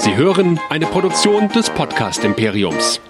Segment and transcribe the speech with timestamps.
[0.00, 3.02] Sie hören eine Produktion des Podcast Imperiums.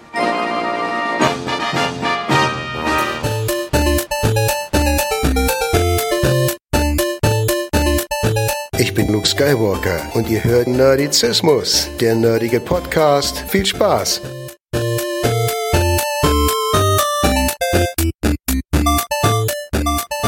[8.77, 13.39] Ich bin Luke Skywalker und ihr hört Nerdizismus, der nerdige Podcast.
[13.47, 14.21] Viel Spaß!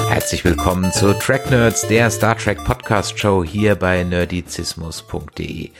[0.08, 5.70] Herzlich willkommen zu Track Nerds, der Star Trek Podcast Show hier bei nerdizismus.de.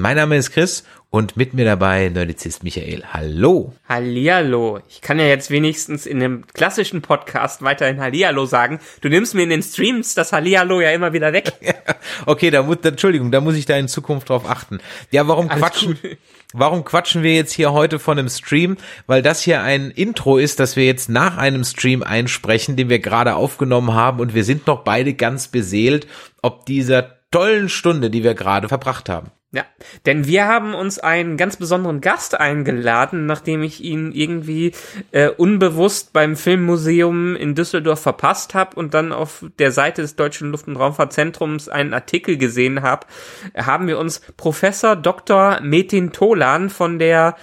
[0.00, 3.04] Mein Name ist Chris und mit mir dabei Nerdizist Michael.
[3.12, 3.74] Hallo.
[3.86, 4.80] Hallihallo.
[4.88, 8.80] Ich kann ja jetzt wenigstens in dem klassischen Podcast weiterhin Hallihallo sagen.
[9.02, 11.52] Du nimmst mir in den Streams das Hallihallo ja immer wieder weg.
[12.26, 14.78] okay, da muss, Entschuldigung, da muss ich da in Zukunft drauf achten.
[15.10, 15.98] Ja, warum Alles quatschen?
[16.00, 16.16] gut.
[16.52, 18.76] Warum quatschen wir jetzt hier heute von einem Stream?
[19.06, 22.98] Weil das hier ein Intro ist, das wir jetzt nach einem Stream einsprechen, den wir
[22.98, 26.08] gerade aufgenommen haben und wir sind noch beide ganz beseelt,
[26.42, 29.30] ob dieser tollen Stunde, die wir gerade verbracht haben.
[29.52, 29.64] Ja,
[30.06, 34.72] denn wir haben uns einen ganz besonderen Gast eingeladen, nachdem ich ihn irgendwie
[35.10, 40.52] äh, unbewusst beim Filmmuseum in Düsseldorf verpasst habe und dann auf der Seite des Deutschen
[40.52, 43.08] Luft- und Raumfahrtzentrums einen Artikel gesehen habe,
[43.56, 45.60] haben wir uns Professor Dr.
[45.62, 47.34] Metin Tolan von der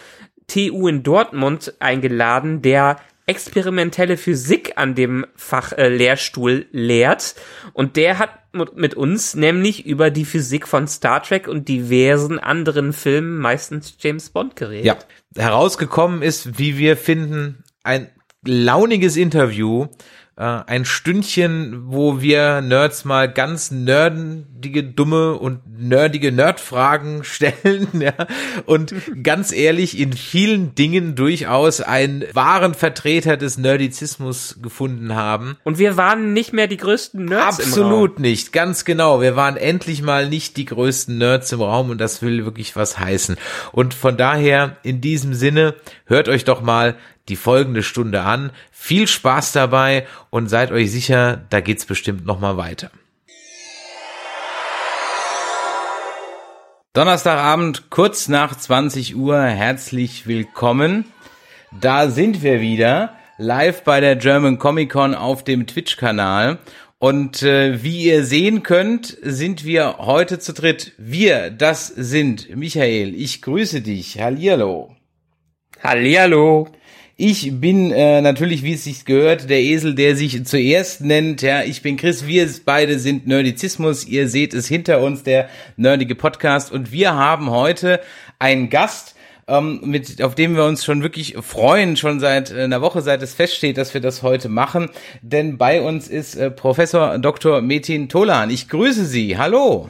[0.48, 7.36] TU in Dortmund eingeladen, der experimentelle Physik an dem Fach äh, lehrt
[7.74, 12.94] und der hat mit- uns nämlich über die Physik von Star Trek und diversen anderen
[12.94, 14.86] Filmen, meistens James Bond geredet.
[14.86, 14.98] Ja,
[15.36, 18.10] herausgekommen ist, wie wir finden, ein
[18.46, 19.88] launiges Interview,
[20.38, 28.14] äh, ein Stündchen, wo wir Nerds mal ganz nerdige, dumme und nerdige Nerdfragen stellen, ja,
[28.66, 35.58] und ganz ehrlich in vielen Dingen durchaus einen wahren Vertreter des Nerdizismus gefunden haben.
[35.64, 37.60] Und wir waren nicht mehr die größten Nerds.
[37.60, 39.22] Absolut nicht, ganz genau.
[39.22, 43.00] Wir waren endlich mal nicht die größten Nerds im Raum und das will wirklich was
[43.00, 43.38] heißen.
[43.72, 45.74] Und von daher, in diesem Sinne,
[46.06, 46.96] hört euch doch mal
[47.30, 48.52] die folgende Stunde an.
[48.72, 52.92] Viel Spaß dabei und seid euch sicher, da geht's bestimmt noch mal weiter.
[56.94, 61.06] Donnerstagabend, kurz nach 20 Uhr, herzlich willkommen.
[61.80, 66.58] Da sind wir wieder, live bei der German Comic Con auf dem Twitch-Kanal.
[67.00, 70.94] Und äh, wie ihr sehen könnt, sind wir heute zu dritt.
[70.98, 73.14] Wir, das sind Michael.
[73.14, 74.20] Ich grüße dich.
[74.20, 74.96] Hallihallo.
[75.84, 76.70] Hallihallo.
[77.20, 81.42] Ich bin äh, natürlich, wie es sich gehört, der Esel, der sich zuerst nennt.
[81.42, 82.28] Ja, ich bin Chris.
[82.28, 84.06] Wir beide sind Nerdizismus.
[84.06, 86.72] Ihr seht es hinter uns, der nerdige Podcast.
[86.72, 88.02] Und wir haben heute
[88.38, 89.16] einen Gast,
[89.48, 93.24] ähm, mit, auf dem wir uns schon wirklich freuen, schon seit äh, einer Woche, seit
[93.24, 94.92] es feststeht, dass wir das heute machen.
[95.24, 97.62] Denn bei uns ist äh, Professor Dr.
[97.62, 98.52] Metin Tolan.
[98.52, 99.40] Ich grüße Sie.
[99.40, 99.90] Hallo.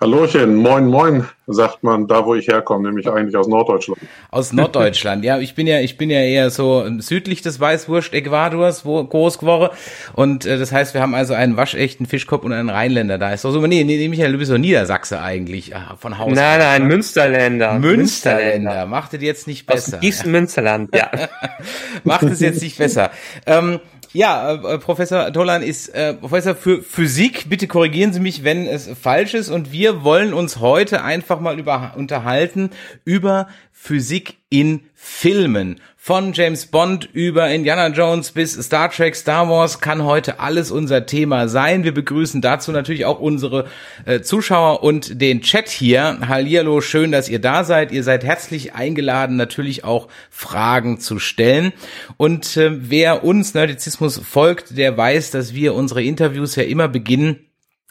[0.00, 4.00] Hallöchen, moin, moin, sagt man da, wo ich herkomme, nämlich eigentlich aus Norddeutschland.
[4.30, 5.24] Aus Norddeutschland.
[5.24, 9.74] ja, ich bin ja, ich bin ja eher so südlich des Weißwurst-Äquators wo groß geworden.
[10.14, 13.32] Und äh, das heißt, wir haben also einen waschechten Fischkopf und einen Rheinländer da.
[13.32, 16.34] Ist doch so, nee, nee, nee, Michael, du bist doch Niedersachse eigentlich, ah, von Haus
[16.34, 16.88] Nein, aus, nein, ne?
[16.88, 17.78] Münsterländer.
[17.78, 18.86] Münsterländer.
[18.86, 19.96] Macht es jetzt nicht Aus besser.
[19.98, 21.10] dem tiefsten Münsterland, ja.
[22.04, 23.10] Macht es jetzt nicht besser.
[23.46, 23.80] Ähm,
[24.14, 27.50] ja, äh, Professor Tolan ist äh, Professor für Physik.
[27.50, 29.50] Bitte korrigieren Sie mich, wenn es falsch ist.
[29.50, 32.70] Und wir wollen uns heute einfach mal über, unterhalten
[33.04, 35.80] über Physik in Filmen.
[36.06, 41.06] Von James Bond über Indiana Jones bis Star Trek, Star Wars kann heute alles unser
[41.06, 41.82] Thema sein.
[41.82, 43.68] Wir begrüßen dazu natürlich auch unsere
[44.04, 46.18] äh, Zuschauer und den Chat hier.
[46.28, 47.90] Hallihallo, schön, dass ihr da seid.
[47.90, 51.72] Ihr seid herzlich eingeladen, natürlich auch Fragen zu stellen.
[52.18, 57.46] Und äh, wer uns Nerdizismus folgt, der weiß, dass wir unsere Interviews ja immer beginnen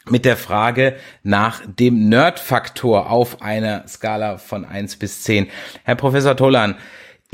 [0.08, 5.48] mit der Frage nach dem Nerdfaktor auf einer Skala von 1 bis 10.
[5.82, 6.76] Herr Professor Tolan,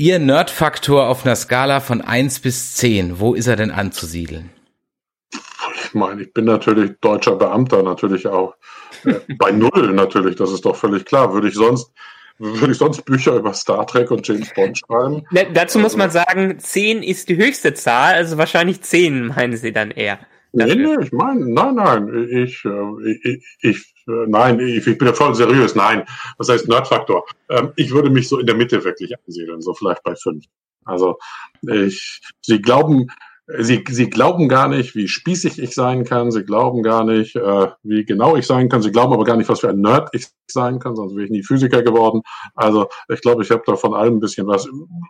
[0.01, 4.49] Ihr Nerdfaktor auf einer Skala von 1 bis 10, wo ist er denn anzusiedeln?
[5.31, 8.55] Ich meine, ich bin natürlich deutscher Beamter, natürlich auch
[9.05, 11.31] äh, bei Null natürlich, das ist doch völlig klar.
[11.35, 11.93] Würde ich sonst,
[12.39, 15.23] würde ich sonst Bücher über Star Trek und James Bond schreiben?
[15.29, 19.71] Ne, dazu muss man sagen, 10 ist die höchste Zahl, also wahrscheinlich 10 meinen sie
[19.71, 20.17] dann eher.
[20.51, 25.13] Nee, nee, ich meine, nein, nein, ich, äh, ich, ich nein, ich, ich bin ja
[25.13, 26.05] voll seriös, nein.
[26.37, 27.25] Was heißt Nerdfaktor?
[27.49, 30.45] Ähm, ich würde mich so in der Mitte wirklich ansiedeln, so vielleicht bei fünf.
[30.85, 31.17] Also
[31.61, 33.07] ich, Sie glauben,
[33.59, 36.31] Sie, sie glauben gar nicht, wie spießig ich sein kann.
[36.31, 38.81] Sie glauben gar nicht, äh, wie genau ich sein kann.
[38.81, 41.31] Sie glauben aber gar nicht, was für ein Nerd ich sein kann, sonst wäre ich
[41.31, 42.21] nie Physiker geworden.
[42.55, 44.67] Also ich glaube, ich habe da von allem ein bisschen was.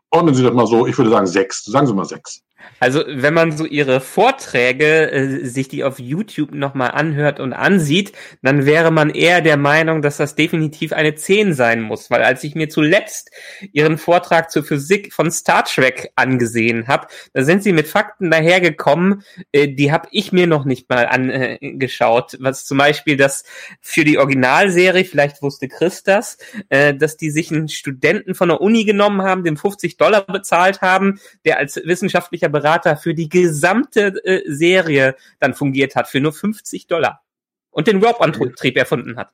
[0.10, 1.64] Ordnen Sie das mal so, ich würde sagen sechs.
[1.66, 2.42] Sagen Sie mal sechs.
[2.80, 8.14] Also wenn man so ihre Vorträge, äh, sich die auf YouTube nochmal anhört und ansieht,
[8.42, 12.10] dann wäre man eher der Meinung, dass das definitiv eine 10 sein muss.
[12.10, 13.32] Weil als ich mir zuletzt
[13.72, 19.24] ihren Vortrag zur Physik von Star Trek angesehen habe, da sind sie mit Fakten dahergekommen,
[19.52, 22.38] äh, die habe ich mir noch nicht mal angeschaut.
[22.40, 23.44] Was zum Beispiel das
[23.80, 26.38] für die Originalserie, vielleicht wusste Chris das,
[26.70, 30.82] äh, dass die sich einen Studenten von der Uni genommen haben, dem 50 Dollar bezahlt
[30.82, 36.34] haben, der als wissenschaftlicher Berater für die gesamte äh, Serie dann fungiert hat, für nur
[36.34, 37.24] 50 Dollar.
[37.70, 39.32] Und den Warp-Antrieb erfunden hat.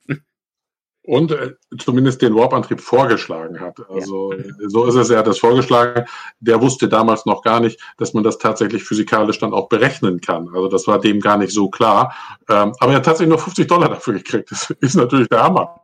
[1.07, 3.79] Und äh, zumindest den Warp-Antrieb vorgeschlagen hat.
[3.89, 4.43] Also ja.
[4.67, 6.05] so ist es, er hat das vorgeschlagen.
[6.41, 10.49] Der wusste damals noch gar nicht, dass man das tatsächlich physikalisch dann auch berechnen kann.
[10.53, 12.13] Also das war dem gar nicht so klar.
[12.49, 14.51] Ähm, aber er hat tatsächlich nur 50 Dollar dafür gekriegt.
[14.51, 15.79] Das ist natürlich der Hammer.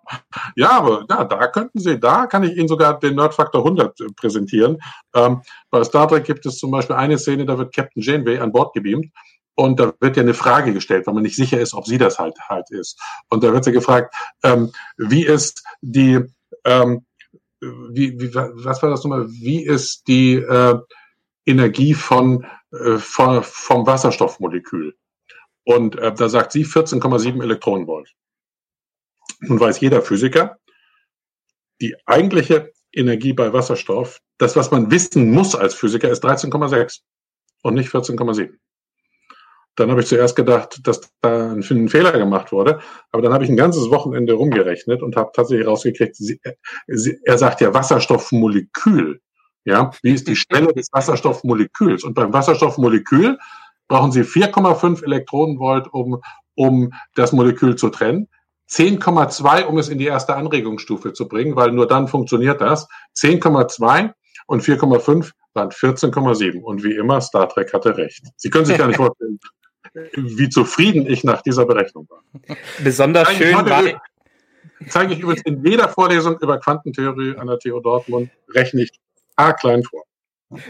[0.58, 4.06] Ja, aber ja, da könnten Sie, da kann ich Ihnen sogar den Nerdfaktor 100 äh,
[4.18, 4.78] präsentieren.
[5.16, 8.52] Ähm, bei Star Trek gibt es zum Beispiel eine Szene, da wird Captain Janeway an
[8.52, 9.10] Bord gebeamt
[9.55, 12.19] und da wird ja eine Frage gestellt, weil man nicht sicher ist, ob sie das
[12.19, 13.00] halt halt ist.
[13.29, 14.13] Und da wird sie gefragt,
[14.44, 16.21] ähm, wie ist die,
[16.65, 17.05] ähm,
[17.61, 19.29] wie, wie, was war das nochmal?
[19.29, 20.77] Wie ist die äh,
[21.45, 24.95] Energie von, äh, von vom Wasserstoffmolekül?
[25.65, 28.13] Und äh, da sagt sie 14,7 Elektronenvolt.
[29.39, 30.57] Nun weiß jeder Physiker,
[31.79, 37.01] die eigentliche Energie bei Wasserstoff, das, was man wissen muss als Physiker, ist 13,6
[37.61, 38.57] und nicht 14,7.
[39.75, 42.80] Dann habe ich zuerst gedacht, dass da ein, Fehler gemacht wurde.
[43.12, 46.40] Aber dann habe ich ein ganzes Wochenende rumgerechnet und habe tatsächlich rausgekriegt, sie,
[46.88, 49.20] sie, er sagt ja Wasserstoffmolekül.
[49.66, 52.04] Ja, wie ist die Stelle des Wasserstoffmoleküls?
[52.04, 53.38] Und beim Wasserstoffmolekül
[53.88, 56.22] brauchen Sie 4,5 Elektronenvolt, um,
[56.56, 58.28] um das Molekül zu trennen.
[58.70, 62.88] 10,2, um es in die erste Anregungsstufe zu bringen, weil nur dann funktioniert das.
[63.18, 64.12] 10,2
[64.48, 66.62] und 4,5 waren 14,7.
[66.62, 68.25] Und wie immer, Star Trek hatte recht.
[68.36, 69.40] Sie können sich gar nicht vorstellen,
[70.16, 72.24] wie zufrieden ich nach dieser Berechnung war.
[72.84, 73.84] Besonders zeige schön war.
[74.90, 78.92] Zeige ich übrigens in jeder Vorlesung über Quantentheorie an der TU Dortmund, rechne ich
[79.36, 80.04] A klein vor.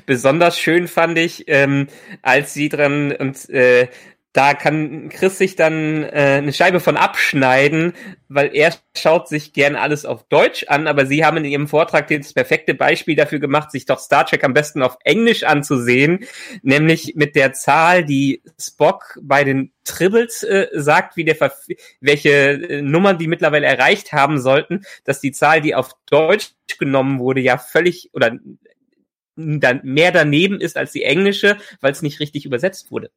[0.05, 1.87] Besonders schön fand ich, ähm,
[2.21, 3.89] als sie dran und äh,
[4.33, 7.93] da kann Chris sich dann äh, eine Scheibe von abschneiden,
[8.27, 12.07] weil er schaut sich gern alles auf Deutsch an, aber sie haben in ihrem Vortrag
[12.07, 16.25] das perfekte Beispiel dafür gemacht, sich doch Star Trek am besten auf Englisch anzusehen,
[16.63, 21.67] nämlich mit der Zahl, die Spock bei den Tribbles äh, sagt, wie der Verf
[22.01, 27.19] welche äh, Nummern die mittlerweile erreicht haben sollten, dass die Zahl, die auf Deutsch genommen
[27.19, 28.35] wurde, ja völlig oder
[29.35, 33.11] dann mehr daneben ist als die englische, weil es nicht richtig übersetzt wurde.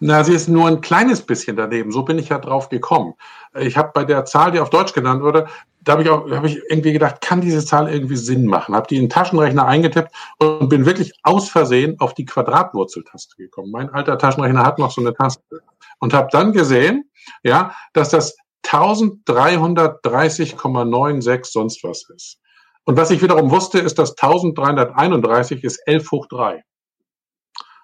[0.00, 1.92] Na, sie ist nur ein kleines bisschen daneben.
[1.92, 3.14] So bin ich ja drauf gekommen.
[3.58, 5.46] Ich habe bei der Zahl, die auf Deutsch genannt wurde,
[5.82, 8.74] da habe ich auch hab ich irgendwie gedacht, kann diese Zahl irgendwie Sinn machen?
[8.74, 13.70] Habe die in den Taschenrechner eingetippt und bin wirklich aus Versehen auf die Quadratwurzeltaste gekommen.
[13.70, 15.62] Mein alter Taschenrechner hat noch so eine Taste
[15.98, 17.08] und habe dann gesehen,
[17.42, 22.38] ja, dass das 1330,96 sonst was ist.
[22.84, 26.62] Und was ich wiederum wusste, ist, dass 1331 ist 11 hoch 3.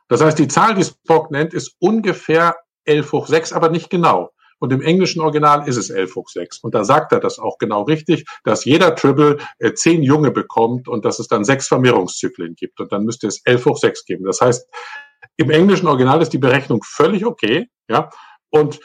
[0.08, 4.30] Das heißt, die Zahl, die Spock nennt, ist ungefähr 11 hoch 6, aber nicht genau.
[4.58, 6.60] Und im englischen Original ist es 11 hoch 6.
[6.60, 10.88] Und da sagt er das auch genau richtig, dass jeder Tribble äh, zehn Junge bekommt
[10.88, 12.80] und dass es dann sechs Vermehrungszyklen gibt.
[12.80, 14.24] Und dann müsste es 11 hoch 6 geben.
[14.24, 14.66] Das heißt,
[15.36, 17.68] im englischen Original ist die Berechnung völlig okay.
[17.88, 18.08] Ja.
[18.48, 18.80] Und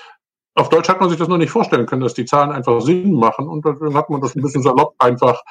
[0.55, 3.13] auf Deutsch hat man sich das noch nicht vorstellen können, dass die Zahlen einfach Sinn
[3.13, 3.47] machen.
[3.47, 5.41] Und dann hat man das ein bisschen salopp einfach,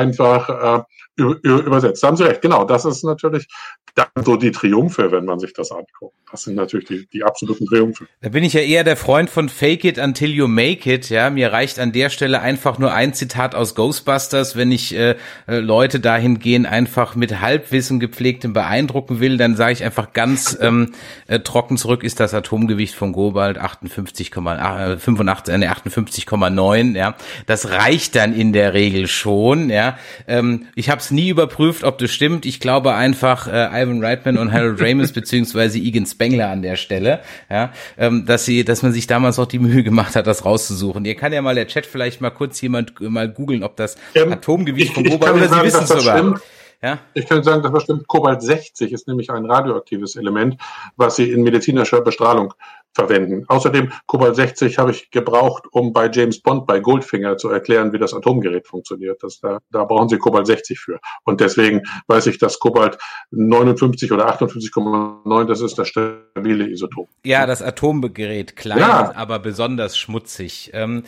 [0.00, 0.82] einfach äh,
[1.16, 2.02] übersetzt.
[2.02, 2.64] Da haben Sie recht, genau.
[2.64, 3.46] Das ist natürlich
[3.94, 6.14] dann so die Triumphe, wenn man sich das anguckt.
[6.30, 8.06] Das sind natürlich die, die absoluten Triumphe.
[8.20, 11.08] Da bin ich ja eher der Freund von Fake it until you make it.
[11.08, 15.16] Ja, mir reicht an der Stelle einfach nur ein Zitat aus Ghostbusters, wenn ich äh,
[15.48, 20.92] äh Leute dahingehend einfach mit Halbwissen gepflegtem beeindrucken will, dann sage ich einfach ganz ähm,
[21.26, 26.96] äh, trocken zurück ist das Atomgewicht von Gobalt 58, äh, 85, äh, 58,9.
[26.96, 27.16] Ja,
[27.46, 29.68] das reicht dann in der Regel schon.
[29.68, 29.89] Ja,
[30.26, 32.46] ähm, ich habe es nie überprüft, ob das stimmt.
[32.46, 37.20] Ich glaube einfach äh, Ivan Reitman und Harold Ramis beziehungsweise Egan Spengler an der Stelle,
[37.50, 41.04] ja, ähm, dass sie, dass man sich damals auch die Mühe gemacht hat, das rauszusuchen.
[41.04, 44.32] Ihr kann ja mal der Chat vielleicht mal kurz jemand mal googeln, ob das ähm,
[44.32, 46.40] Atomgewicht von Kobalt oder Sie wissen es sogar.
[46.82, 46.98] Ja?
[47.12, 50.56] Ich kann sagen, das bestimmt Kobalt 60 ist nämlich ein radioaktives Element,
[50.96, 52.54] was Sie in medizinischer Bestrahlung
[52.94, 53.44] verwenden.
[53.48, 57.98] Außerdem Kobalt 60 habe ich gebraucht, um bei James Bond bei Goldfinger zu erklären, wie
[57.98, 59.22] das Atomgerät funktioniert.
[59.22, 60.98] Das, da, da brauchen Sie Kobalt 60 für.
[61.24, 62.98] Und deswegen weiß ich, dass Kobalt
[63.30, 67.08] 59 oder 58,9, das ist das stabile Isotop.
[67.24, 69.12] Ja, das Atomgerät klein, ja.
[69.14, 70.70] aber besonders schmutzig.
[70.72, 71.04] Ähm,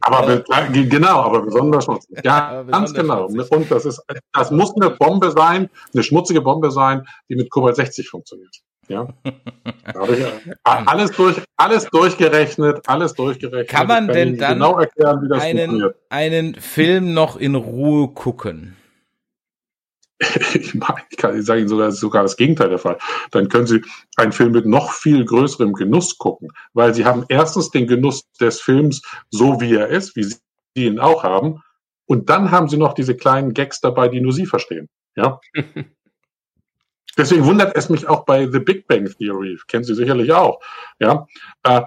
[0.00, 2.18] aber äh, genau, aber besonders schmutzig.
[2.24, 3.28] Ja, ganz genau.
[3.28, 3.52] Schmutzig.
[3.52, 4.02] Und das ist,
[4.32, 8.56] das muss eine Bombe sein, eine schmutzige Bombe sein, die mit Kobalt 60 funktioniert.
[8.88, 9.08] Ja.
[10.64, 13.68] alles, durch, alles durchgerechnet, alles durchgerechnet.
[13.68, 18.76] Kann man denn dann genau erklären, wie das einen, einen Film noch in Ruhe gucken?
[20.54, 22.98] ich, meine, ich kann sagen Ihnen sogar, das ist sogar das Gegenteil der Fall.
[23.32, 23.82] Dann können Sie
[24.16, 28.60] einen Film mit noch viel größerem Genuss gucken, weil Sie haben erstens den Genuss des
[28.60, 30.38] Films so, wie er ist, wie Sie
[30.74, 31.62] ihn auch haben,
[32.06, 34.88] und dann haben Sie noch diese kleinen Gags dabei, die nur Sie verstehen.
[35.16, 35.40] Ja.
[37.16, 40.60] Deswegen wundert es mich auch bei The Big Bang Theory, kennen Sie sicherlich auch.
[40.98, 41.26] Ja,
[41.62, 41.82] äh,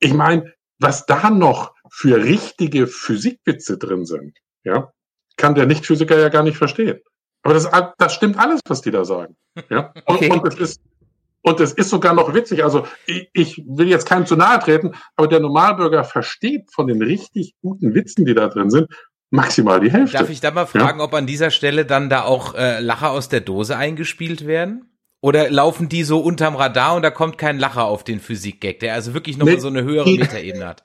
[0.00, 4.92] ich meine, was da noch für richtige Physikwitze drin sind, ja,
[5.36, 7.00] kann der Nichtphysiker ja gar nicht verstehen.
[7.42, 9.36] Aber das, das stimmt alles, was die da sagen.
[9.70, 10.30] Ja, okay.
[10.30, 10.80] und, und es ist
[11.46, 12.64] und es ist sogar noch witzig.
[12.64, 17.02] Also ich, ich will jetzt keinem zu nahe treten, aber der Normalbürger versteht von den
[17.02, 18.88] richtig guten Witzen, die da drin sind,
[19.34, 20.16] maximal die Hälfte.
[20.16, 21.04] Darf ich da mal fragen, ja?
[21.04, 24.90] ob an dieser Stelle dann da auch äh, Lacher aus der Dose eingespielt werden?
[25.20, 28.94] Oder laufen die so unterm Radar und da kommt kein Lacher auf den Physikgag, der
[28.94, 30.84] also wirklich noch nee, so eine höhere Metaebene hat?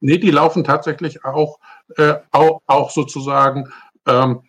[0.00, 1.58] Nee, die laufen tatsächlich auch,
[1.96, 3.68] äh, auch, auch sozusagen
[4.08, 4.40] ähm,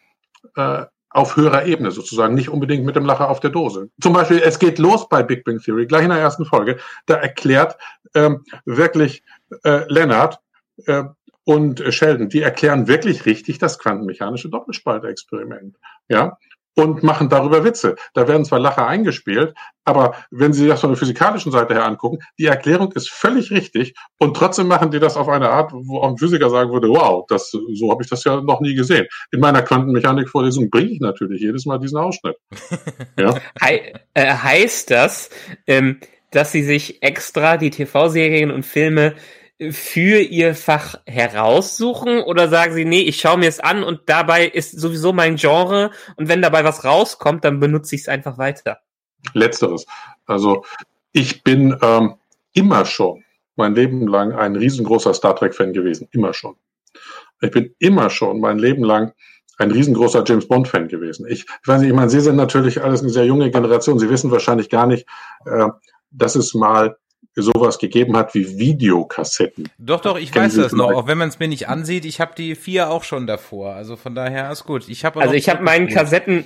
[0.55, 3.89] äh, auf höherer Ebene sozusagen, nicht unbedingt mit dem Lacher auf der Dose.
[4.01, 7.15] Zum Beispiel, es geht los bei Big Bang Theory, gleich in der ersten Folge, da
[7.15, 7.77] erklärt
[8.15, 9.23] ähm, wirklich
[9.63, 10.39] äh, Leonard,
[10.87, 11.03] äh,
[11.45, 15.77] und Sheldon, die erklären wirklich richtig das quantenmechanische Doppelspaltexperiment.
[16.07, 16.37] Ja,
[16.75, 17.95] und machen darüber Witze.
[18.13, 22.19] Da werden zwar Lacher eingespielt, aber wenn Sie das von der physikalischen Seite her angucken,
[22.39, 26.09] die Erklärung ist völlig richtig und trotzdem machen die das auf eine Art, wo auch
[26.09, 29.07] ein Physiker sagen würde, wow, das, so habe ich das ja noch nie gesehen.
[29.31, 32.37] In meiner Quantenmechanik-Vorlesung bringe ich natürlich jedes Mal diesen Ausschnitt.
[33.19, 33.35] Ja?
[33.61, 35.29] He äh, heißt das,
[35.67, 35.99] ähm,
[36.31, 39.13] dass Sie sich extra die TV-Serien und Filme
[39.71, 44.45] für ihr Fach heraussuchen oder sagen sie, nee, ich schaue mir es an und dabei
[44.45, 48.79] ist sowieso mein Genre und wenn dabei was rauskommt, dann benutze ich es einfach weiter?
[49.33, 49.85] Letzteres.
[50.25, 50.65] Also
[51.11, 52.15] ich bin ähm,
[52.53, 53.23] immer schon
[53.55, 56.07] mein Leben lang ein riesengroßer Star Trek-Fan gewesen.
[56.11, 56.55] Immer schon.
[57.41, 59.13] Ich bin immer schon mein Leben lang
[59.57, 61.27] ein riesengroßer James Bond-Fan gewesen.
[61.27, 63.99] Ich, ich weiß nicht, ich meine, Sie sind natürlich alles eine sehr junge Generation.
[63.99, 65.07] Sie wissen wahrscheinlich gar nicht,
[65.45, 65.67] äh,
[66.11, 66.97] dass es mal
[67.35, 69.69] sowas gegeben hat wie Videokassetten.
[69.77, 72.05] Doch, doch, ich Kennen weiß Sie das noch, auch wenn man es mir nicht ansieht.
[72.05, 73.73] Ich habe die vier auch schon davor.
[73.73, 74.87] Also von daher ist gut.
[74.87, 76.45] Ich hab also ich habe meinen Kassetten,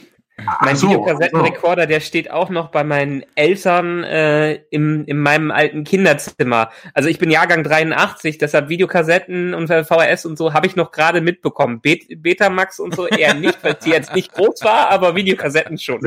[0.62, 1.88] mein so, Videokassettenrekorder, so.
[1.88, 6.70] der steht auch noch bei meinen Eltern äh, im, in meinem alten Kinderzimmer.
[6.94, 11.22] Also ich bin Jahrgang 83, deshalb Videokassetten und VHS und so habe ich noch gerade
[11.22, 11.82] mitbekommen.
[11.82, 16.00] Bet Betamax und so eher nicht, weil die jetzt nicht groß war, aber Videokassetten schon.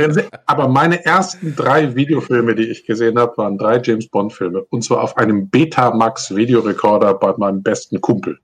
[0.47, 4.65] Aber meine ersten drei Videofilme, die ich gesehen habe, waren drei James Bond Filme.
[4.71, 8.39] Und zwar auf einem Betamax Videorekorder bei meinem besten Kumpel.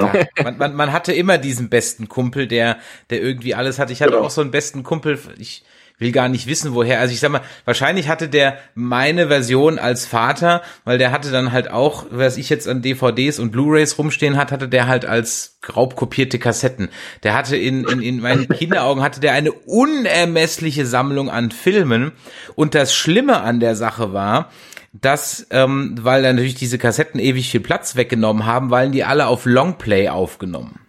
[0.00, 0.12] Ja.
[0.42, 2.78] Man, man, man hatte immer diesen besten Kumpel, der,
[3.10, 3.92] der irgendwie alles hatte.
[3.92, 4.24] Ich hatte genau.
[4.24, 5.64] auch so einen besten Kumpel, ich
[6.02, 7.00] will gar nicht wissen, woher.
[7.00, 11.52] Also ich sag mal, wahrscheinlich hatte der meine Version als Vater, weil der hatte dann
[11.52, 15.58] halt auch, was ich jetzt an DVDs und Blu-Rays rumstehen hat, hatte der halt als
[15.74, 16.88] raubkopierte Kassetten.
[17.22, 22.12] Der hatte in, in, in meinen Kinderaugen hatte der eine unermessliche Sammlung an Filmen.
[22.54, 24.50] Und das Schlimme an der Sache war,
[24.92, 29.46] dass, ähm, weil natürlich diese Kassetten ewig viel Platz weggenommen haben, weil die alle auf
[29.46, 30.80] Longplay aufgenommen.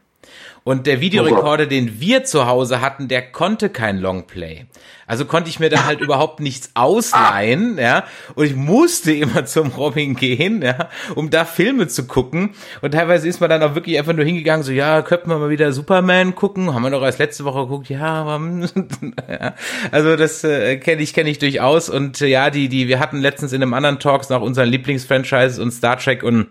[0.65, 4.65] Und der Videorekorder, den wir zu Hause hatten, der konnte kein Longplay.
[5.05, 8.05] Also konnte ich mir da halt überhaupt nichts ausleihen, ja.
[8.35, 12.55] Und ich musste immer zum Robin gehen, ja, um da Filme zu gucken.
[12.81, 15.49] Und teilweise ist man dann auch wirklich einfach nur hingegangen, so, ja, könnten wir mal
[15.49, 16.73] wieder Superman gucken.
[16.73, 18.41] Haben wir doch erst letzte Woche geguckt, ja, aber,
[19.29, 19.55] ja.
[19.91, 21.89] Also das äh, kenne ich, kenne ich durchaus.
[21.89, 25.59] Und äh, ja, die, die, wir hatten letztens in einem anderen Talks nach unseren Lieblingsfranchises
[25.59, 26.47] und Star Trek und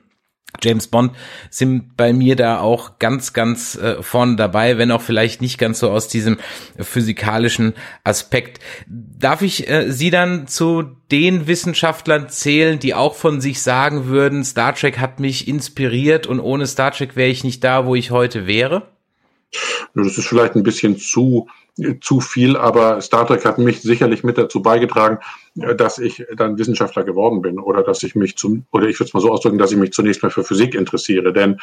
[0.61, 1.13] James Bond
[1.51, 5.79] sind bei mir da auch ganz, ganz äh, vorne dabei, wenn auch vielleicht nicht ganz
[5.79, 6.39] so aus diesem
[6.79, 8.61] physikalischen Aspekt.
[8.87, 14.45] Darf ich äh, Sie dann zu den Wissenschaftlern zählen, die auch von sich sagen würden,
[14.45, 18.11] Star Trek hat mich inspiriert und ohne Star Trek wäre ich nicht da, wo ich
[18.11, 18.93] heute wäre?
[19.95, 21.49] Das ist vielleicht ein bisschen zu
[22.01, 25.19] zu viel, aber Star Trek hat mich sicherlich mit dazu beigetragen,
[25.59, 29.09] äh, dass ich dann Wissenschaftler geworden bin oder dass ich mich zum, oder ich würde
[29.09, 31.33] es mal so ausdrücken, dass ich mich zunächst mal für Physik interessiere.
[31.33, 31.59] Denn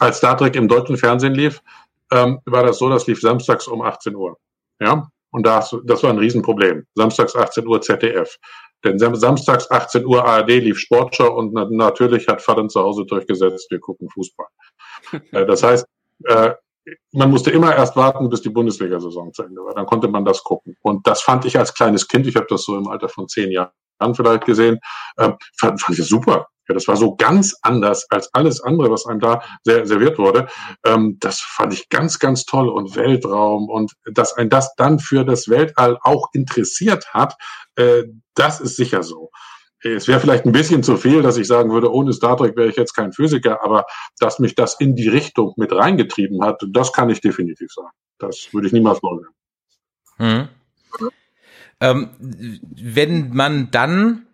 [0.00, 1.62] als Star Trek im deutschen Fernsehen lief,
[2.10, 4.36] ähm, war das so, das lief samstags um 18 Uhr.
[4.80, 6.86] Ja, und das, das war ein Riesenproblem.
[6.94, 8.38] Samstags 18 Uhr ZDF.
[8.84, 13.70] Denn samstags 18 Uhr ARD lief Sportschau und na natürlich hat Vater zu Hause durchgesetzt,
[13.70, 14.46] wir gucken Fußball.
[15.30, 15.86] Äh, das heißt,
[16.24, 16.52] äh,
[17.12, 19.74] man musste immer erst warten, bis die Bundesliga-Saison zu Ende war.
[19.74, 20.76] Dann konnte man das gucken.
[20.82, 23.50] Und das fand ich als kleines Kind, ich habe das so im Alter von zehn
[23.50, 23.70] Jahren
[24.14, 24.78] vielleicht gesehen,
[25.16, 26.48] äh, fand, fand ich super.
[26.68, 30.48] Ja, das war so ganz anders als alles andere, was einem da serviert wurde.
[30.84, 35.24] Ähm, das fand ich ganz, ganz toll und Weltraum und dass ein das dann für
[35.24, 37.36] das Weltall auch interessiert hat,
[37.76, 39.30] äh, das ist sicher so.
[39.94, 42.68] Es wäre vielleicht ein bisschen zu viel, dass ich sagen würde, ohne Star Trek wäre
[42.68, 43.84] ich jetzt kein Physiker, aber
[44.18, 47.90] dass mich das in die Richtung mit reingetrieben hat, das kann ich definitiv sagen.
[48.18, 49.26] Das würde ich niemals wollen.
[50.16, 50.48] Hm.
[51.80, 54.26] Ähm, wenn man dann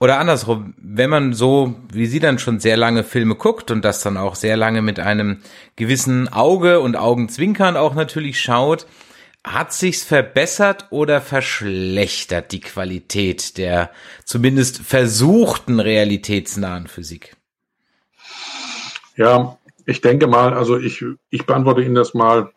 [0.00, 4.02] oder andersrum, wenn man so, wie Sie dann schon sehr lange Filme guckt und das
[4.02, 5.40] dann auch sehr lange mit einem
[5.76, 8.86] gewissen Auge und Augenzwinkern auch natürlich schaut,
[9.44, 13.90] hat sich's verbessert oder verschlechtert die Qualität der
[14.24, 17.36] zumindest versuchten realitätsnahen Physik?
[19.16, 22.50] Ja, ich denke mal, also ich, ich beantworte Ihnen das mal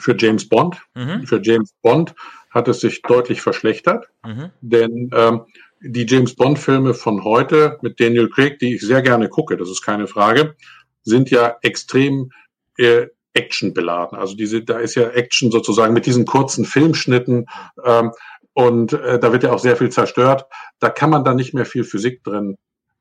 [0.00, 0.80] für James Bond.
[0.94, 1.26] Mhm.
[1.26, 2.14] Für James Bond
[2.50, 4.50] hat es sich deutlich verschlechtert, mhm.
[4.60, 5.42] denn ähm,
[5.80, 9.82] die James Bond-Filme von heute mit Daniel Craig, die ich sehr gerne gucke, das ist
[9.82, 10.56] keine Frage,
[11.02, 12.32] sind ja extrem
[12.76, 14.18] äh, Action beladen.
[14.18, 17.46] Also diese, da ist ja Action sozusagen mit diesen kurzen Filmschnitten
[17.84, 18.12] ähm,
[18.52, 20.44] und äh, da wird ja auch sehr viel zerstört.
[20.80, 22.56] Da kann man dann nicht mehr viel Physik drin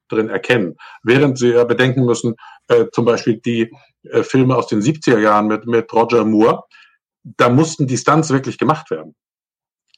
[0.10, 0.76] drin erkennen.
[1.04, 2.36] Während Sie ja bedenken müssen,
[2.68, 3.72] äh, zum Beispiel die
[4.04, 6.64] äh, Filme aus den 70er Jahren mit, mit Roger Moore,
[7.24, 9.16] da mussten die Stunts wirklich gemacht werden.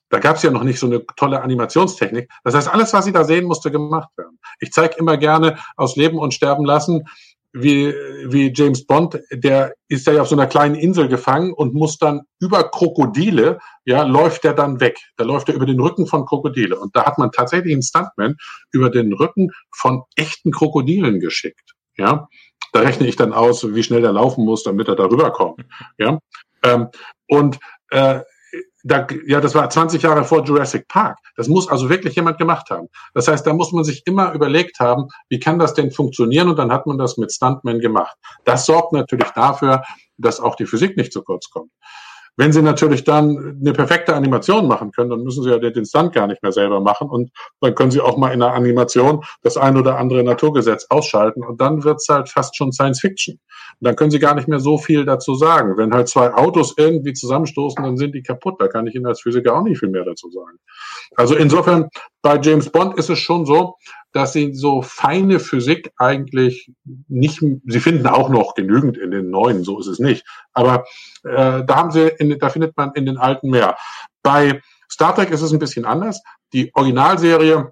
[0.09, 2.29] Da gab es ja noch nicht so eine tolle Animationstechnik.
[2.43, 4.39] Das heißt, alles, was Sie da sehen, musste gemacht werden.
[4.59, 7.05] Ich zeige immer gerne aus Leben und Sterben lassen,
[7.53, 7.93] wie,
[8.27, 12.21] wie James Bond, der ist ja auf so einer kleinen Insel gefangen und muss dann
[12.39, 14.97] über Krokodile, ja, läuft er dann weg.
[15.17, 16.79] Da läuft er über den Rücken von Krokodile.
[16.79, 18.37] Und da hat man tatsächlich einen Stuntman
[18.71, 21.73] über den Rücken von echten Krokodilen geschickt.
[21.97, 22.27] Ja,
[22.71, 25.61] da rechne ich dann aus, wie schnell der laufen muss, damit er darüber kommt.
[25.97, 26.19] Ja,
[26.63, 26.87] ähm,
[27.27, 28.21] und äh,
[28.83, 31.17] da, ja, das war 20 Jahre vor Jurassic Park.
[31.35, 32.87] Das muss also wirklich jemand gemacht haben.
[33.13, 36.49] Das heißt, da muss man sich immer überlegt haben, wie kann das denn funktionieren?
[36.49, 38.15] Und dann hat man das mit Stuntmen gemacht.
[38.45, 39.83] Das sorgt natürlich dafür,
[40.17, 41.71] dass auch die Physik nicht zu kurz kommt.
[42.37, 46.13] Wenn Sie natürlich dann eine perfekte Animation machen können, dann müssen Sie ja den Stunt
[46.13, 49.57] gar nicht mehr selber machen und dann können Sie auch mal in einer Animation das
[49.57, 53.35] ein oder andere Naturgesetz ausschalten und dann wird's halt fast schon Science Fiction.
[53.79, 55.77] Und dann können Sie gar nicht mehr so viel dazu sagen.
[55.77, 58.55] Wenn halt zwei Autos irgendwie zusammenstoßen, dann sind die kaputt.
[58.59, 60.57] Da kann ich Ihnen als Physiker auch nicht viel mehr dazu sagen.
[61.15, 61.89] Also insofern,
[62.21, 63.75] bei James Bond ist es schon so,
[64.11, 66.71] dass sie so feine Physik eigentlich
[67.07, 70.25] nicht, sie finden auch noch genügend in den neuen, so ist es nicht.
[70.53, 70.85] Aber
[71.23, 73.77] äh, da haben sie, in, da findet man in den alten mehr.
[74.21, 76.21] Bei Star Trek ist es ein bisschen anders.
[76.53, 77.71] Die Originalserie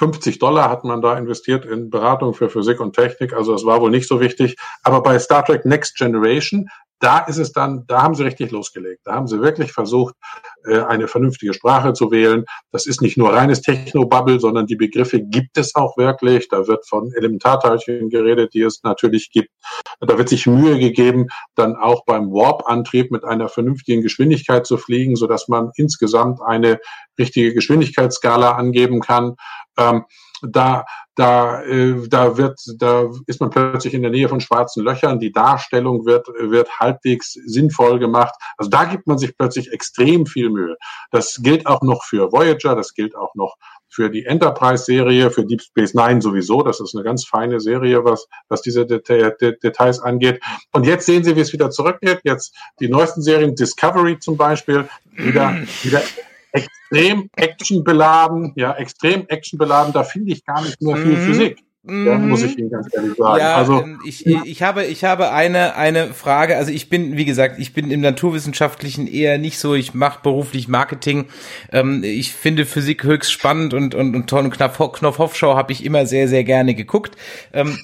[0.00, 3.82] 50 Dollar hat man da investiert in Beratung für Physik und Technik, also es war
[3.82, 4.56] wohl nicht so wichtig.
[4.82, 6.68] Aber bei Star Trek Next Generation
[7.00, 9.00] da ist es dann, da haben sie richtig losgelegt.
[9.04, 10.14] Da haben sie wirklich versucht,
[10.64, 12.44] äh, eine vernünftige Sprache zu wählen.
[12.72, 16.48] Das ist nicht nur reines Technobubble, sondern die Begriffe gibt es auch wirklich.
[16.48, 19.48] Da wird von Elementarteilchen geredet, die es natürlich gibt.
[20.00, 25.16] Da wird sich Mühe gegeben, dann auch beim Warp-Antrieb mit einer vernünftigen Geschwindigkeit zu fliegen,
[25.16, 26.80] so dass man insgesamt eine
[27.18, 29.36] richtige Geschwindigkeitsskala angeben kann.
[29.78, 30.04] Ähm,
[30.42, 35.18] da, da, äh, da wird, da ist man plötzlich in der Nähe von schwarzen Löchern.
[35.20, 38.34] Die Darstellung wird, wird halbwegs sinnvoll gemacht.
[38.56, 40.76] Also da gibt man sich plötzlich extrem viel Mühe.
[41.10, 43.56] Das gilt auch noch für Voyager, das gilt auch noch
[43.90, 46.62] für die Enterprise-Serie, für Deep Space Nine sowieso.
[46.62, 50.40] Das ist eine ganz feine Serie, was, was diese Deta Details angeht.
[50.72, 52.20] Und jetzt sehen Sie, wie es wieder zurückgeht.
[52.22, 56.02] Jetzt die neuesten Serien, Discovery zum Beispiel, wieder, wieder
[56.52, 59.92] extrem actionbeladen, ja, extrem actionbeladen.
[59.92, 61.26] Da finde ich gar nicht mehr viel mhm.
[61.26, 61.64] Physik.
[61.82, 63.40] Ja, muss ich Ihnen ganz ehrlich sagen.
[63.40, 66.58] Ja, also ähm, ich, ich habe ich habe eine eine Frage.
[66.58, 69.74] Also ich bin wie gesagt ich bin im naturwissenschaftlichen eher nicht so.
[69.74, 71.26] Ich mache beruflich Marketing.
[71.72, 76.04] Ähm, ich finde Physik höchst spannend und und und Ton Knopf Knopfhoff-Show habe ich immer
[76.04, 77.16] sehr sehr gerne geguckt.
[77.54, 77.78] Ähm,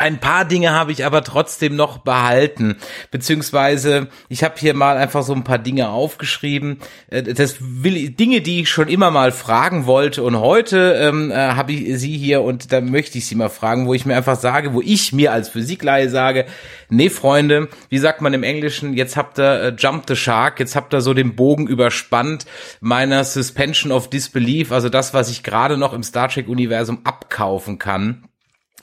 [0.00, 2.76] ein paar Dinge habe ich aber trotzdem noch behalten,
[3.10, 6.78] beziehungsweise ich habe hier mal einfach so ein paar Dinge aufgeschrieben.
[7.10, 11.34] Äh, das will Dinge, die ich schon immer mal fragen wollte und heute ähm, äh,
[11.34, 14.40] habe ich sie hier und da möchte ich sie mal fragen, wo ich mir einfach
[14.40, 16.46] sage, wo ich mir als Physikleihe sage,
[16.88, 20.76] nee Freunde, wie sagt man im Englischen, jetzt habt ihr äh, Jump the Shark, jetzt
[20.76, 22.46] habt ihr so den Bogen überspannt
[22.80, 27.78] meiner Suspension of Disbelief, also das, was ich gerade noch im Star Trek Universum abkaufen
[27.78, 28.29] kann.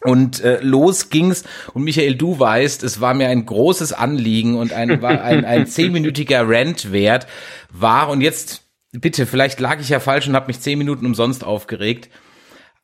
[0.02, 1.44] Und äh, los ging's.
[1.74, 5.68] Und Michael, du weißt, es war mir ein großes Anliegen und ein, war ein, ein
[5.68, 7.28] zehnminütiger Rant wert
[7.72, 8.10] war.
[8.10, 12.10] Und jetzt bitte, vielleicht lag ich ja falsch und habe mich zehn Minuten umsonst aufgeregt,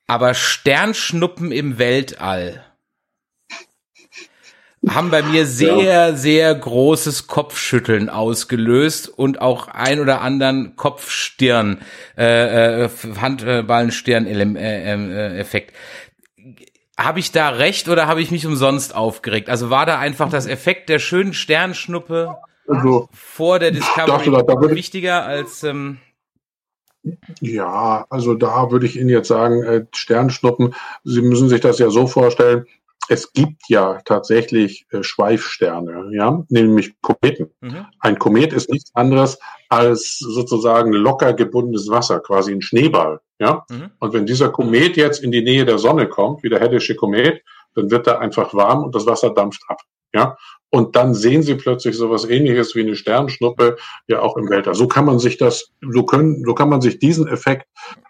[0.08, 2.64] aber Sternschnuppen im Weltall
[4.90, 11.80] haben bei mir sehr, sehr großes Kopfschütteln ausgelöst und auch ein oder anderen Kopfstirn,
[12.18, 15.74] äh, äh, Handballenstirn-Effekt.
[16.98, 19.50] Habe ich da recht oder habe ich mich umsonst aufgeregt?
[19.50, 24.70] Also war da einfach das Effekt der schönen Sternschnuppe also, vor der Discovery da, da
[24.70, 25.98] wichtiger als ähm,
[27.42, 31.90] ja, also da würde ich Ihnen jetzt sagen, äh, Sternschnuppen, Sie müssen sich das ja
[31.90, 32.66] so vorstellen,
[33.10, 37.52] es gibt ja tatsächlich äh, Schweifsterne, ja, nämlich Kometen.
[37.62, 37.86] Mhm.
[38.00, 39.40] Ein Komet ist nichts anderes
[39.70, 43.66] als sozusagen locker gebundenes Wasser, quasi ein Schneeball, ja.
[43.70, 43.92] Mhm.
[44.00, 47.42] Und wenn dieser Komet jetzt in die Nähe der Sonne kommt, wie der Hellische Komet,
[47.76, 49.82] dann wird er einfach warm und das Wasser dampft ab,
[50.14, 50.38] ja.
[50.74, 54.74] Und dann sehen Sie plötzlich sowas ähnliches wie eine Sternschnuppe ja auch im Weltall.
[54.74, 57.68] So kann man sich das, so können, so kann man sich diesen Effekt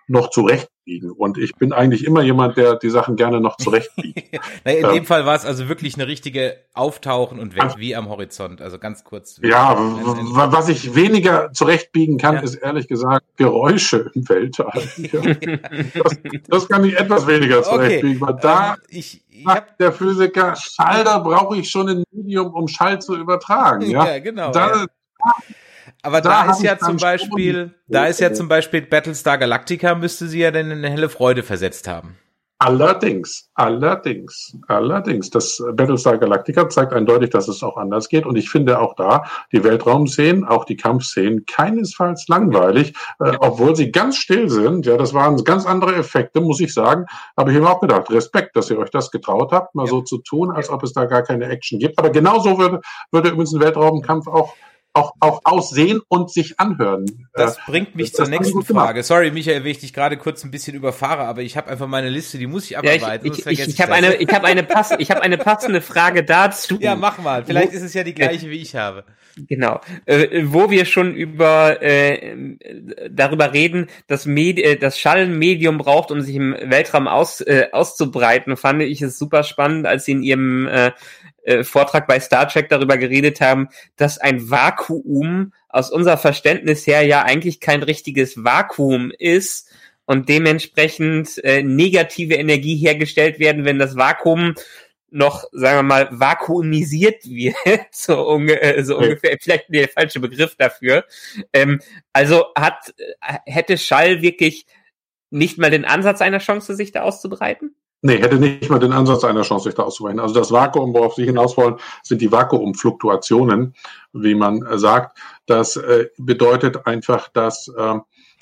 [0.08, 1.12] noch zurechtbiegen.
[1.12, 4.40] Und ich bin eigentlich immer jemand, der die Sachen gerne noch zurechtbiegt.
[4.64, 7.98] naja, in ähm, dem Fall war es also wirklich eine richtige Auftauchen und weg, wie
[7.98, 8.62] am Horizont.
[8.62, 9.42] Also ganz kurz.
[9.44, 12.42] Ja, was ich weniger zurechtbiegen kann, ja.
[12.42, 14.72] ist ehrlich gesagt Geräusche im Weltall.
[16.02, 18.34] das, das, kann ich etwas weniger zurechtbiegen, okay.
[18.34, 22.68] weil da ähm, ich sagt der Physiker, Schall, da brauche ich schon ein Medium, um
[22.68, 23.90] Schall zu übertragen.
[23.90, 24.52] Ja, ja genau.
[24.52, 24.86] Da, ja.
[26.02, 30.28] Aber da, da ist ja zum Beispiel, da ist ja zum Beispiel Battlestar Galactica müsste
[30.28, 32.18] sie ja dann in eine helle Freude versetzt haben.
[32.66, 38.26] Allerdings, allerdings, allerdings, das Battlestar Galactica zeigt eindeutig, dass es auch anders geht.
[38.26, 43.92] Und ich finde auch da die Weltraumszenen, auch die Kampfszenen, keinesfalls langweilig, äh, obwohl sie
[43.92, 44.86] ganz still sind.
[44.86, 47.06] Ja, das waren ganz andere Effekte, muss ich sagen.
[47.36, 48.10] Habe ich mir auch gedacht.
[48.10, 49.90] Respekt, dass ihr euch das getraut habt, mal ja.
[49.90, 52.00] so zu tun, als ob es da gar keine Action gibt.
[52.00, 52.80] Aber genauso würde,
[53.12, 54.54] würde übrigens ein Weltraumkampf auch
[54.94, 57.28] auch, auch aussehen und sich anhören.
[57.34, 59.02] Das äh, bringt mich das zur nächsten Frage.
[59.04, 62.10] Sorry, Michael, wenn ich dich gerade kurz ein bisschen überfahre, aber ich habe einfach meine
[62.10, 63.26] Liste, die muss ich abarbeiten.
[63.28, 65.82] Ja, ich ich, ich, ich habe eine, ich habe eine, pass, ich habe eine passende
[65.82, 66.78] Frage dazu.
[66.80, 67.44] Ja, mach mal.
[67.44, 69.04] Vielleicht wo, ist es ja die gleiche, wie ich habe.
[69.36, 72.56] Genau, äh, wo wir schon über äh,
[73.10, 77.42] darüber reden, dass Medi äh, das Schall ein Medium braucht, um sich im Weltraum aus,
[77.42, 80.92] äh, auszubreiten, fand ich es super spannend, als sie in ihrem äh,
[81.44, 87.04] äh, Vortrag bei Star Trek darüber geredet haben, dass ein Vakuum aus unser Verständnis her
[87.04, 89.70] ja eigentlich kein richtiges Vakuum ist
[90.06, 94.56] und dementsprechend äh, negative Energie hergestellt werden, wenn das Vakuum
[95.14, 97.56] noch, sagen wir mal, vakuumisiert wird,
[97.92, 101.06] so, unge äh, so ungefähr, vielleicht der falsche Begriff dafür.
[101.54, 101.80] Ähm,
[102.14, 104.66] also hat, äh, hätte Schall wirklich
[105.30, 107.76] nicht mal den Ansatz einer Chance, sich da auszubreiten?
[108.06, 110.20] Nee, hätte nicht mal den Ansatz einer Chance, sich da auszuweichen.
[110.20, 113.76] Also das Vakuum, worauf Sie hinaus wollen, sind die Vakuumfluktuationen,
[114.12, 115.18] wie man äh, sagt.
[115.46, 117.96] Das äh, bedeutet einfach, dass äh,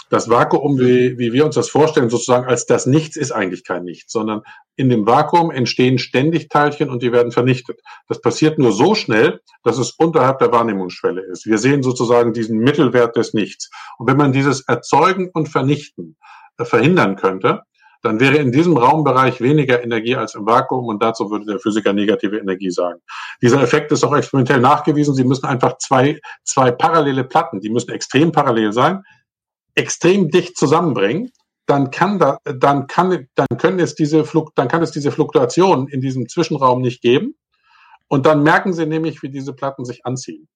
[0.09, 3.83] das Vakuum, wie, wie wir uns das vorstellen, sozusagen als das Nichts ist eigentlich kein
[3.83, 4.41] Nichts, sondern
[4.77, 7.81] in dem Vakuum entstehen ständig Teilchen und die werden vernichtet.
[8.07, 11.45] Das passiert nur so schnell, dass es unterhalb der Wahrnehmungsschwelle ist.
[11.45, 13.69] Wir sehen sozusagen diesen Mittelwert des Nichts.
[13.99, 16.17] Und wenn man dieses Erzeugen und Vernichten
[16.57, 17.61] äh, verhindern könnte,
[18.01, 21.93] dann wäre in diesem Raumbereich weniger Energie als im Vakuum und dazu würde der Physiker
[21.93, 22.99] negative Energie sagen.
[23.41, 25.13] Dieser Effekt ist auch experimentell nachgewiesen.
[25.13, 29.03] Sie müssen einfach zwei, zwei parallele Platten, die müssen extrem parallel sein,
[29.75, 31.31] extrem dicht zusammenbringen.
[31.67, 35.87] Dann kann da, dann kann, dann können es diese Fluk, dann kann es diese Fluktuationen
[35.87, 37.35] in diesem Zwischenraum nicht geben.
[38.07, 40.49] Und dann merken Sie nämlich, wie diese Platten sich anziehen.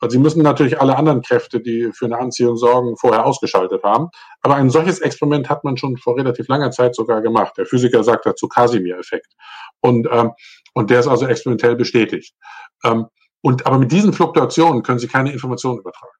[0.00, 4.08] Also sie müssen natürlich alle anderen Kräfte, die für eine Anziehung sorgen, vorher ausgeschaltet haben.
[4.42, 7.54] Aber ein solches Experiment hat man schon vor relativ langer Zeit sogar gemacht.
[7.56, 9.32] Der Physiker sagt dazu Casimir-Effekt.
[9.80, 10.32] Und, ähm,
[10.74, 12.34] und der ist also experimentell bestätigt.
[12.84, 13.06] Ähm,
[13.40, 16.12] und, aber mit diesen Fluktuationen können Sie keine Informationen übertragen.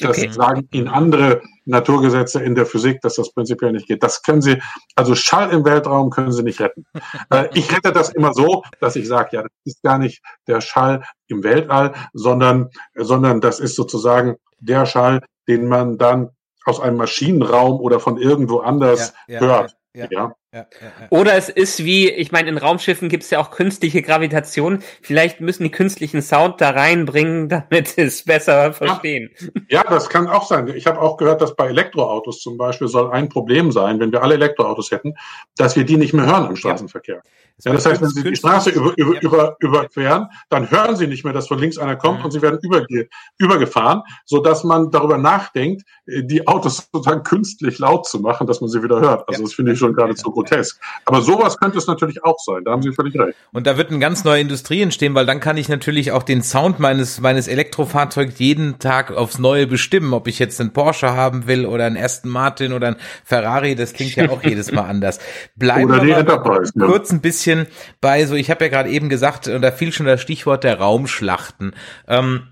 [0.00, 0.30] Das okay.
[0.30, 4.02] sagen Ihnen andere Naturgesetze in der Physik, dass das prinzipiell nicht geht.
[4.02, 4.62] Das können Sie,
[4.94, 6.84] also Schall im Weltraum können Sie nicht retten.
[7.30, 10.60] Äh, ich rette das immer so, dass ich sage, ja, das ist gar nicht der
[10.60, 16.30] Schall im Weltall, sondern, sondern das ist sozusagen der Schall, den man dann
[16.64, 19.76] aus einem Maschinenraum oder von irgendwo anders ja, ja, hört.
[19.98, 20.34] Ja, ja.
[20.50, 20.66] Ja,
[21.10, 24.78] Oder es ist wie, ich meine, in Raumschiffen gibt es ja auch künstliche Gravitation.
[25.02, 29.30] Vielleicht müssen die künstlichen Sound da reinbringen, damit es besser verstehen.
[29.68, 30.68] Ja, das kann auch sein.
[30.68, 34.22] Ich habe auch gehört, dass bei Elektroautos zum Beispiel soll ein Problem sein, wenn wir
[34.22, 35.16] alle Elektroautos hätten,
[35.56, 37.22] dass wir die nicht mehr hören im Straßenverkehr.
[37.64, 41.24] Ja, das heißt, wenn Sie die Straße über, über, über, überqueren, dann hören Sie nicht
[41.24, 42.26] mehr, dass von links einer kommt mhm.
[42.26, 48.06] und Sie werden überge übergefahren, so dass man darüber nachdenkt, die Autos sozusagen künstlich laut
[48.06, 49.28] zu machen, dass man sie wieder hört.
[49.28, 49.46] Also ja.
[49.46, 50.80] das finde ich schon geradezu grotesk.
[51.04, 52.64] Aber sowas könnte es natürlich auch sein.
[52.64, 53.36] Da haben Sie völlig recht.
[53.52, 56.42] Und da wird eine ganz neue Industrie entstehen, weil dann kann ich natürlich auch den
[56.42, 61.46] Sound meines meines Elektrofahrzeugs jeden Tag aufs Neue bestimmen, ob ich jetzt einen Porsche haben
[61.46, 63.74] will oder einen Aston Martin oder einen Ferrari.
[63.74, 65.18] Das klingt ja auch jedes Mal anders.
[65.56, 67.66] Bleiben oder wir mal kurz ein bisschen bisschen
[68.00, 70.78] bei so, ich habe ja gerade eben gesagt, und da fiel schon das Stichwort der
[70.78, 71.74] Raumschlachten.
[72.06, 72.48] Ähm,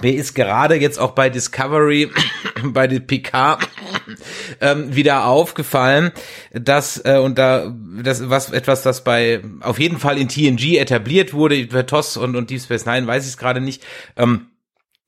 [0.00, 2.10] mir ist gerade jetzt auch bei Discovery,
[2.64, 3.58] bei den PK
[4.60, 6.12] ähm, wieder aufgefallen,
[6.52, 11.34] dass äh, und da das was etwas, das bei auf jeden Fall in TNG etabliert
[11.34, 13.84] wurde, bei TOS und und Deep Space Nine weiß ich es gerade nicht,
[14.16, 14.46] ähm,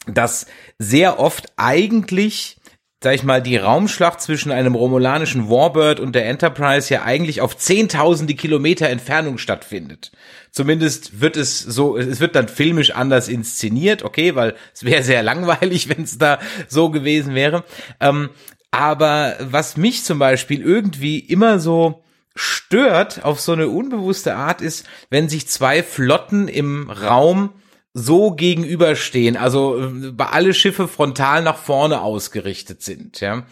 [0.06, 0.46] dass
[0.78, 2.58] sehr oft eigentlich
[3.04, 7.54] sag ich mal, die Raumschlacht zwischen einem romulanischen Warbird und der Enterprise ja eigentlich auf
[7.54, 10.10] zehntausende Kilometer Entfernung stattfindet.
[10.50, 15.22] Zumindest wird es so, es wird dann filmisch anders inszeniert, okay, weil es wäre sehr
[15.22, 17.64] langweilig, wenn es da so gewesen wäre.
[18.00, 18.30] Ähm,
[18.70, 22.02] aber was mich zum Beispiel irgendwie immer so
[22.34, 27.50] stört auf so eine unbewusste Art ist, wenn sich zwei Flotten im Raum
[27.94, 33.46] so gegenüberstehen, also äh, bei alle Schiffe frontal nach vorne ausgerichtet sind, ja.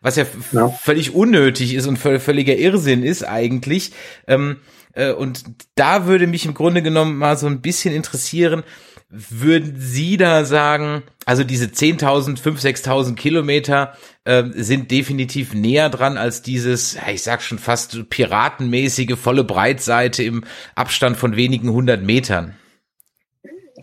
[0.00, 0.68] Was ja, ja.
[0.68, 3.92] völlig unnötig ist und völliger Irrsinn ist eigentlich.
[4.26, 4.58] Ähm,
[4.92, 5.44] äh, und
[5.76, 8.64] da würde mich im Grunde genommen mal so ein bisschen interessieren,
[9.08, 16.18] würden Sie da sagen, also diese 10.000, 5.000, 6.000 Kilometer äh, sind definitiv näher dran
[16.18, 22.56] als dieses, ich sag schon fast piratenmäßige volle Breitseite im Abstand von wenigen hundert Metern?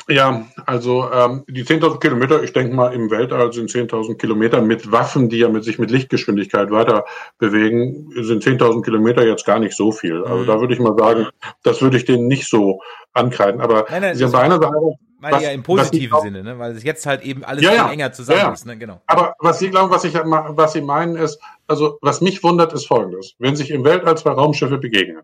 [0.08, 4.92] Ja, also ähm, die 10.000 Kilometer, ich denke mal im Weltall sind 10.000 Kilometer mit
[4.92, 7.06] Waffen, die ja mit sich mit Lichtgeschwindigkeit weiter
[7.38, 10.24] bewegen, sind 10.000 Kilometer jetzt gar nicht so viel.
[10.24, 10.48] Also mhm.
[10.48, 11.28] da würde ich mal sagen,
[11.64, 12.82] das würde ich denen nicht so
[13.14, 13.62] ankreiden.
[13.62, 16.60] Aber nein, nein, sie haben bei einer Sache, meine ja im positiven Sinne, ne?
[16.60, 18.66] weil es jetzt halt eben alles ja, ja, enger zusammen ja, ist.
[18.66, 18.78] Ne?
[18.78, 19.02] Genau.
[19.06, 22.88] Aber was Sie glauben, was ich was Sie meinen ist, also was mich wundert, ist
[22.88, 25.22] Folgendes: Wenn sich im Weltall zwei Raumschiffe begegnen,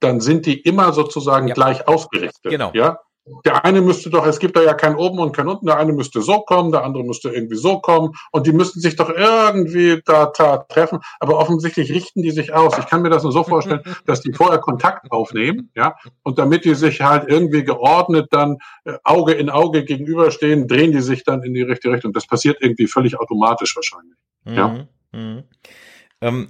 [0.00, 2.44] dann sind die immer sozusagen gleich ausgerichtet.
[2.44, 2.70] Genau.
[2.74, 3.00] Ja,
[3.44, 5.92] der eine müsste doch, es gibt da ja kein oben und kein unten, der eine
[5.92, 10.00] müsste so kommen, der andere müsste irgendwie so kommen und die müssten sich doch irgendwie
[10.04, 12.78] da, da treffen, aber offensichtlich richten die sich aus.
[12.78, 16.64] Ich kann mir das nur so vorstellen, dass die vorher Kontakt aufnehmen, ja, und damit
[16.64, 21.42] die sich halt irgendwie geordnet dann äh, Auge in Auge gegenüberstehen, drehen die sich dann
[21.42, 22.12] in die richtige Richtung.
[22.12, 24.16] Das passiert irgendwie völlig automatisch wahrscheinlich.
[24.44, 24.54] Mhm.
[24.54, 24.86] Ja.
[25.12, 25.44] Mhm.
[26.20, 26.48] Ähm,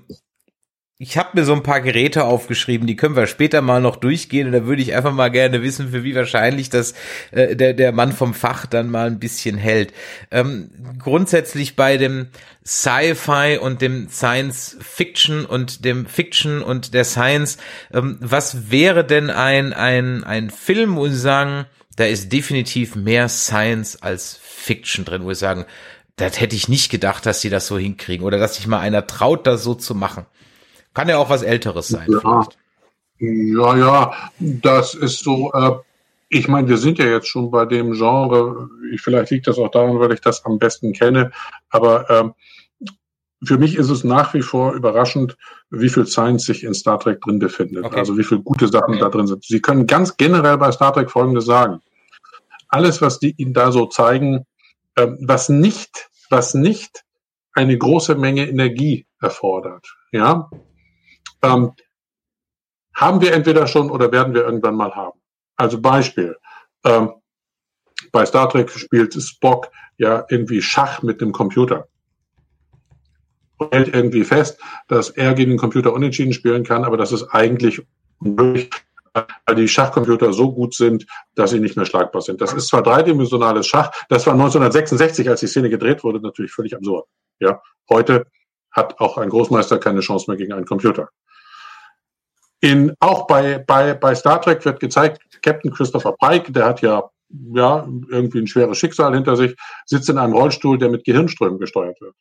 [1.00, 4.48] ich habe mir so ein paar Geräte aufgeschrieben, die können wir später mal noch durchgehen
[4.48, 6.92] und da würde ich einfach mal gerne wissen, für wie wahrscheinlich das
[7.30, 9.92] äh, der, der Mann vom Fach dann mal ein bisschen hält.
[10.32, 12.26] Ähm, grundsätzlich bei dem
[12.66, 17.58] Sci-Fi und dem Science Fiction und dem Fiction und der Science,
[17.92, 23.28] ähm, was wäre denn ein, ein, ein Film, wo Sie sagen, da ist definitiv mehr
[23.28, 25.64] Science als Fiction drin, wo Sie sagen,
[26.16, 29.06] das hätte ich nicht gedacht, dass sie das so hinkriegen oder dass sich mal einer
[29.06, 30.26] traut, das so zu machen.
[30.98, 32.08] Kann ja auch was Älteres sein.
[32.10, 32.44] Ja,
[33.20, 35.52] ja, ja, das ist so.
[35.52, 35.76] Äh,
[36.28, 38.68] ich meine, wir sind ja jetzt schon bei dem Genre.
[38.96, 41.30] Vielleicht liegt das auch daran, weil ich das am besten kenne.
[41.70, 42.96] Aber äh,
[43.44, 45.36] für mich ist es nach wie vor überraschend,
[45.70, 47.84] wie viel Science sich in Star Trek drin befindet.
[47.84, 48.00] Okay.
[48.00, 49.00] Also wie viele gute Sachen okay.
[49.00, 49.44] da drin sind.
[49.44, 51.80] Sie können ganz generell bei Star Trek Folgendes sagen.
[52.70, 54.46] Alles, was die Ihnen da so zeigen,
[54.96, 57.04] äh, was nicht, was nicht
[57.52, 60.50] eine große Menge Energie erfordert, ja,
[61.42, 61.72] ähm,
[62.94, 65.20] haben wir entweder schon oder werden wir irgendwann mal haben.
[65.56, 66.36] Also Beispiel.
[66.84, 67.12] Ähm,
[68.12, 71.88] bei Star Trek spielt Spock ja irgendwie Schach mit dem Computer.
[73.58, 77.24] Und hält irgendwie fest, dass er gegen den Computer unentschieden spielen kann, aber das ist
[77.30, 77.82] eigentlich
[78.20, 78.70] unmöglich,
[79.12, 82.40] weil die Schachcomputer so gut sind, dass sie nicht mehr schlagbar sind.
[82.40, 86.74] Das ist zwar dreidimensionales Schach, das war 1966, als die Szene gedreht wurde, natürlich völlig
[86.76, 87.06] absurd.
[87.40, 88.26] Ja, heute
[88.70, 91.08] hat auch ein Großmeister keine Chance mehr gegen einen Computer.
[92.60, 97.08] In, auch bei, bei, bei Star Trek wird gezeigt, Captain Christopher Pike, der hat ja,
[97.54, 99.54] ja irgendwie ein schweres Schicksal hinter sich,
[99.86, 102.14] sitzt in einem Rollstuhl, der mit Gehirnströmen gesteuert wird.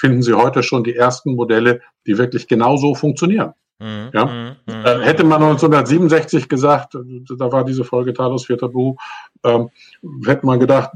[0.00, 3.52] Finden Sie heute schon die ersten Modelle, die wirklich genauso funktionieren.
[3.80, 4.24] Mhm, ja?
[4.24, 4.86] Mhm, mhm.
[4.86, 8.96] äh, hätte man 1967 gesagt, da war diese Folge Talos Vierter Buch,
[9.44, 9.70] ähm,
[10.24, 10.90] hätte man gedacht,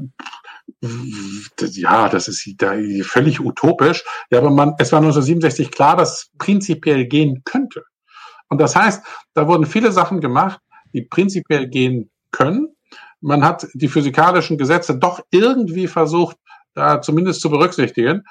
[1.59, 4.03] ja, das ist da völlig utopisch.
[4.29, 7.83] Ja, aber man, es war 1967 klar, dass es prinzipiell gehen könnte.
[8.49, 9.03] Und das heißt,
[9.33, 10.59] da wurden viele Sachen gemacht,
[10.93, 12.75] die prinzipiell gehen können.
[13.21, 16.37] Man hat die physikalischen Gesetze doch irgendwie versucht,
[16.73, 18.23] da zumindest zu berücksichtigen.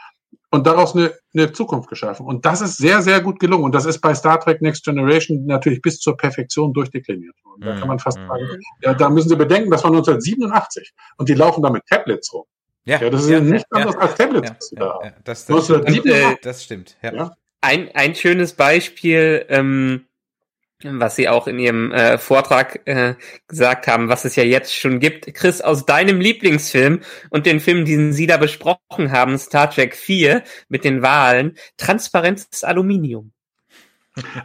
[0.51, 2.27] und daraus eine, eine Zukunft geschaffen.
[2.27, 3.64] Und das ist sehr, sehr gut gelungen.
[3.64, 7.62] Und das ist bei Star Trek Next Generation natürlich bis zur Perfektion durchdekliniert worden.
[7.62, 8.29] Da kann man fast mhm.
[8.29, 12.33] sagen, ja, da müssen Sie bedenken, das war 1987 und die laufen da mit Tablets
[12.35, 12.44] rum.
[12.85, 14.72] Ja, ja das ist ja, nicht ja, anders als Tablets.
[14.72, 16.07] Ja, da ja, das, das, stimmt.
[16.07, 16.96] Äh, das stimmt.
[17.03, 17.33] Ja.
[17.62, 20.07] Ein, ein schönes Beispiel, ähm,
[20.83, 23.14] was Sie auch in Ihrem äh, Vortrag äh,
[23.46, 25.33] gesagt haben, was es ja jetzt schon gibt.
[25.33, 30.42] Chris, aus deinem Lieblingsfilm und den Film, den Sie da besprochen haben, Star Trek 4
[30.68, 33.33] mit den Wahlen, transparentes Aluminium.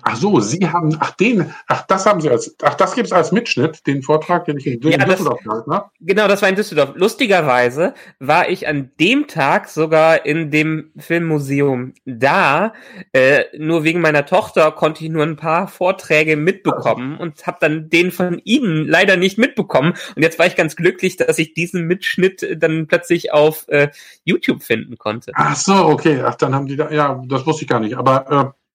[0.02, 3.12] Ach so, Sie haben, ach den, ach das haben Sie als, ach das gibt es
[3.12, 5.90] als Mitschnitt, den Vortrag, den ich in, ja, Düsseldorf gehalten habe.
[6.00, 6.92] Genau, das war in Düsseldorf.
[6.96, 12.74] Lustigerweise war ich an dem Tag sogar in dem Filmmuseum da.
[13.12, 17.90] Äh, nur wegen meiner Tochter konnte ich nur ein paar Vorträge mitbekommen und habe dann
[17.90, 19.96] den von Ihnen leider nicht mitbekommen.
[20.16, 23.90] Und jetzt war ich ganz glücklich, dass ich diesen Mitschnitt dann plötzlich auf äh,
[24.24, 25.32] YouTube finden konnte.
[25.36, 28.54] Ach so, okay, ach dann haben die da, ja, das wusste ich gar nicht, aber
[28.54, 28.67] äh,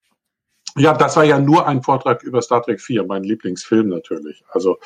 [0.76, 4.42] ja, das war ja nur ein Vortrag über Star Trek 4, mein Lieblingsfilm natürlich.
[4.50, 4.78] Also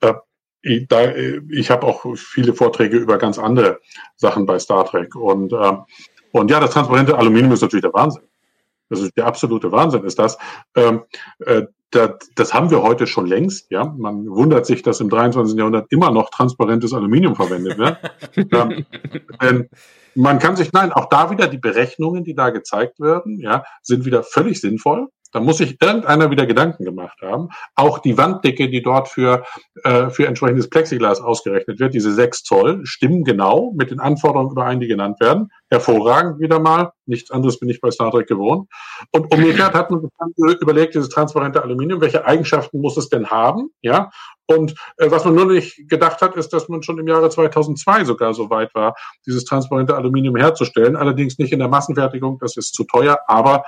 [0.00, 0.14] äh,
[0.62, 3.80] ich, da, ich habe auch viele Vorträge über ganz andere
[4.16, 5.14] Sachen bei Star Trek.
[5.14, 5.72] Und, äh,
[6.32, 8.22] und ja, das transparente Aluminium ist natürlich der Wahnsinn.
[8.90, 10.36] Das ist der absolute Wahnsinn, ist das.
[10.74, 11.02] Ähm,
[11.46, 13.70] äh, das, das haben wir heute schon längst.
[13.70, 15.56] Ja, man wundert sich, dass im 23.
[15.56, 17.98] Jahrhundert immer noch transparentes Aluminium verwendet wird.
[18.52, 18.86] ähm,
[19.40, 19.68] denn
[20.14, 24.04] man kann sich, nein, auch da wieder die Berechnungen, die da gezeigt werden, ja, sind
[24.04, 25.08] wieder völlig sinnvoll.
[25.32, 27.48] Da muss sich irgendeiner wieder Gedanken gemacht haben.
[27.74, 29.44] Auch die Wanddicke, die dort für,
[29.84, 34.80] äh, für entsprechendes Plexiglas ausgerechnet wird, diese sechs Zoll, stimmen genau mit den Anforderungen überein,
[34.80, 35.50] die genannt werden.
[35.70, 36.92] Hervorragend wieder mal.
[37.06, 38.68] Nichts anderes bin ich bei Star Trek gewohnt.
[39.12, 40.08] Und umgekehrt hat man
[40.60, 43.70] überlegt, dieses transparente Aluminium, welche Eigenschaften muss es denn haben?
[43.82, 44.10] Ja.
[44.46, 48.04] Und äh, was man nur nicht gedacht hat, ist, dass man schon im Jahre 2002
[48.04, 50.96] sogar so weit war, dieses transparente Aluminium herzustellen.
[50.96, 53.64] Allerdings nicht in der Massenfertigung, das ist zu teuer, aber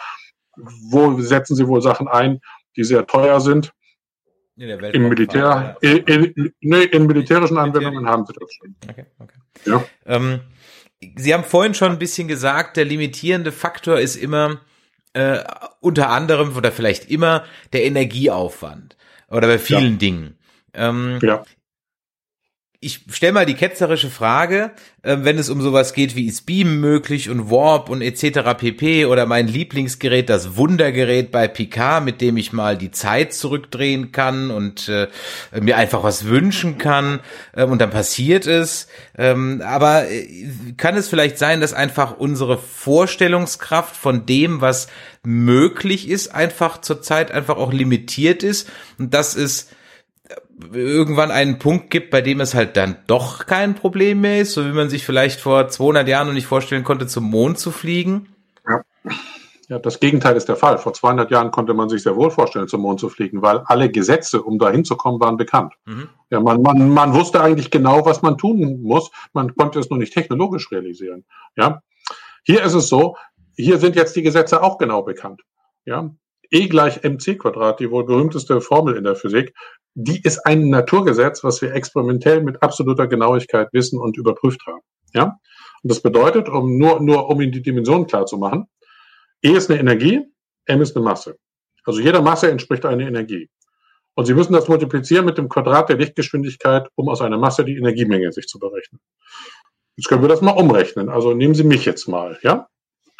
[0.57, 2.41] wo setzen Sie wohl Sachen ein,
[2.77, 3.73] die sehr teuer sind?
[4.57, 8.77] Im Militär, in, in, nee, in militärischen Anwendungen haben Sie das schon.
[8.89, 9.39] Okay, okay.
[9.65, 9.85] Ja.
[10.07, 10.41] Ähm,
[11.17, 14.61] Sie haben vorhin schon ein bisschen gesagt, der limitierende Faktor ist immer
[15.15, 15.43] äh,
[15.81, 18.97] unter anderem oder vielleicht immer der Energieaufwand
[19.29, 19.99] oder bei vielen ja.
[19.99, 20.39] Dingen.
[20.75, 21.43] Ähm, ja
[22.85, 26.81] ich stelle mal die ketzerische Frage, äh, wenn es um sowas geht wie ist Beam
[26.81, 28.41] möglich und Warp und etc.
[28.59, 29.07] pp.
[29.07, 34.51] oder mein Lieblingsgerät, das Wundergerät bei Picard, mit dem ich mal die Zeit zurückdrehen kann
[34.51, 35.07] und äh,
[35.61, 37.21] mir einfach was wünschen kann
[37.53, 38.89] äh, und dann passiert es.
[39.17, 40.27] Ähm, aber äh,
[40.77, 44.89] kann es vielleicht sein, dass einfach unsere Vorstellungskraft von dem, was
[45.23, 48.69] möglich ist, einfach zurzeit einfach auch limitiert ist
[48.99, 49.71] und das ist
[50.73, 54.65] irgendwann einen Punkt gibt, bei dem es halt dann doch kein Problem mehr ist, so
[54.65, 58.29] wie man sich vielleicht vor 200 Jahren noch nicht vorstellen konnte, zum Mond zu fliegen?
[58.69, 58.83] Ja.
[59.73, 60.77] Ja, das Gegenteil ist der Fall.
[60.77, 63.91] Vor 200 Jahren konnte man sich sehr wohl vorstellen, zum Mond zu fliegen, weil alle
[63.91, 65.73] Gesetze, um da hinzukommen, waren bekannt.
[65.87, 66.11] Mhm.
[66.29, 69.11] Ja, man, man, man wusste eigentlich genau, was man tun muss.
[69.33, 71.25] Man konnte es nur nicht technologisch realisieren.
[71.57, 71.81] Ja,
[72.43, 73.17] hier ist es so.
[73.57, 75.41] Hier sind jetzt die Gesetze auch genau bekannt.
[75.87, 76.11] Ja,
[76.53, 79.55] E gleich mc Quadrat, die wohl berühmteste Formel in der Physik,
[79.95, 84.83] die ist ein Naturgesetz, was wir experimentell mit absoluter Genauigkeit wissen und überprüft haben.
[85.15, 85.39] Ja?
[85.83, 88.67] Und das bedeutet, um nur, nur um Ihnen die Dimensionen klar zu machen,
[89.43, 90.21] E ist eine Energie,
[90.67, 91.37] M ist eine Masse.
[91.85, 93.49] Also jeder Masse entspricht eine Energie.
[94.15, 97.77] Und Sie müssen das multiplizieren mit dem Quadrat der Lichtgeschwindigkeit, um aus einer Masse die
[97.77, 99.01] Energiemenge sich zu berechnen.
[99.97, 101.09] Jetzt können wir das mal umrechnen.
[101.09, 102.69] Also nehmen Sie mich jetzt mal, ja?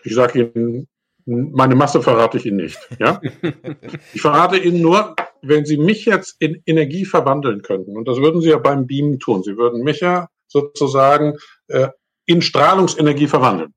[0.05, 0.89] Ich sage Ihnen,
[1.27, 3.21] meine Masse verrate ich Ihnen nicht, ja?
[4.13, 8.41] Ich verrate Ihnen nur, wenn Sie mich jetzt in Energie verwandeln könnten, und das würden
[8.41, 11.37] Sie ja beim Beamen tun, Sie würden mich ja sozusagen
[11.69, 11.89] äh,
[12.27, 13.75] in Strahlungsenergie verwandeln.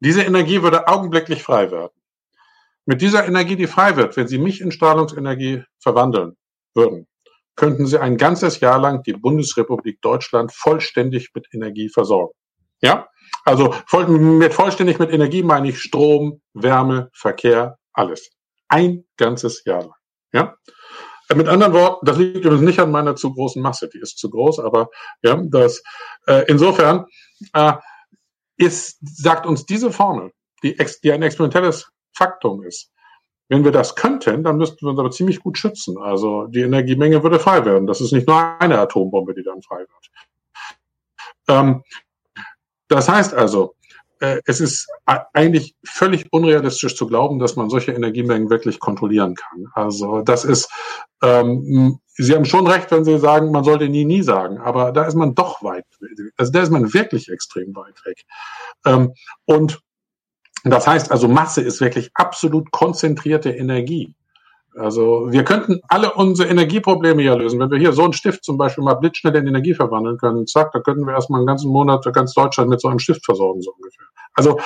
[0.00, 1.92] Diese Energie würde augenblicklich frei werden.
[2.86, 6.36] Mit dieser Energie, die frei wird, wenn Sie mich in Strahlungsenergie verwandeln
[6.74, 7.06] würden,
[7.56, 12.32] könnten Sie ein ganzes Jahr lang die Bundesrepublik Deutschland vollständig mit Energie versorgen.
[12.80, 13.08] Ja?
[13.44, 18.30] Also voll, mit vollständig mit Energie meine ich Strom, Wärme, Verkehr, alles.
[18.68, 19.94] Ein ganzes Jahr lang.
[20.32, 20.54] Ja?
[21.34, 24.30] Mit anderen Worten, das liegt übrigens nicht an meiner zu großen Masse, die ist zu
[24.30, 24.88] groß, aber
[25.22, 25.82] ja, das
[26.26, 27.04] äh, insofern
[27.52, 27.74] äh,
[28.56, 32.90] ist, sagt uns diese Formel, die, die ein exponentielles Faktum ist.
[33.48, 35.96] Wenn wir das könnten, dann müssten wir uns aber ziemlich gut schützen.
[35.98, 37.86] Also die Energiemenge würde frei werden.
[37.86, 40.10] Das ist nicht nur eine Atombombe, die dann frei wird.
[41.48, 41.82] Ähm,
[42.88, 43.74] das heißt also,
[44.20, 44.88] äh, es ist
[45.32, 49.66] eigentlich völlig unrealistisch zu glauben, dass man solche Energiemengen wirklich kontrollieren kann.
[49.74, 50.68] Also das ist,
[51.22, 55.04] ähm, Sie haben schon recht, wenn Sie sagen, man sollte nie, nie sagen, aber da
[55.04, 55.84] ist man doch weit,
[56.36, 58.24] also da ist man wirklich extrem weit weg.
[58.84, 59.80] Ähm, und
[60.64, 64.14] Das heißt also, Masse ist wirklich absolut konzentrierte Energie.
[64.74, 67.58] Also wir könnten alle unsere Energieprobleme ja lösen.
[67.58, 70.72] Wenn wir hier so einen Stift zum Beispiel mal blitzschnell in Energie verwandeln können, zack,
[70.72, 73.72] da könnten wir erstmal einen ganzen Monat ganz Deutschland mit so einem Stift versorgen, so
[73.72, 74.06] ungefähr.
[74.34, 74.58] Also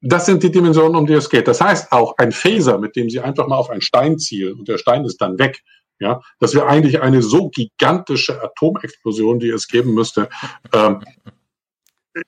[0.00, 1.48] das sind die Dimensionen, um die es geht.
[1.48, 4.68] Das heißt auch, ein Phaser, mit dem Sie einfach mal auf einen Stein zielen und
[4.68, 5.62] der Stein ist dann weg,
[6.00, 10.28] ja, das wäre eigentlich eine so gigantische Atomexplosion, die es geben müsste,
[10.72, 11.04] ähm,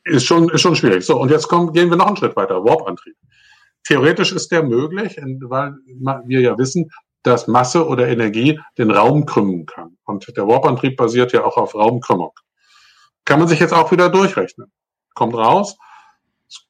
[0.05, 1.05] ist schon, ist schon schwierig.
[1.05, 2.65] So, und jetzt kommen, gehen wir noch einen Schritt weiter.
[2.65, 3.17] Warp-Antrieb.
[3.87, 5.75] Theoretisch ist der möglich, weil
[6.27, 6.91] wir ja wissen,
[7.23, 9.97] dass Masse oder Energie den Raum krümmen kann.
[10.05, 12.33] Und der Warp-Antrieb basiert ja auch auf Raumkrümmung.
[13.25, 14.71] Kann man sich jetzt auch wieder durchrechnen.
[15.15, 15.77] Kommt raus,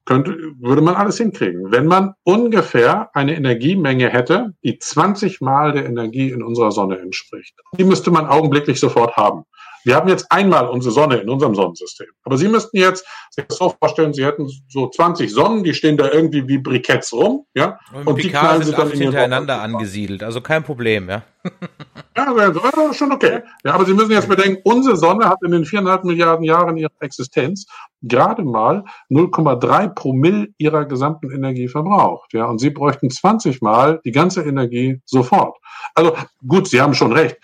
[0.04, 1.72] könnte, würde man alles hinkriegen.
[1.72, 7.54] Wenn man ungefähr eine Energiemenge hätte, die 20 Mal der Energie in unserer Sonne entspricht.
[7.78, 9.44] Die müsste man augenblicklich sofort haben.
[9.84, 12.06] Wir haben jetzt einmal unsere Sonne in unserem Sonnensystem.
[12.22, 15.98] Aber Sie müssten jetzt sich das so vorstellen, Sie hätten so 20 Sonnen, die stehen
[15.98, 17.78] da irgendwie wie Briketts rum, ja.
[17.92, 20.22] Und, und die knallen Sie dann in hintereinander angesiedelt.
[20.22, 21.22] Also kein Problem, ja.
[22.16, 23.42] ja, schon okay.
[23.64, 26.92] Ja, aber Sie müssen jetzt bedenken, unsere Sonne hat in den viereinhalb Milliarden Jahren ihrer
[27.00, 27.66] Existenz
[28.02, 32.32] gerade mal 0,3 Promille ihrer gesamten Energie verbraucht.
[32.32, 35.56] Ja, und Sie bräuchten 20 Mal die ganze Energie sofort.
[35.94, 36.14] Also
[36.46, 37.38] gut, Sie haben schon recht.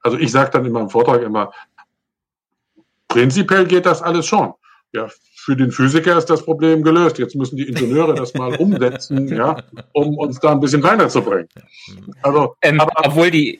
[0.00, 1.52] Also ich sage dann in meinem Vortrag immer,
[3.12, 4.54] Prinzipiell geht das alles schon.
[4.94, 7.18] Ja, für den Physiker ist das Problem gelöst.
[7.18, 9.56] Jetzt müssen die Ingenieure das mal umsetzen, ja,
[9.92, 11.48] um uns da ein bisschen weiterzubringen.
[12.22, 13.58] Also, ähm, aber, obwohl die,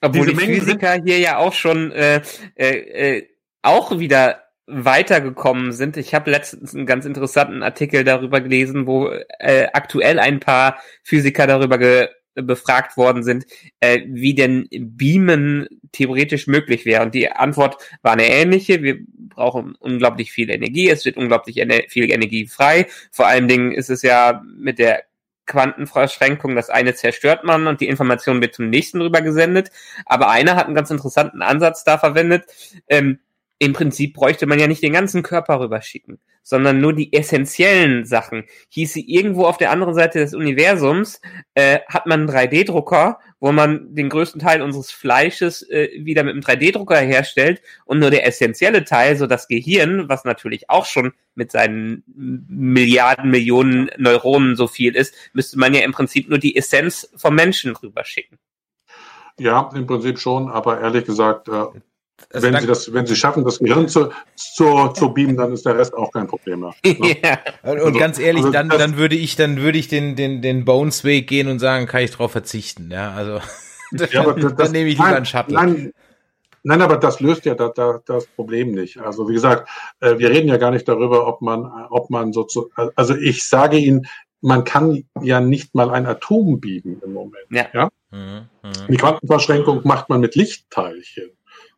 [0.00, 2.22] obwohl die Physiker hier ja auch schon äh,
[2.54, 3.28] äh, äh,
[3.62, 5.96] auch wieder weitergekommen sind.
[5.96, 11.46] Ich habe letztens einen ganz interessanten Artikel darüber gelesen, wo äh, aktuell ein paar Physiker
[11.46, 13.44] darüber ge befragt worden sind,
[13.80, 17.02] äh, wie denn Beamen theoretisch möglich wäre.
[17.02, 18.82] Und die Antwort war eine ähnliche.
[18.82, 20.88] Wir brauchen unglaublich viel Energie.
[20.88, 22.86] Es wird unglaublich ener viel Energie frei.
[23.10, 25.02] Vor allen Dingen ist es ja mit der
[25.50, 29.70] Quantenverschränkung, das eine zerstört man und die Information wird zum nächsten rübergesendet.
[30.06, 32.44] Aber einer hat einen ganz interessanten Ansatz da verwendet.
[32.88, 33.18] Ähm,
[33.62, 38.44] im Prinzip bräuchte man ja nicht den ganzen Körper rüberschicken, sondern nur die essentiellen Sachen.
[38.70, 41.20] Hieße irgendwo auf der anderen Seite des Universums
[41.52, 46.32] äh, hat man einen 3D-Drucker, wo man den größten Teil unseres Fleisches äh, wieder mit
[46.32, 51.12] einem 3D-Drucker herstellt und nur der essentielle Teil, so das Gehirn, was natürlich auch schon
[51.34, 56.56] mit seinen Milliarden, Millionen Neuronen so viel ist, müsste man ja im Prinzip nur die
[56.56, 58.38] Essenz vom Menschen rüberschicken.
[59.38, 61.66] Ja, im Prinzip schon, aber ehrlich gesagt, äh,
[62.32, 65.66] also wenn, Sie das, wenn Sie schaffen, das Gehirn zu, zu, zu beamen, dann ist
[65.66, 66.74] der Rest auch kein Problem mehr.
[66.84, 67.16] Ne?
[67.22, 67.38] ja.
[67.62, 70.64] Und also, ganz ehrlich, also dann, dann würde ich, dann würde ich den, den, den
[70.64, 72.90] Bones-Weg gehen und sagen, kann ich darauf verzichten.
[72.90, 73.40] Ja, also
[74.12, 75.54] ja, aber das, dann nehme ich lieber nein, einen Shuttle.
[75.54, 75.92] Nein,
[76.62, 78.98] nein, aber das löst ja das, das, das Problem nicht.
[78.98, 79.68] Also wie gesagt,
[80.00, 83.44] äh, wir reden ja gar nicht darüber, ob man, ob man so zu, also ich
[83.44, 84.06] sage Ihnen,
[84.40, 87.44] man kann ja nicht mal ein Atom biegen im Moment.
[87.50, 87.66] Ja.
[87.72, 87.90] ja?
[88.10, 88.70] Mhm, mh.
[88.88, 91.30] Die Quantenverschränkung macht man mit Lichtteilchen.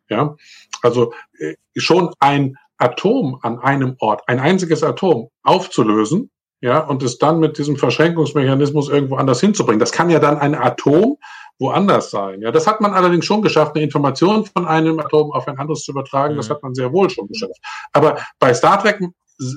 [0.09, 0.35] Ja,
[0.81, 6.29] also äh, schon ein Atom an einem Ort, ein einziges Atom aufzulösen,
[6.63, 9.79] ja, und es dann mit diesem Verschränkungsmechanismus irgendwo anders hinzubringen.
[9.79, 11.17] Das kann ja dann ein Atom
[11.59, 12.41] woanders sein.
[12.41, 15.81] Ja, das hat man allerdings schon geschafft, eine Information von einem Atom auf ein anderes
[15.81, 16.37] zu übertragen.
[16.37, 16.53] Das mhm.
[16.53, 17.57] hat man sehr wohl schon geschafft.
[17.91, 19.01] Aber bei Star Trek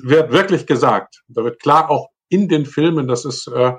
[0.03, 3.73] wird wirklich gesagt, da wird klar auch in den Filmen, das ist, äh,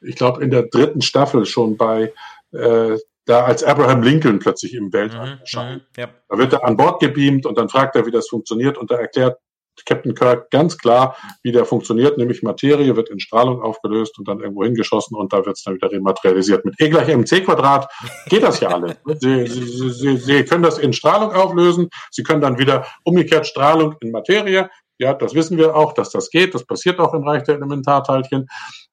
[0.00, 2.12] ich glaube, in der dritten Staffel schon bei
[2.52, 5.82] äh, da als Abraham Lincoln plötzlich im Weltall mhm, erscheint.
[5.82, 6.08] Mhm, ja.
[6.28, 8.96] Da wird er an Bord gebeamt und dann fragt er, wie das funktioniert und da
[8.96, 9.38] erklärt
[9.86, 14.40] Captain Kirk ganz klar, wie der funktioniert, nämlich Materie wird in Strahlung aufgelöst und dann
[14.40, 16.64] irgendwo hingeschossen und da wird es dann wieder rematerialisiert.
[16.64, 17.88] Mit E gleich mc Quadrat
[18.26, 18.96] geht das ja alles.
[19.20, 23.94] Sie, Sie, Sie, Sie können das in Strahlung auflösen, Sie können dann wieder umgekehrt Strahlung
[24.00, 24.68] in Materie.
[24.98, 26.54] Ja, das wissen wir auch, dass das geht.
[26.54, 28.48] Das passiert auch im Reich der Elementarteilchen.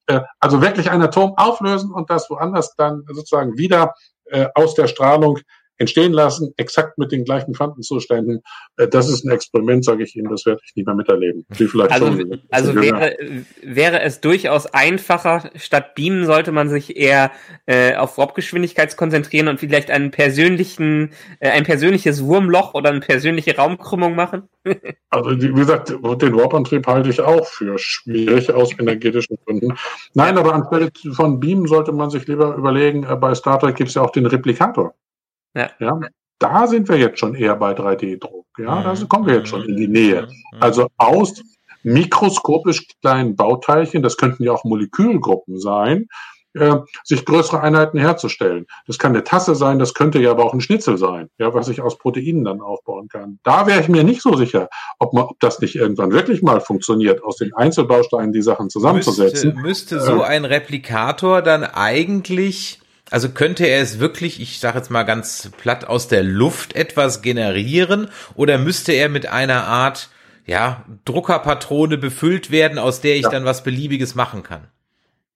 [0.05, 3.93] Äh, also wirklich ein Atom auflösen und das woanders dann sozusagen wieder
[4.31, 5.39] äh, aus der Strahlung
[5.77, 8.41] entstehen lassen, exakt mit den gleichen Quantenzuständen.
[8.77, 11.45] Äh, das ist ein Experiment, sage ich Ihnen, das werde ich nicht mehr miterleben.
[11.49, 13.17] Wie vielleicht also schon, also wäre,
[13.61, 17.31] wäre es durchaus einfacher, statt Beamen sollte man sich eher
[17.65, 23.55] äh, auf Warpgeschwindigkeit konzentrieren und vielleicht einen persönlichen, äh, ein persönliches Wurmloch oder eine persönliche
[23.55, 24.43] Raumkrümmung machen?
[25.09, 29.73] also wie gesagt, den Warp-Antrieb halte ich auch für schwierig aus energetischen Gründen.
[30.13, 33.89] Nein, aber anstelle von Beamen sollte man sich lieber überlegen, äh, bei Star Trek gibt
[33.89, 34.93] es ja auch den Replikator.
[35.57, 35.71] Ja.
[35.79, 35.99] ja.
[36.39, 38.45] Da sind wir jetzt schon eher bei 3D-Druck.
[38.59, 38.83] Ja, mhm.
[38.83, 40.23] da kommen wir jetzt schon in die Nähe.
[40.23, 40.61] Mhm.
[40.61, 41.41] Also aus
[41.83, 46.07] mikroskopisch kleinen Bauteilchen, das könnten ja auch Molekülgruppen sein,
[46.53, 48.65] äh, sich größere Einheiten herzustellen.
[48.87, 51.69] Das kann eine Tasse sein, das könnte ja aber auch ein Schnitzel sein, ja, was
[51.69, 53.39] ich aus Proteinen dann aufbauen kann.
[53.43, 56.59] Da wäre ich mir nicht so sicher, ob, man, ob das nicht irgendwann wirklich mal
[56.59, 59.53] funktioniert, aus den Einzelbausteinen die Sachen zusammenzusetzen.
[59.61, 62.79] Müsste, müsste so ein Replikator dann eigentlich
[63.09, 67.21] also könnte er es wirklich, ich sage jetzt mal ganz platt, aus der Luft etwas
[67.21, 70.09] generieren oder müsste er mit einer Art
[70.45, 73.29] ja, Druckerpatrone befüllt werden, aus der ich ja.
[73.29, 74.67] dann was Beliebiges machen kann?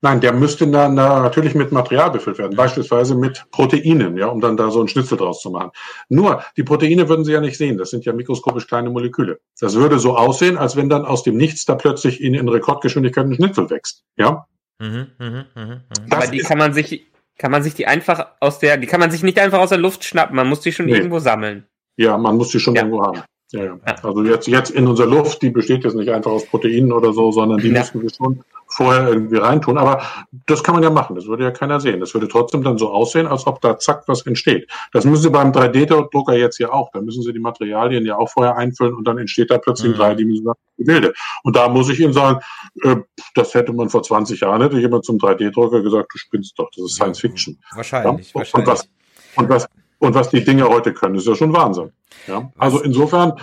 [0.03, 4.57] Nein, der müsste na, natürlich mit Material befüllt werden, beispielsweise mit Proteinen, ja, um dann
[4.57, 5.69] da so ein Schnitzel draus zu machen.
[6.09, 9.39] Nur, die Proteine würden Sie ja nicht sehen, das sind ja mikroskopisch kleine Moleküle.
[9.59, 13.26] Das würde so aussehen, als wenn dann aus dem Nichts da plötzlich in, in Rekordgeschwindigkeit
[13.26, 14.47] ein Schnitzel wächst, ja.
[14.80, 15.82] Mhm, mh, mh, mh.
[16.09, 19.11] Aber die kann man sich, kann man sich die einfach aus der, die kann man
[19.11, 20.93] sich nicht einfach aus der Luft schnappen, man muss die schon nee.
[20.93, 21.67] irgendwo sammeln.
[21.97, 22.82] Ja, man muss die schon ja.
[22.82, 23.21] irgendwo haben.
[23.52, 23.80] Ja, ja.
[24.04, 27.32] Also jetzt, jetzt in unserer Luft, die besteht jetzt nicht einfach aus Proteinen oder so,
[27.32, 27.80] sondern die ja.
[27.80, 29.78] müssen wir schon vorher irgendwie reintun.
[29.78, 30.02] Aber
[30.47, 31.16] das kann man ja machen.
[31.16, 31.99] Das würde ja keiner sehen.
[31.99, 34.72] Das würde trotzdem dann so aussehen, als ob da zack was entsteht.
[34.93, 36.91] Das müssen Sie beim 3D-Drucker jetzt ja auch.
[36.93, 39.95] Da müssen Sie die Materialien ja auch vorher einfüllen und dann entsteht da plötzlich mhm.
[39.95, 41.14] ein dreidimensionales Gebilde.
[41.43, 42.39] Und da muss ich Ihnen sagen,
[42.84, 42.95] äh,
[43.36, 46.86] das hätte man vor 20 Jahren, hätte jemand zum 3D-Drucker gesagt, du spinnst doch, das
[46.86, 47.60] ist Science Fiction.
[47.76, 48.36] Wahrscheinlich, ja?
[48.36, 48.54] wahrscheinlich.
[48.54, 48.89] Und was,
[49.36, 49.68] und was,
[50.02, 51.91] und was die Dinge heute können, ist ja schon Wahnsinn.
[52.28, 52.52] Ja?
[52.58, 53.34] Also insofern,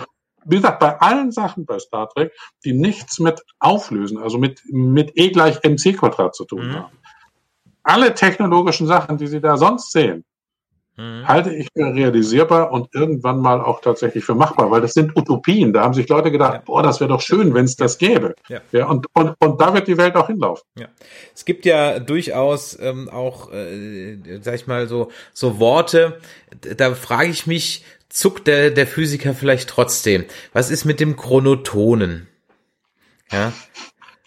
[0.45, 2.33] wie gesagt, bei allen Sachen bei Star Trek,
[2.65, 6.75] die nichts mit Auflösen, also mit, mit E gleich mc Quadrat zu tun mhm.
[6.75, 6.97] haben.
[7.83, 10.25] Alle technologischen Sachen, die Sie da sonst sehen,
[10.99, 11.27] mhm.
[11.27, 15.73] halte ich für realisierbar und irgendwann mal auch tatsächlich für machbar, weil das sind Utopien.
[15.73, 16.61] Da haben sich Leute gedacht, ja.
[16.65, 18.35] boah, das wäre doch schön, wenn es das gäbe.
[18.49, 18.61] Ja.
[18.71, 20.63] ja und, und, und da wird die Welt auch hinlaufen.
[20.77, 20.87] Ja.
[21.33, 26.19] Es gibt ja durchaus ähm, auch, äh, sag ich mal, so, so Worte,
[26.77, 30.25] da frage ich mich, zuckt der, der Physiker vielleicht trotzdem?
[30.51, 32.27] Was ist mit dem Chronotonen?
[33.31, 33.53] Ja.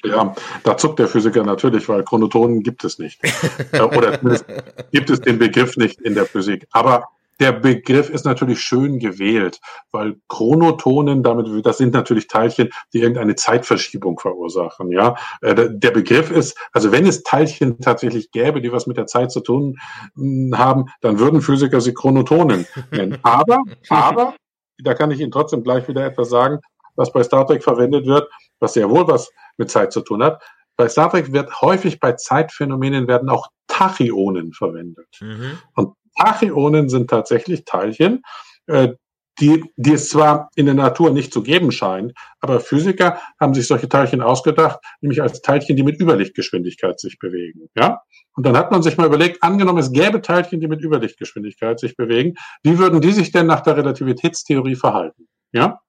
[0.05, 0.35] Ja,
[0.65, 3.21] da zuckt der Physiker natürlich, weil Chronotonen gibt es nicht.
[3.73, 4.45] Äh, oder zumindest
[4.91, 6.67] gibt es den Begriff nicht in der Physik.
[6.73, 7.05] Aber
[7.41, 13.35] der Begriff ist natürlich schön gewählt, weil Chronotonen, damit, das sind natürlich Teilchen, die irgendeine
[13.35, 15.17] Zeitverschiebung verursachen, ja.
[15.41, 19.33] Äh, der Begriff ist, also wenn es Teilchen tatsächlich gäbe, die was mit der Zeit
[19.33, 19.79] zu tun
[20.15, 23.19] hm, haben, dann würden Physiker sie Chronotonen nennen.
[23.23, 24.35] Aber, aber,
[24.79, 26.61] da kann ich Ihnen trotzdem gleich wieder etwas sagen,
[26.97, 28.29] was bei Star Trek verwendet wird,
[28.63, 30.43] was sehr wohl was mit Zeit zu tun hat.
[30.77, 35.09] Bei Star Trek wird häufig bei Zeitphänomenen werden auch Tachyonen verwendet.
[35.21, 35.59] Mhm.
[35.75, 38.23] Und Tachyonen sind tatsächlich Teilchen,
[38.67, 38.95] äh,
[39.41, 43.67] die, die es zwar in der Natur nicht zu geben scheint, aber Physiker haben sich
[43.67, 47.69] solche Teilchen ausgedacht, nämlich als Teilchen, die mit Überlichtgeschwindigkeit sich bewegen.
[47.75, 48.03] Ja?
[48.35, 51.97] Und dann hat man sich mal überlegt, angenommen, es gäbe Teilchen, die mit Überlichtgeschwindigkeit sich
[51.97, 55.29] bewegen, wie würden die sich denn nach der Relativitätstheorie verhalten?
[55.53, 55.81] Ja?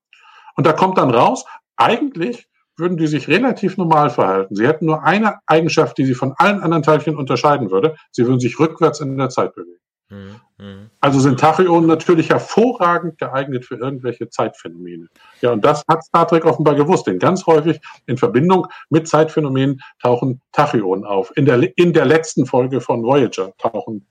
[0.55, 1.45] Und da kommt dann raus,
[1.76, 2.47] eigentlich
[2.78, 4.55] würden die sich relativ normal verhalten.
[4.55, 7.95] Sie hätten nur eine Eigenschaft, die sie von allen anderen Teilchen unterscheiden würde.
[8.11, 9.80] Sie würden sich rückwärts in der Zeit bewegen.
[10.09, 10.89] Mhm.
[11.01, 15.07] Also sind Tachyonen natürlich hervorragend geeignet für irgendwelche Zeitphänomene.
[15.41, 19.82] Ja, und das hat Star Trek offenbar gewusst, denn ganz häufig in Verbindung mit Zeitphänomenen
[20.01, 21.32] tauchen Tachyonen auf.
[21.36, 24.05] In der, in der letzten Folge von Voyager tauchen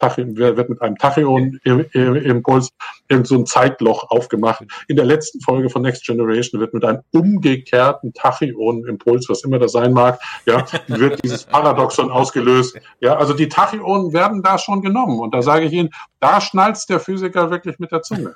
[0.00, 2.70] wird mit einem Tachyon-Impuls
[3.08, 4.64] irgend so ein Zeitloch aufgemacht.
[4.86, 9.72] In der letzten Folge von Next Generation wird mit einem umgekehrten Tachyon-Impuls, was immer das
[9.72, 12.78] sein mag, ja, wird dieses Paradoxon ausgelöst.
[13.00, 15.20] Ja, also die Tachyonen werden da schon genommen.
[15.20, 15.90] Und da sage ich Ihnen,
[16.20, 18.34] da schnalzt der Physiker wirklich mit der Zunge.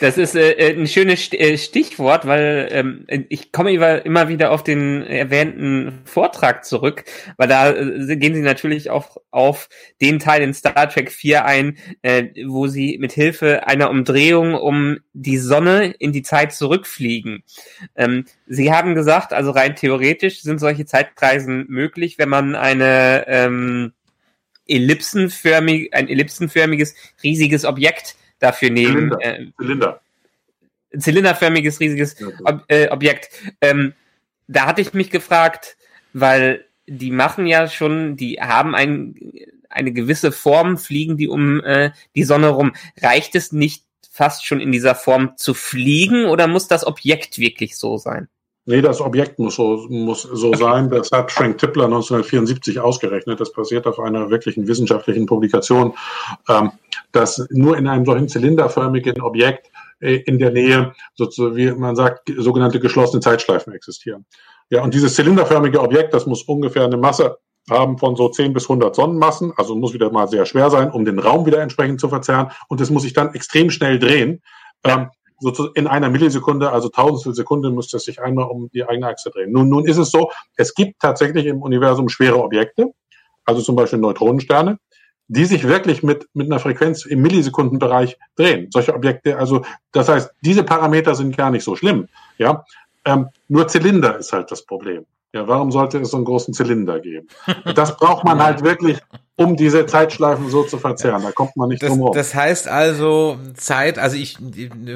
[0.00, 4.64] Das ist äh, äh ein schönes äh, Stichwort, weil ähm, ich komme immer wieder auf
[4.64, 7.04] den erwähnten Vortrag zurück,
[7.36, 9.68] weil da äh, gehen Sie natürlich auch auf
[10.00, 14.98] den Teil in Star Trek 4 ein, äh, wo Sie mit Hilfe einer Umdrehung um
[15.12, 17.42] die Sonne in die Zeit zurückfliegen.
[17.96, 23.92] Ähm, Sie haben gesagt, also rein theoretisch sind solche Zeitreisen möglich, wenn man eine ähm,
[24.68, 26.94] ellipsenförmig, ein ellipsenförmiges,
[27.24, 29.10] riesiges Objekt dafür nehmen.
[29.10, 29.20] Zylinder.
[29.20, 30.00] Äh, Zylinder.
[30.96, 33.30] Zylinderförmiges, riesiges Ob äh, Objekt.
[33.60, 33.94] Ähm,
[34.46, 35.76] da hatte ich mich gefragt,
[36.12, 39.16] weil die machen ja schon, die haben ein,
[39.72, 42.72] eine gewisse Form, fliegen die um äh, die Sonne rum.
[43.00, 47.76] Reicht es nicht fast schon in dieser Form zu fliegen oder muss das Objekt wirklich
[47.76, 48.28] so sein?
[48.64, 50.88] Nee, das Objekt muss so, muss so sein.
[50.90, 53.40] Das hat Frank Tippler 1974 ausgerechnet.
[53.40, 55.94] Das basiert auf einer wirklichen wissenschaftlichen Publikation,
[56.48, 56.72] ähm,
[57.10, 59.70] dass nur in einem solchen zylinderförmigen Objekt
[60.00, 64.26] äh, in der Nähe, sozusagen, wie man sagt, sogenannte geschlossene Zeitschleifen existieren.
[64.70, 67.38] Ja, und dieses zylinderförmige Objekt, das muss ungefähr eine Masse
[67.70, 71.04] haben von so 10 bis 100 Sonnenmassen, also muss wieder mal sehr schwer sein, um
[71.04, 72.50] den Raum wieder entsprechend zu verzerren.
[72.68, 74.42] Und es muss sich dann extrem schnell drehen.
[74.84, 79.08] Ähm, so in einer Millisekunde, also tausendstel Sekunde, müsste es sich einmal um die eigene
[79.08, 79.50] Achse drehen.
[79.52, 82.92] Nun, nun ist es so, es gibt tatsächlich im Universum schwere Objekte,
[83.44, 84.78] also zum Beispiel Neutronensterne,
[85.26, 88.68] die sich wirklich mit, mit einer Frequenz im Millisekundenbereich drehen.
[88.72, 92.08] Solche Objekte, also das heißt, diese Parameter sind gar nicht so schlimm.
[92.38, 92.64] Ja,
[93.04, 95.06] ähm, nur Zylinder ist halt das Problem.
[95.34, 97.28] Ja, warum sollte es so einen großen Zylinder geben?
[97.74, 98.98] Das braucht man halt wirklich,
[99.36, 101.22] um diese Zeitschleifen so zu verzerren.
[101.22, 102.14] Da kommt man nicht das, drum herum.
[102.14, 104.36] Das heißt also Zeit, also ich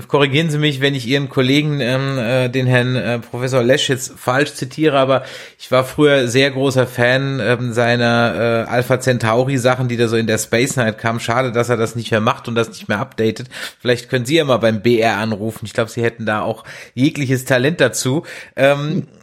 [0.08, 4.12] korrigieren Sie mich, wenn ich Ihren Kollegen, ähm, äh, den Herrn äh, Professor Lesch jetzt
[4.18, 5.24] falsch zitiere, aber
[5.58, 10.16] ich war früher sehr großer Fan ähm, seiner äh, Alpha Centauri Sachen, die da so
[10.16, 11.18] in der Space Night kamen.
[11.18, 13.48] Schade, dass er das nicht mehr macht und das nicht mehr updatet.
[13.80, 15.64] Vielleicht können Sie ja mal beim BR anrufen.
[15.64, 16.64] Ich glaube, Sie hätten da auch
[16.94, 18.24] jegliches Talent dazu.
[18.54, 19.15] Ähm, äh,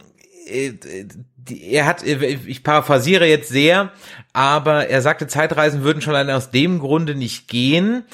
[0.46, 3.92] er hat, ich paraphrasiere jetzt sehr,
[4.32, 8.04] aber er sagte, Zeitreisen würden schon allein aus dem Grunde nicht gehen,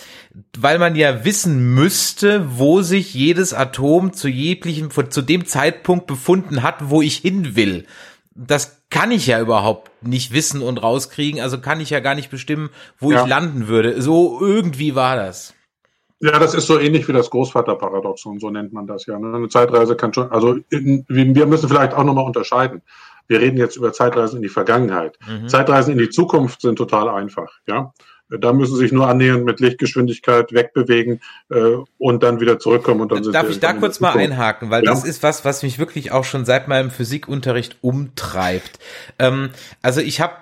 [0.59, 6.62] weil man ja wissen müsste, wo sich jedes Atom zu jeglichem, zu dem Zeitpunkt befunden
[6.62, 7.87] hat, wo ich hin will.
[8.35, 12.31] Das kann ich ja überhaupt nicht wissen und rauskriegen, also kann ich ja gar nicht
[12.31, 13.22] bestimmen, wo ja.
[13.22, 14.03] ich landen würde.
[14.03, 15.55] So irgendwie war das.
[16.23, 19.18] Ja, das ist so ähnlich wie das Großvaterparadoxon, so nennt man das ja.
[19.18, 19.35] Ne?
[19.35, 22.83] Eine Zeitreise kann schon, also in, wir müssen vielleicht auch nochmal unterscheiden.
[23.27, 25.18] Wir reden jetzt über Zeitreisen in die Vergangenheit.
[25.27, 25.49] Mhm.
[25.49, 27.93] Zeitreisen in die Zukunft sind total einfach, ja.
[28.39, 31.20] Da müssen sie sich nur annähernd mit Lichtgeschwindigkeit wegbewegen
[31.51, 33.01] äh, und dann wieder zurückkommen.
[33.01, 34.91] Und dann Darf ich da kurz mal einhaken, weil ja?
[34.91, 38.78] das ist was, was mich wirklich auch schon seit meinem Physikunterricht umtreibt.
[39.18, 39.51] Ähm,
[39.83, 40.35] also ich habe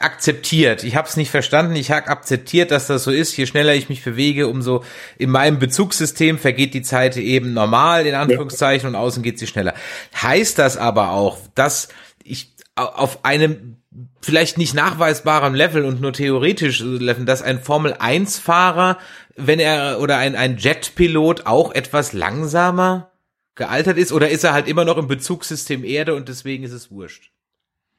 [0.00, 0.82] akzeptiert.
[0.82, 1.76] Ich habe es nicht verstanden.
[1.76, 3.36] Ich habe akzeptiert, dass das so ist.
[3.36, 4.82] Je schneller ich mich bewege, umso
[5.18, 8.98] in meinem Bezugssystem vergeht die Zeit eben normal in Anführungszeichen ja.
[8.98, 9.74] und außen geht sie schneller.
[10.20, 11.88] Heißt das aber auch, dass
[12.24, 13.76] ich auf einem
[14.20, 18.98] vielleicht nicht nachweisbarem Level und nur theoretisch Level, dass ein Formel 1 Fahrer,
[19.36, 23.10] wenn er oder ein, ein Jetpilot auch etwas langsamer
[23.54, 26.90] gealtert ist oder ist er halt immer noch im Bezugssystem Erde und deswegen ist es
[26.90, 27.30] wurscht?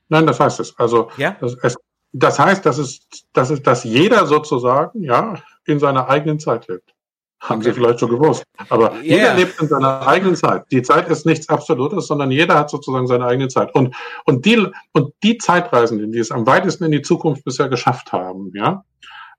[0.09, 0.77] Nein, das heißt es.
[0.77, 1.37] Also ja?
[1.39, 1.75] das, es,
[2.13, 6.93] das heißt, dass es, dass es, dass jeder sozusagen ja in seiner eigenen Zeit lebt.
[7.41, 8.43] Haben Sie vielleicht schon gewusst.
[8.69, 9.01] Aber yeah.
[9.01, 10.65] jeder lebt in seiner eigenen Zeit.
[10.71, 13.73] Die Zeit ist nichts Absolutes, sondern jeder hat sozusagen seine eigene Zeit.
[13.73, 18.11] Und, und die, und die Zeitreisenden, die es am weitesten in die Zukunft bisher geschafft
[18.11, 18.83] haben, ja,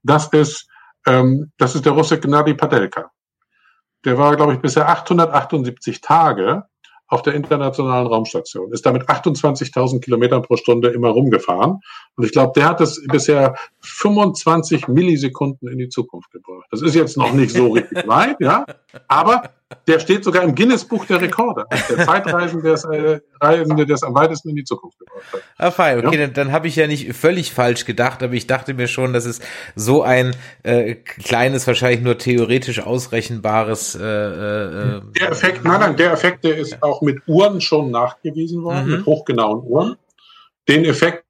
[0.02, 0.68] das ist,
[1.06, 3.12] ähm, das ist der Russe Gnadi Padelka.
[4.04, 6.64] Der war, glaube ich, bisher 878 Tage
[7.12, 11.80] auf der internationalen Raumstation, ist damit 28.000 Kilometer pro Stunde immer rumgefahren.
[12.16, 16.66] Und ich glaube, der hat es bisher 25 Millisekunden in die Zukunft gebracht.
[16.70, 18.64] Das ist jetzt noch nicht so richtig weit, ja,
[19.08, 19.50] aber
[19.86, 21.64] der steht sogar im Guinness-Buch der Rekorde.
[21.88, 25.42] Der Zeitreisende, der äh, Reisende, der es am weitesten in die Zukunft gebracht hat.
[25.58, 26.04] Ah, fein.
[26.04, 26.26] Okay, ja?
[26.26, 29.24] dann, dann habe ich ja nicht völlig falsch gedacht, aber ich dachte mir schon, dass
[29.24, 29.40] es
[29.74, 33.94] so ein äh, kleines, wahrscheinlich nur theoretisch ausrechenbares.
[33.94, 38.62] Äh, äh, der Effekt, nein, nein, der Effekt, der ist auch mit Uhren schon nachgewiesen
[38.62, 38.96] worden, mhm.
[38.96, 39.96] mit hochgenauen Uhren.
[40.68, 41.24] Den Effekt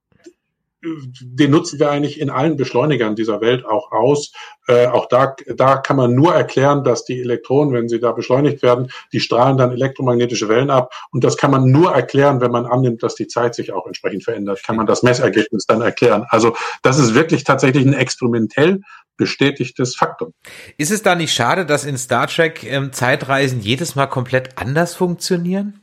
[0.83, 4.33] den nutzen wir eigentlich in allen Beschleunigern dieser Welt auch aus.
[4.67, 8.63] Äh, auch da, da kann man nur erklären, dass die Elektronen, wenn sie da beschleunigt
[8.63, 10.93] werden, die strahlen dann elektromagnetische Wellen ab.
[11.11, 14.25] Und das kann man nur erklären, wenn man annimmt, dass die Zeit sich auch entsprechend
[14.25, 14.63] verändert.
[14.65, 16.25] Kann man das Messergebnis dann erklären.
[16.29, 18.81] Also das ist wirklich tatsächlich ein experimentell
[19.17, 20.33] bestätigtes Faktum.
[20.79, 24.95] Ist es da nicht schade, dass in Star Trek ähm, Zeitreisen jedes Mal komplett anders
[24.95, 25.82] funktionieren?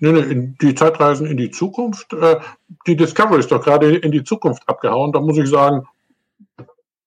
[0.00, 2.40] Nee, nee, die Zeitreisen in die Zukunft, äh,
[2.86, 5.12] die Discovery ist doch gerade in die Zukunft abgehauen.
[5.12, 5.86] Da muss ich sagen,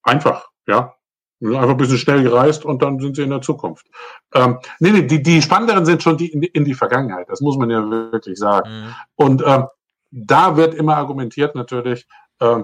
[0.04, 0.96] einfach, ja.
[1.42, 3.86] Einfach ein bisschen schnell gereist und dann sind sie in der Zukunft.
[4.34, 7.28] Ähm, nee, nee, die, die spannenderen sind schon die in, die in die Vergangenheit.
[7.28, 8.70] Das muss man ja wirklich sagen.
[8.70, 8.96] Mhm.
[9.16, 9.66] Und ähm,
[10.12, 12.08] da wird immer argumentiert natürlich,
[12.40, 12.62] äh,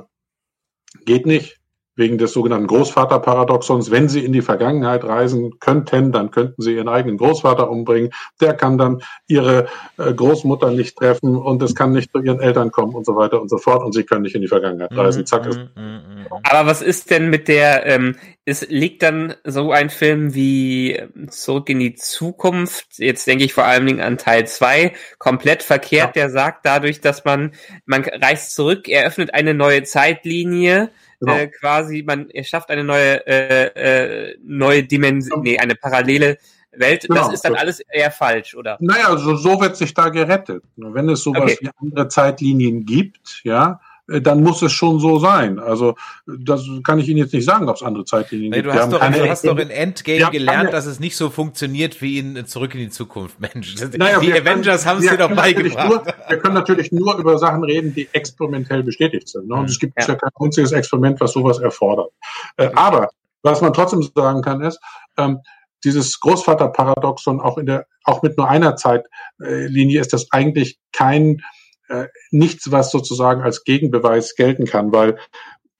[1.03, 1.58] geht nicht,
[1.99, 3.91] wegen des sogenannten Großvaterparadoxons.
[3.91, 8.11] Wenn Sie in die Vergangenheit reisen könnten, dann könnten Sie Ihren eigenen Großvater umbringen.
[8.41, 12.71] Der kann dann Ihre äh, Großmutter nicht treffen und es kann nicht zu Ihren Eltern
[12.71, 15.25] kommen und so weiter und so fort und Sie können nicht in die Vergangenheit reisen.
[15.25, 15.45] Zack.
[15.45, 19.89] Ist mm, mm, Aber was ist denn mit der, ähm, es liegt dann so ein
[19.89, 24.47] Film wie ähm, Zurück in die Zukunft, jetzt denke ich vor allen Dingen an Teil
[24.47, 26.23] 2, komplett verkehrt, ja.
[26.23, 27.51] der sagt dadurch, dass man,
[27.85, 30.89] man reist zurück, eröffnet eine neue Zeitlinie,
[31.19, 31.35] Genau.
[31.35, 36.37] Äh, quasi, man schafft eine neue, äh, äh, neue Dimension, nee, eine parallele
[36.71, 37.01] Welt.
[37.07, 37.25] Genau.
[37.25, 38.77] Das ist dann alles eher falsch, oder?
[38.79, 40.63] Naja, also so wird sich da gerettet.
[40.77, 41.57] Wenn es sowas okay.
[41.61, 43.81] wie andere Zeitlinien gibt, ja,
[44.21, 45.59] dann muss es schon so sein.
[45.59, 45.95] Also
[46.25, 48.73] das kann ich Ihnen jetzt nicht sagen, ob es andere Zeitlinien nee, gibt.
[48.73, 52.19] Du hast, doch, du hast doch in Endgame gelernt, dass es nicht so funktioniert wie
[52.19, 53.39] in Zurück in die Zukunft.
[53.39, 55.89] Mensch, naja, die Avengers haben es dir doch beigebracht.
[55.89, 59.47] Nur, wir können natürlich nur über Sachen reden, die experimentell bestätigt sind.
[59.47, 59.55] Ne?
[59.55, 60.07] Und es gibt ja.
[60.07, 62.11] ja kein einziges Experiment, was sowas erfordert.
[62.57, 63.09] Äh, aber
[63.43, 64.79] was man trotzdem sagen kann, ist,
[65.17, 65.39] ähm,
[65.83, 71.41] dieses Großvaterparadoxon auch in der, auch mit nur einer Zeitlinie ist das eigentlich kein
[71.89, 75.17] äh, nichts, was sozusagen als Gegenbeweis gelten kann, weil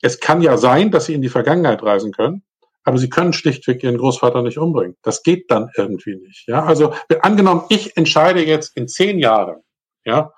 [0.02, 2.44] es kann ja sein, dass sie in die Vergangenheit reisen können,
[2.84, 4.96] aber sie können schlichtweg ihren Großvater nicht umbringen.
[5.04, 6.48] Das geht dann irgendwie nicht.
[6.48, 9.62] Ja, also angenommen, ich entscheide jetzt in zehn Jahren,
[10.06, 10.32] ja,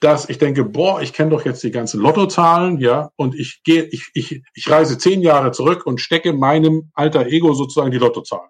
[0.00, 3.84] dass ich denke, boah, ich kenne doch jetzt die ganzen Lottozahlen, ja, und ich gehe,
[3.84, 8.48] ich, ich, ich reise zehn Jahre zurück und stecke meinem alter Ego sozusagen die Lottozahlen.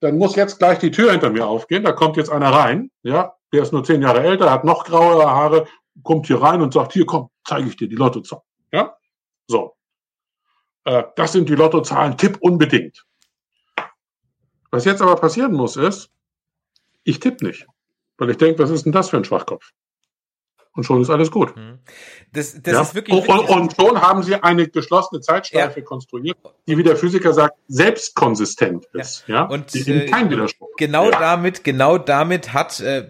[0.00, 3.34] Dann muss jetzt gleich die Tür hinter mir aufgehen, da kommt jetzt einer rein, ja,
[3.52, 5.66] der ist nur zehn Jahre älter, hat noch graue Haare,
[6.02, 8.42] kommt hier rein und sagt, hier komm, zeige ich dir die Lottozahlen,
[8.72, 8.96] ja.
[9.46, 9.76] So.
[10.84, 13.04] Äh, das sind die Lottozahlen, tipp unbedingt.
[14.70, 16.10] Was jetzt aber passieren muss, ist,
[17.04, 17.66] ich tippe nicht.
[18.18, 19.72] Weil ich denke, was ist denn das für ein Schwachkopf?
[20.76, 21.56] und schon ist alles gut.
[21.56, 21.78] Mhm.
[22.32, 22.82] Das, das ja?
[22.82, 25.86] ist wirklich, und, wirklich und, schon haben sie eine geschlossene Zeitschleife ja.
[25.86, 26.36] konstruiert,
[26.68, 29.24] die, wie der Physiker sagt, selbst konsistent ist.
[29.26, 29.34] Ja.
[29.34, 29.42] ja?
[29.44, 30.68] Und äh, kein Widerspruch.
[30.76, 33.08] Genau damit, genau damit hat äh,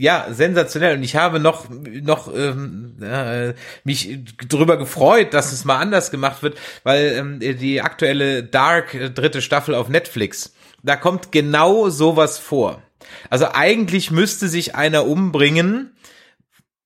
[0.00, 0.96] ja sensationell.
[0.96, 3.52] Und ich habe noch noch ähm, äh,
[3.84, 9.10] mich drüber gefreut, dass es mal anders gemacht wird, weil ähm, die aktuelle Dark äh,
[9.10, 12.82] dritte Staffel auf Netflix, da kommt genau sowas vor.
[13.28, 15.92] Also eigentlich müsste sich einer umbringen,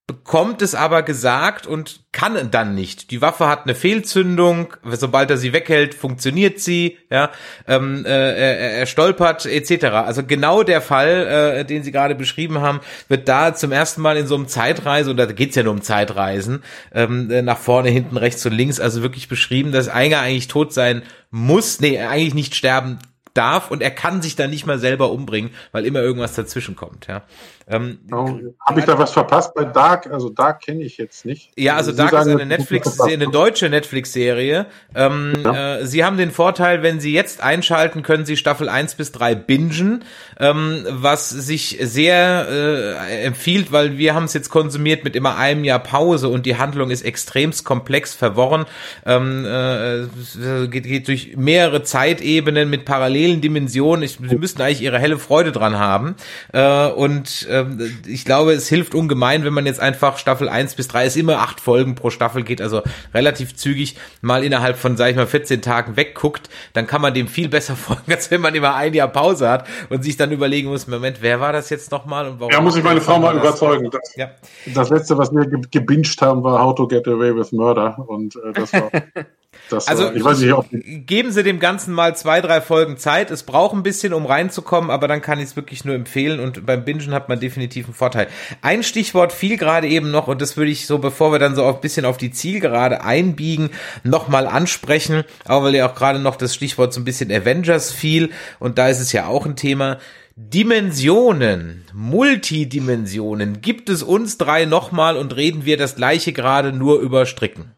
[0.06, 3.10] bekommt es aber gesagt und kann dann nicht.
[3.10, 7.30] Die Waffe hat eine Fehlzündung, sobald er sie weghält, funktioniert sie, ja,
[7.66, 9.84] ähm, äh, er, er stolpert etc.
[9.86, 14.18] Also genau der Fall, äh, den Sie gerade beschrieben haben, wird da zum ersten Mal
[14.18, 18.18] in so einem Zeitreise, und da geht's ja nur um Zeitreisen, ähm, nach vorne, hinten,
[18.18, 22.54] rechts und links, also wirklich beschrieben, dass Einger eigentlich tot sein muss, nee, eigentlich nicht
[22.54, 22.98] sterben
[23.34, 27.06] darf und er kann sich dann nicht mal selber umbringen, weil immer irgendwas dazwischen kommt,
[27.06, 27.22] ja.
[27.66, 30.06] Ähm, oh, Habe ich da was verpasst bei Dark?
[30.12, 31.50] Also Dark kenne ich jetzt nicht.
[31.56, 34.66] Ja, also, also Dark sagen, ist eine Netflix, eine deutsche Netflix-Serie.
[34.94, 35.76] Ähm, ja.
[35.78, 39.34] äh, Sie haben den Vorteil, wenn Sie jetzt einschalten, können Sie Staffel 1 bis 3
[39.34, 40.04] bingen,
[40.38, 45.64] ähm, was sich sehr äh, empfiehlt, weil wir haben es jetzt konsumiert mit immer einem
[45.64, 48.66] Jahr Pause und die Handlung ist extremst komplex verworren.
[49.06, 52.84] Ähm, äh, geht, geht durch mehrere Zeitebenen mit
[53.24, 54.02] parallelen Dimensionen.
[54.02, 56.14] Ich, Sie müssten eigentlich Ihre helle Freude dran haben.
[56.52, 60.88] Äh, und ähm, ich glaube, es hilft ungemein, wenn man jetzt einfach Staffel 1 bis
[60.88, 65.10] 3 ist immer acht Folgen pro Staffel geht, also relativ zügig mal innerhalb von, sag
[65.10, 68.54] ich mal, 14 Tagen wegguckt, dann kann man dem viel besser folgen, als wenn man
[68.54, 71.90] immer ein Jahr Pause hat und sich dann überlegen muss, Moment, wer war das jetzt
[71.90, 72.52] nochmal und warum?
[72.52, 73.90] Ja, muss ich meine Frau mal überzeugen.
[73.90, 74.30] Das, ja.
[74.74, 78.52] das letzte, was wir gebinged haben, war How to Get Away with Murder und äh,
[78.52, 78.90] das war
[79.70, 83.30] Das, also ich weiß nicht, ob geben Sie dem Ganzen mal zwei, drei Folgen Zeit.
[83.30, 86.66] Es braucht ein bisschen, um reinzukommen, aber dann kann ich es wirklich nur empfehlen und
[86.66, 88.28] beim Bingen hat man definitiv einen Vorteil.
[88.62, 91.64] Ein Stichwort fiel gerade eben noch und das würde ich so, bevor wir dann so
[91.64, 93.70] ein bisschen auf die Zielgerade einbiegen,
[94.02, 98.30] nochmal ansprechen, auch weil ja auch gerade noch das Stichwort so ein bisschen Avengers fiel
[98.58, 99.98] und da ist es ja auch ein Thema.
[100.36, 107.24] Dimensionen, Multidimensionen, gibt es uns drei nochmal und reden wir das gleiche gerade nur über
[107.24, 107.72] Stricken?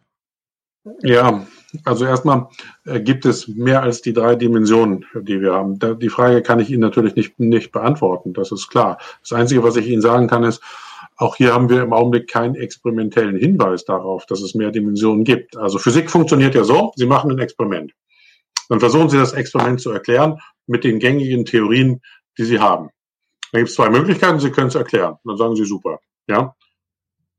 [1.03, 1.47] Ja,
[1.85, 2.49] also erstmal
[2.85, 5.79] äh, gibt es mehr als die drei Dimensionen, die wir haben.
[5.99, 8.99] Die Frage kann ich Ihnen natürlich nicht, nicht beantworten, das ist klar.
[9.23, 10.63] Das Einzige, was ich Ihnen sagen kann, ist,
[11.17, 15.57] auch hier haben wir im Augenblick keinen experimentellen Hinweis darauf, dass es mehr Dimensionen gibt.
[15.57, 17.93] Also Physik funktioniert ja so, Sie machen ein Experiment.
[18.69, 22.03] Dann versuchen Sie das Experiment zu erklären mit den gängigen Theorien,
[22.37, 22.91] die Sie haben.
[23.53, 25.17] Da gibt es zwei Möglichkeiten, Sie können es erklären.
[25.25, 26.01] Dann sagen Sie super.
[26.27, 26.55] Ja.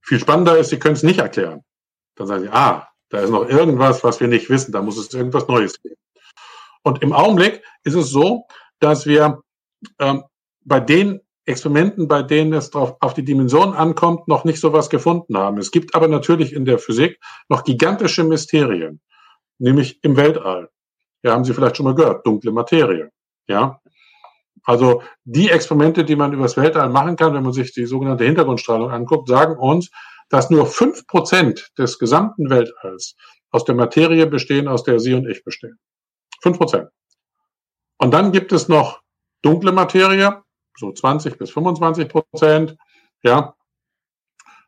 [0.02, 1.64] Viel spannender ist, Sie können es nicht erklären.
[2.16, 4.72] Dann sagen Sie, ah, da ist noch irgendwas, was wir nicht wissen.
[4.72, 5.96] Da muss es irgendwas Neues geben.
[6.84, 8.46] Und im Augenblick ist es so,
[8.80, 9.42] dass wir
[10.00, 10.24] ähm,
[10.64, 14.90] bei den Experimenten, bei denen es drauf, auf die Dimension ankommt, noch nicht so was
[14.90, 15.58] gefunden haben.
[15.58, 19.02] Es gibt aber natürlich in der Physik noch gigantische Mysterien,
[19.58, 20.70] nämlich im Weltall.
[21.24, 23.12] Ja, haben Sie vielleicht schon mal gehört, dunkle Materie.
[23.48, 23.80] Ja.
[24.64, 28.92] Also die Experimente, die man übers Weltall machen kann, wenn man sich die sogenannte Hintergrundstrahlung
[28.92, 29.90] anguckt, sagen uns,
[30.30, 33.16] dass nur fünf Prozent des gesamten Weltalls
[33.52, 35.80] aus der Materie bestehen, aus der Sie und ich bestehen.
[36.42, 36.90] Fünf Prozent.
[37.98, 39.02] Und dann gibt es noch
[39.42, 40.44] dunkle Materie,
[40.78, 42.78] so 20 bis 25 Prozent,
[43.24, 43.57] ja.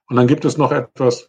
[0.09, 1.27] Und dann gibt es noch etwas,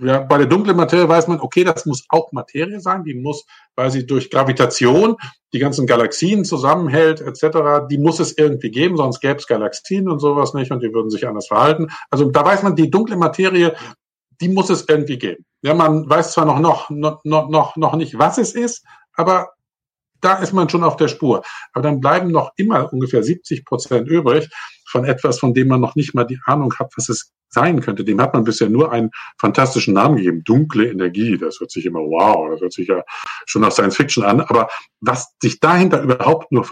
[0.00, 3.46] ja, bei der dunklen Materie weiß man, okay, das muss auch Materie sein, die muss,
[3.74, 5.16] weil sie durch Gravitation
[5.54, 10.18] die ganzen Galaxien zusammenhält, etc., die muss es irgendwie geben, sonst gäbe es Galaxien und
[10.18, 11.88] sowas nicht und die würden sich anders verhalten.
[12.10, 13.74] Also da weiß man, die dunkle Materie,
[14.38, 15.46] die muss es irgendwie geben.
[15.62, 16.90] Ja, man weiß zwar noch, noch,
[17.24, 18.84] noch, noch, noch nicht, was es ist,
[19.14, 19.48] aber
[20.20, 21.42] da ist man schon auf der Spur.
[21.72, 24.48] Aber dann bleiben noch immer ungefähr 70 Prozent übrig
[24.90, 28.04] von etwas, von dem man noch nicht mal die Ahnung hat, was es sein könnte.
[28.04, 30.44] Dem hat man bisher nur einen fantastischen Namen gegeben.
[30.44, 31.38] Dunkle Energie.
[31.38, 32.50] Das hört sich immer wow.
[32.50, 33.02] Das hört sich ja
[33.46, 34.40] schon nach Science Fiction an.
[34.40, 34.68] Aber
[35.00, 36.64] was sich dahinter überhaupt nur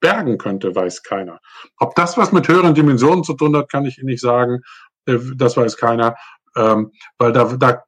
[0.00, 1.40] bergen könnte, weiß keiner.
[1.78, 4.60] Ob das was mit höheren Dimensionen zu tun hat, kann ich Ihnen nicht sagen.
[5.06, 6.16] Äh, das weiß keiner,
[6.56, 7.84] ähm, weil da, da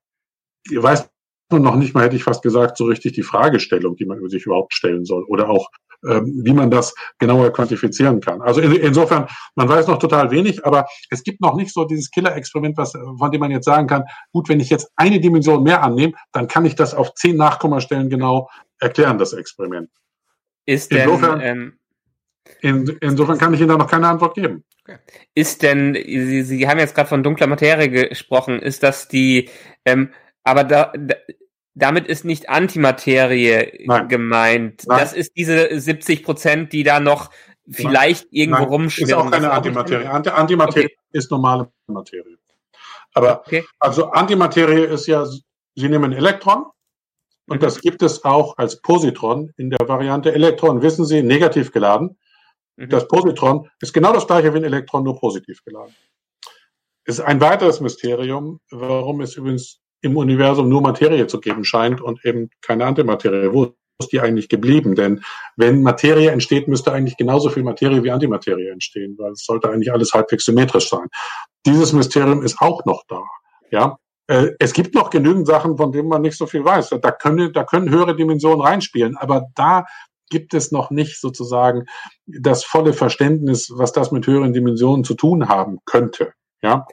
[0.70, 1.09] weiß
[1.51, 4.47] man noch nicht mal, hätte ich fast gesagt, so richtig die Fragestellung, die man sich
[4.47, 5.68] überhaupt stellen soll oder auch
[6.03, 8.42] wie man das genauer quantifizieren kann.
[8.42, 12.11] Also in, insofern, man weiß noch total wenig, aber es gibt noch nicht so dieses
[12.11, 15.82] Killer-Experiment, was, von dem man jetzt sagen kann, gut, wenn ich jetzt eine Dimension mehr
[15.82, 18.50] annehme, dann kann ich das auf zehn Nachkommastellen genau
[18.80, 19.90] erklären, das Experiment.
[20.66, 21.78] Ist denn, insofern, ähm,
[22.61, 24.64] in, insofern kann ich Ihnen da noch keine Antwort geben.
[25.34, 29.48] Ist denn, Sie, Sie haben jetzt gerade von dunkler Materie gesprochen, ist das die,
[29.84, 30.11] ähm,
[30.42, 31.14] aber da, da
[31.75, 34.09] damit ist nicht Antimaterie Nein.
[34.09, 34.83] gemeint.
[34.87, 34.99] Nein.
[34.99, 37.31] Das ist diese 70 Prozent, die da noch
[37.68, 38.33] vielleicht Nein.
[38.33, 39.09] irgendwo rumschwirren.
[39.11, 40.07] Ist auch keine Antimaterie.
[40.07, 40.97] Anti Antimaterie okay.
[41.12, 42.39] ist normale Materie.
[43.14, 43.64] Aber okay.
[43.79, 45.27] also Antimaterie ist ja,
[45.75, 46.66] Sie nehmen ein Elektron
[47.47, 47.61] und mhm.
[47.61, 52.18] das gibt es auch als Positron in der Variante Elektron, wissen Sie, negativ geladen.
[52.77, 52.89] Mhm.
[52.89, 55.95] Das Positron ist genau das gleiche wie ein Elektron, nur positiv geladen.
[57.05, 62.24] Ist ein weiteres Mysterium, warum es übrigens im Universum nur Materie zu geben scheint und
[62.24, 63.53] eben keine Antimaterie.
[63.53, 64.94] Wo ist die eigentlich geblieben?
[64.94, 65.22] Denn
[65.57, 69.92] wenn Materie entsteht, müsste eigentlich genauso viel Materie wie Antimaterie entstehen, weil es sollte eigentlich
[69.92, 71.07] alles halbwegs symmetrisch sein.
[71.64, 73.22] Dieses Mysterium ist auch noch da.
[73.70, 73.96] Ja,
[74.26, 76.90] äh, es gibt noch genügend Sachen, von denen man nicht so viel weiß.
[77.00, 79.86] Da können, da können höhere Dimensionen reinspielen, aber da
[80.30, 81.84] gibt es noch nicht sozusagen
[82.26, 86.32] das volle Verständnis, was das mit höheren Dimensionen zu tun haben könnte.
[86.62, 86.86] Ja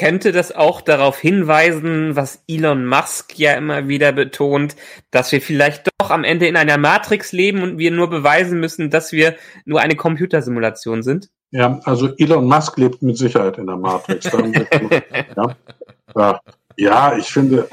[0.00, 4.74] könnte das auch darauf hinweisen, was Elon Musk ja immer wieder betont,
[5.10, 8.88] dass wir vielleicht doch am Ende in einer Matrix leben und wir nur beweisen müssen,
[8.88, 9.36] dass wir
[9.66, 11.28] nur eine Computersimulation sind?
[11.50, 14.24] Ja, also Elon Musk lebt mit Sicherheit in der Matrix.
[16.16, 16.40] ja.
[16.78, 17.68] ja, ich finde,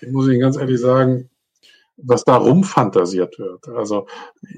[0.00, 1.30] ich muss Ihnen ganz ehrlich sagen,
[2.02, 3.68] was da rumfantasiert wird.
[3.68, 4.06] Also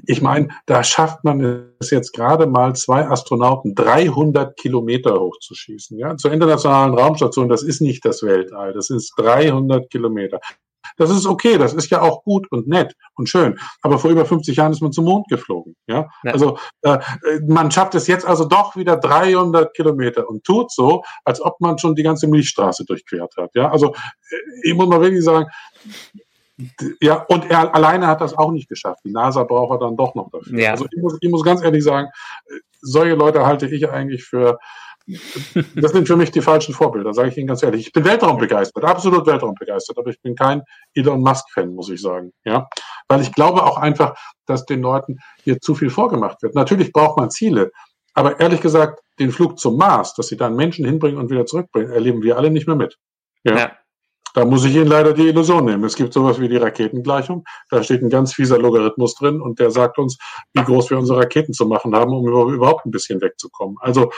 [0.06, 6.16] ich meine, da schafft man es jetzt gerade mal zwei Astronauten 300 Kilometer hochzuschießen, ja,
[6.16, 7.48] zur internationalen Raumstation.
[7.48, 10.40] Das ist nicht das Weltall, das ist 300 Kilometer.
[10.96, 13.58] Das ist okay, das ist ja auch gut und nett und schön.
[13.82, 15.76] Aber vor über 50 Jahren ist man zum Mond geflogen.
[15.86, 16.32] Ja, ja.
[16.32, 16.98] also äh,
[17.46, 21.78] man schafft es jetzt also doch wieder 300 Kilometer und tut so, als ob man
[21.78, 23.50] schon die ganze Milchstraße durchquert hat.
[23.54, 25.46] Ja, also äh, ich muss mal wirklich sagen,
[27.00, 29.00] ja, und er alleine hat das auch nicht geschafft.
[29.04, 30.58] Die NASA braucht er dann doch noch dafür.
[30.58, 30.72] Ja.
[30.72, 32.08] Also ich muss, ich muss ganz ehrlich sagen,
[32.80, 34.58] solche Leute halte ich eigentlich für,
[35.06, 37.86] das sind für mich die falschen Vorbilder, sage ich Ihnen ganz ehrlich.
[37.86, 40.62] Ich bin Weltraumbegeistert, absolut Weltraumbegeistert, aber ich bin kein
[40.94, 42.32] Elon Musk-Fan, muss ich sagen.
[42.44, 42.68] Ja,
[43.08, 44.14] weil ich glaube auch einfach,
[44.46, 46.54] dass den Leuten hier zu viel vorgemacht wird.
[46.54, 47.70] Natürlich braucht man Ziele,
[48.14, 51.92] aber ehrlich gesagt, den Flug zum Mars, dass sie dann Menschen hinbringen und wieder zurückbringen,
[51.92, 52.98] erleben wir alle nicht mehr mit.
[53.44, 53.56] Ja.
[53.56, 53.72] ja.
[54.34, 55.84] Da muss ich Ihnen leider die Illusion nehmen.
[55.84, 57.44] Es gibt sowas wie die Raketengleichung.
[57.70, 60.18] Da steht ein ganz fieser Logarithmus drin und der sagt uns,
[60.54, 63.76] wie groß wir unsere Raketen zu machen haben, um überhaupt ein bisschen wegzukommen.
[63.80, 64.10] Also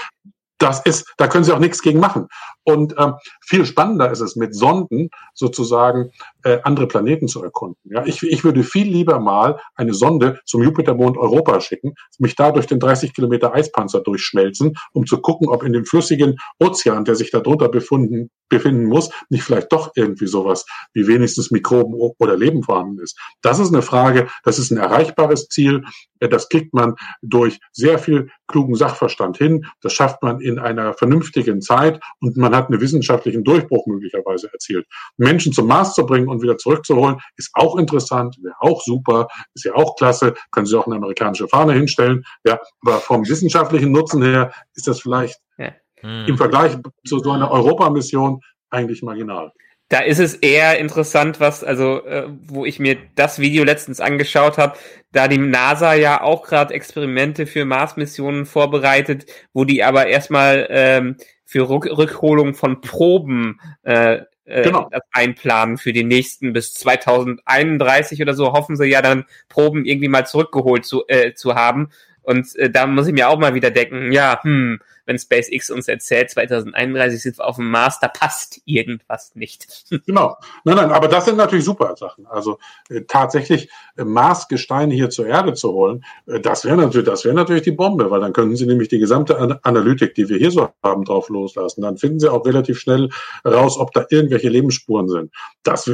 [0.65, 2.29] das ist, da können sie auch nichts gegen machen.
[2.65, 6.11] Und ähm, viel spannender ist es, mit Sonden sozusagen
[6.43, 7.79] äh, andere Planeten zu erkunden.
[7.85, 12.51] Ja, ich, ich würde viel lieber mal eine Sonde zum Jupitermond Europa schicken, mich da
[12.51, 17.15] durch den 30 Kilometer Eispanzer durchschmelzen, um zu gucken, ob in dem flüssigen Ozean, der
[17.15, 22.63] sich darunter befunden, befinden muss, nicht vielleicht doch irgendwie sowas wie wenigstens Mikroben oder Leben
[22.63, 23.19] vorhanden ist.
[23.43, 25.85] Das ist eine Frage, das ist ein erreichbares Ziel.
[26.21, 29.67] Äh, das kriegt man durch sehr viel klugen Sachverstand hin.
[29.83, 34.87] Das schafft man in einer vernünftigen Zeit und man hat einen wissenschaftlichen Durchbruch möglicherweise erzielt.
[35.17, 39.65] Menschen zum Mars zu bringen und wieder zurückzuholen, ist auch interessant, wäre auch super, ist
[39.65, 42.25] ja auch klasse, können Sie auch eine amerikanische Fahne hinstellen.
[42.45, 45.73] Ja, aber vom wissenschaftlichen Nutzen her ist das vielleicht ja.
[46.01, 46.27] hm.
[46.27, 46.77] im Vergleich
[47.07, 48.41] zu so einer Europamission
[48.71, 49.53] eigentlich marginal.
[49.91, 54.57] Da ist es eher interessant, was, also, äh, wo ich mir das Video letztens angeschaut
[54.57, 54.77] habe,
[55.15, 61.17] da die NASA ja auch gerade Experimente für Mars-Missionen vorbereitet, wo die aber erstmal ähm,
[61.45, 64.91] für Rück Rückholung von Proben äh, äh, genau.
[65.13, 70.27] einplanen für die nächsten bis 2031 oder so hoffen sie ja dann Proben irgendwie mal
[70.27, 71.91] zurückgeholt zu, äh, zu haben.
[72.25, 75.89] Und äh, da muss ich mir auch mal wieder denken, ja, hm, wenn SpaceX uns
[75.89, 79.85] erzählt, 2031 sind wir auf dem Mars, da passt irgendwas nicht.
[80.07, 80.37] Genau.
[80.65, 82.27] Nein, nein, aber das sind natürlich super Sachen.
[82.27, 82.59] Also
[82.91, 87.35] äh, tatsächlich äh, Marsgesteine hier zur Erde zu holen, äh, das wäre natürlich, das wäre
[87.35, 90.51] natürlich die Bombe, weil dann könnten Sie nämlich die gesamte An Analytik, die wir hier
[90.51, 91.83] so haben, drauf loslassen.
[91.83, 93.09] Dann finden Sie auch relativ schnell
[93.47, 95.33] raus, ob da irgendwelche Lebensspuren sind.
[95.63, 95.91] Das,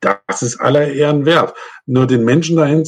[0.00, 1.54] das ist aller Ehren wert.
[1.86, 2.84] Nur den Menschen dahin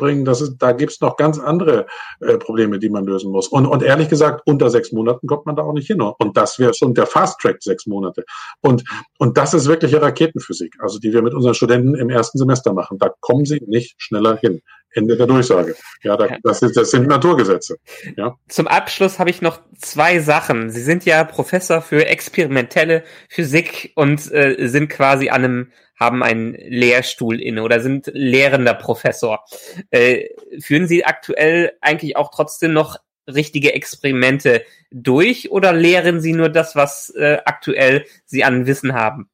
[0.00, 1.86] bringen, das ist, da gibt's noch ganz andere
[2.20, 3.46] äh, Probleme, die man lösen muss.
[3.46, 6.00] Und, und ehrlich gesagt, unter sechs Monaten kommt man da auch nicht hin.
[6.00, 8.24] Und das wäre schon der Fast Track sechs Monate.
[8.60, 8.82] Und,
[9.18, 12.98] und das ist wirkliche Raketenphysik, also die wir mit unseren Studenten im ersten Semester machen.
[12.98, 14.60] Da kommen sie nicht schneller hin.
[14.92, 15.76] Ende der Durchsage.
[16.02, 17.76] Ja, da, das, ist, das sind Naturgesetze.
[18.16, 18.34] Ja.
[18.48, 20.70] Zum Abschluss habe ich noch zwei Sachen.
[20.70, 26.54] Sie sind ja Professor für experimentelle Physik und äh, sind quasi an einem haben einen
[26.54, 29.44] Lehrstuhl inne oder sind lehrender Professor.
[29.90, 32.96] Äh, führen Sie aktuell eigentlich auch trotzdem noch
[33.26, 39.28] richtige Experimente durch oder lehren Sie nur das, was äh, aktuell Sie an Wissen haben?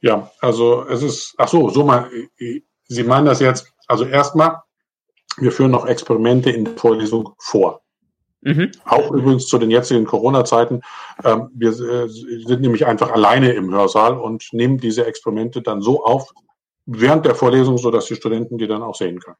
[0.00, 2.10] Ja, also es ist, ach so, so mal,
[2.86, 4.62] Sie meinen das jetzt, also erstmal,
[5.38, 7.83] wir führen noch Experimente in der Vorlesung vor.
[8.44, 8.72] Mhm.
[8.84, 10.82] Auch übrigens zu den jetzigen Corona-Zeiten.
[11.24, 16.04] Ähm, wir äh, sind nämlich einfach alleine im Hörsaal und nehmen diese Experimente dann so
[16.04, 16.30] auf
[16.86, 19.38] während der Vorlesung, so dass die Studenten die dann auch sehen können.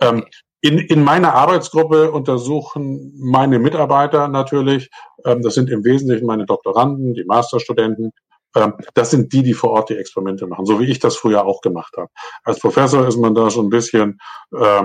[0.00, 0.24] Ähm,
[0.60, 4.90] in, in meiner Arbeitsgruppe untersuchen meine Mitarbeiter natürlich,
[5.24, 8.12] ähm, das sind im Wesentlichen meine Doktoranden, die Masterstudenten,
[8.54, 11.44] ähm, das sind die, die vor Ort die Experimente machen, so wie ich das früher
[11.46, 12.08] auch gemacht habe.
[12.44, 14.18] Als Professor ist man da schon ein bisschen
[14.54, 14.82] äh,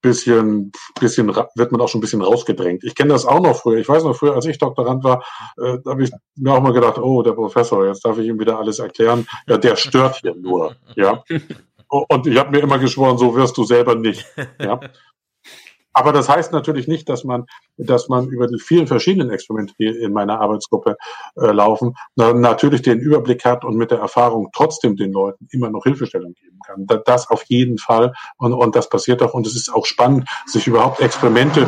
[0.00, 2.84] bisschen, bisschen wird man auch schon ein bisschen rausgedrängt.
[2.84, 3.78] Ich kenne das auch noch früher.
[3.78, 5.24] Ich weiß noch früher, als ich Doktorand war,
[5.58, 8.38] äh, da habe ich mir auch mal gedacht, oh, der Professor, jetzt darf ich ihm
[8.38, 9.26] wieder alles erklären.
[9.48, 10.76] Ja, der stört hier nur.
[10.94, 11.24] Ja.
[11.88, 14.26] Und ich habe mir immer geschworen, so wirst du selber nicht.
[14.60, 14.80] Ja.
[15.96, 17.46] Aber das heißt natürlich nicht, dass man,
[17.78, 20.98] dass man über die vielen verschiedenen Experimente, die in meiner Arbeitsgruppe
[21.36, 25.70] äh, laufen, na, natürlich den Überblick hat und mit der Erfahrung trotzdem den Leuten immer
[25.70, 26.86] noch Hilfestellung geben kann.
[26.86, 28.12] Da, das auf jeden Fall.
[28.36, 29.32] Und, und das passiert auch.
[29.32, 31.66] Und es ist auch spannend, sich überhaupt Experimente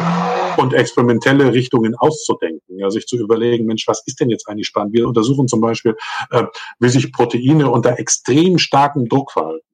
[0.59, 2.79] und experimentelle Richtungen auszudenken.
[2.79, 4.93] Ja, sich zu überlegen, Mensch, was ist denn jetzt eigentlich spannend?
[4.93, 5.97] Wir untersuchen zum Beispiel,
[6.33, 6.45] äh,
[6.79, 9.68] wie sich Proteine unter extrem starkem Druck verhalten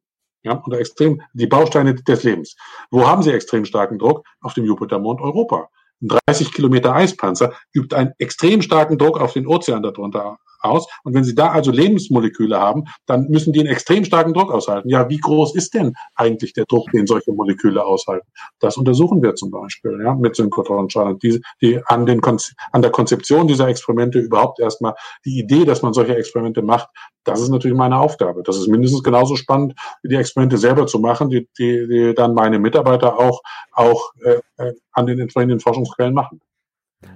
[0.44, 2.56] ja, oder extrem, die Bausteine des Lebens.
[2.90, 4.24] Wo haben sie extrem starken Druck?
[4.40, 5.68] Auf dem Jupitermond Europa.
[6.02, 10.86] Ein 30 Kilometer Eispanzer übt einen extrem starken Druck auf den Ozean darunter aus.
[11.04, 14.88] Und wenn Sie da also Lebensmoleküle haben, dann müssen die einen extrem starken Druck aushalten.
[14.88, 18.26] Ja, wie groß ist denn eigentlich der Druck, den solche Moleküle aushalten?
[18.60, 22.20] Das untersuchen wir zum Beispiel ja, mit Synchrotronstrahlern, die, die an, den
[22.72, 24.94] an der Konzeption dieser Experimente überhaupt erstmal
[25.24, 26.88] die Idee, dass man solche Experimente macht,
[27.24, 28.42] das ist natürlich meine Aufgabe.
[28.42, 32.34] Das ist mindestens genauso spannend, wie die Experimente selber zu machen, die, die, die dann
[32.34, 33.42] meine Mitarbeiter auch,
[33.72, 36.40] auch äh, äh an den entsprechenden Forschungsquellen machen.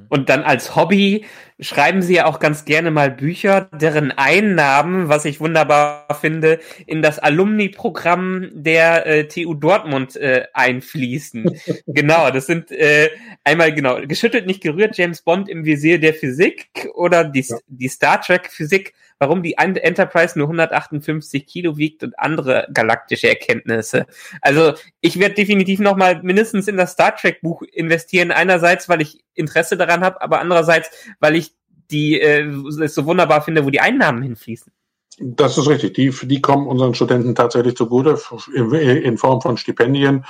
[0.08, 1.24] Und dann als Hobby
[1.60, 7.02] schreiben sie ja auch ganz gerne mal Bücher, deren Einnahmen, was ich wunderbar finde, in
[7.02, 11.58] das Alumni-Programm der äh, TU Dortmund äh, einfließen.
[11.86, 13.10] genau, das sind äh,
[13.44, 17.56] einmal genau geschüttelt, nicht gerührt, James Bond im Visier der Physik oder die, ja.
[17.66, 24.06] die Star Trek Physik warum die Enterprise nur 158 Kilo wiegt und andere galaktische Erkenntnisse.
[24.40, 28.30] Also ich werde definitiv nochmal mindestens in das Star Trek Buch investieren.
[28.30, 30.90] Einerseits, weil ich Interesse daran habe, aber andererseits,
[31.20, 31.47] weil ich
[31.90, 32.44] die äh,
[32.82, 34.72] es so wunderbar finde, wo die Einnahmen hinfließen.
[35.20, 35.94] Das ist richtig.
[35.94, 38.16] Die, die kommen unseren Studenten tatsächlich zugute
[38.54, 40.24] in Form von Stipendien.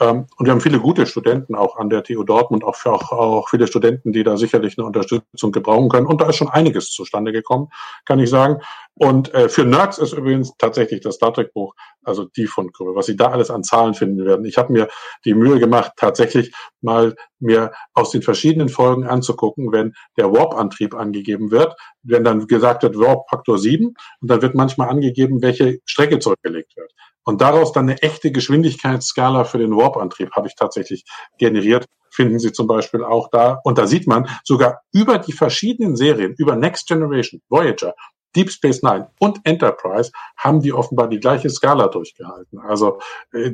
[0.00, 3.48] Ähm, und wir haben viele gute Studenten auch an der TU Dortmund, auch, auch, auch
[3.48, 6.06] viele Studenten, die da sicherlich eine Unterstützung gebrauchen können.
[6.06, 7.68] Und da ist schon einiges zustande gekommen,
[8.04, 8.60] kann ich sagen.
[8.96, 11.74] Und äh, für Nerds ist übrigens tatsächlich das Star Trek Buch,
[12.04, 14.44] also die Krüger, was Sie da alles an Zahlen finden werden.
[14.44, 14.88] Ich habe mir
[15.24, 21.50] die Mühe gemacht, tatsächlich mal mir aus den verschiedenen Folgen anzugucken, wenn der Warp-Antrieb angegeben
[21.50, 23.96] wird, wenn dann gesagt wird Warp-Faktor 7 und
[24.30, 26.92] dann wird manchmal angegeben, welche Strecke zurückgelegt wird.
[27.24, 31.04] Und daraus dann eine echte Geschwindigkeitsskala für den Warp-Antrieb habe ich tatsächlich
[31.38, 33.60] generiert finden Sie zum Beispiel auch da.
[33.64, 37.94] Und da sieht man sogar über die verschiedenen Serien, über Next Generation, Voyager,
[38.34, 42.58] Deep Space Nine und Enterprise haben die offenbar die gleiche Skala durchgehalten.
[42.58, 42.98] Also
[43.32, 43.52] äh,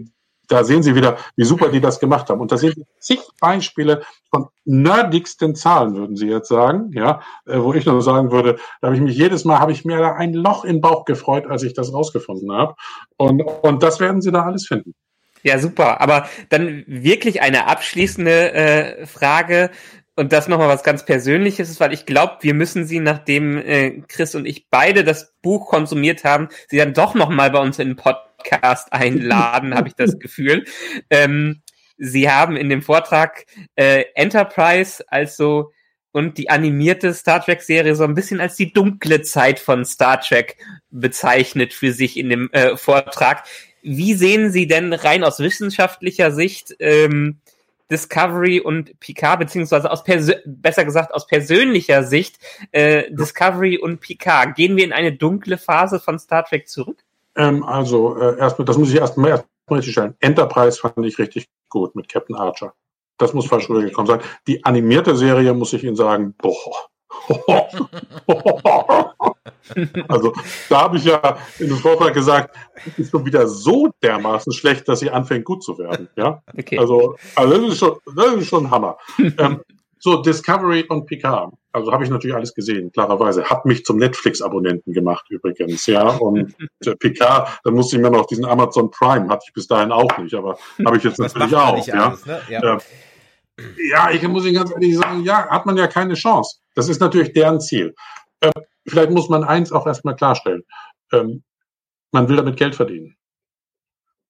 [0.50, 2.40] da sehen Sie wieder, wie super die das gemacht haben.
[2.40, 7.58] Und da sehen Sie zig Beispiele von nerdigsten Zahlen, würden Sie jetzt sagen, ja, äh,
[7.58, 10.14] wo ich nur sagen würde, da habe ich mich jedes Mal, habe ich mir da
[10.14, 12.74] ein Loch im Bauch gefreut, als ich das rausgefunden habe.
[13.16, 14.94] Und, und das werden Sie da alles finden.
[15.42, 16.00] Ja, super.
[16.00, 19.70] Aber dann wirklich eine abschließende äh, Frage
[20.16, 24.02] und das nochmal was ganz Persönliches ist, weil ich glaube, wir müssen sie, nachdem äh,
[24.08, 27.88] Chris und ich beide das Buch konsumiert haben, sie dann doch nochmal bei uns in
[27.88, 30.64] den Podcast einladen, habe ich das Gefühl.
[31.08, 31.62] Ähm,
[31.96, 33.46] sie haben in dem Vortrag
[33.76, 35.72] äh, Enterprise also
[36.12, 40.20] und die animierte Star Trek Serie so ein bisschen als die dunkle Zeit von Star
[40.20, 40.56] Trek
[40.90, 43.44] bezeichnet für sich in dem äh, Vortrag.
[43.82, 47.40] Wie sehen Sie denn rein aus wissenschaftlicher Sicht ähm,
[47.90, 50.04] Discovery und Picard, beziehungsweise aus
[50.44, 52.38] besser gesagt aus persönlicher Sicht
[52.72, 54.54] äh, Discovery und Picard.
[54.54, 56.98] Gehen wir in eine dunkle Phase von Star Trek zurück?
[57.36, 60.14] Ähm, also äh, erstmal, das muss ich erstmal erst richtig stellen.
[60.20, 62.74] Enterprise fand ich richtig gut mit Captain Archer.
[63.18, 64.20] Das muss falsch rübergekommen sein.
[64.46, 66.88] Die animierte Serie muss ich Ihnen sagen, boah.
[70.08, 70.32] also
[70.68, 72.56] da habe ich ja in dem Vortrag gesagt,
[72.96, 76.08] ist schon wieder so dermaßen schlecht, dass sie anfängt gut zu werden.
[76.16, 76.78] Ja, okay.
[76.78, 78.96] also, also das ist schon, das ist schon Hammer.
[79.18, 79.60] ähm,
[80.00, 81.52] so Discovery und Picard.
[81.72, 83.44] Also habe ich natürlich alles gesehen, klarerweise.
[83.44, 86.08] Hat mich zum Netflix-Abonnenten gemacht übrigens, ja.
[86.08, 86.54] Und
[86.84, 90.18] äh, Picard, dann musste ich mir noch diesen Amazon Prime, hatte ich bis dahin auch
[90.18, 91.86] nicht, aber habe ich jetzt natürlich auch.
[91.86, 92.08] Ja.
[92.08, 92.40] Alles, ne?
[92.48, 92.76] ja.
[92.76, 92.78] Äh,
[93.90, 96.58] ja, ich muss Ihnen ganz ehrlich sagen, ja, hat man ja keine Chance.
[96.74, 97.94] Das ist natürlich deren Ziel.
[98.40, 98.50] Äh,
[98.86, 100.64] vielleicht muss man eins auch erstmal klarstellen.
[101.12, 101.42] Ähm,
[102.12, 103.16] man will damit Geld verdienen.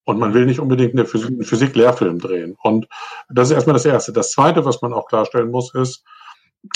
[0.05, 2.57] Und man will nicht unbedingt einen Physik-Lehrfilm drehen.
[2.63, 2.89] Und
[3.29, 4.13] das ist erstmal das Erste.
[4.13, 6.05] Das Zweite, was man auch klarstellen muss, ist,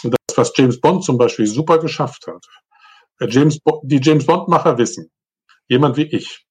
[0.02, 2.46] das, was James Bond zum Beispiel super geschafft hat.
[3.20, 5.10] Äh, James die James Bond-Macher wissen,
[5.68, 6.46] jemand wie ich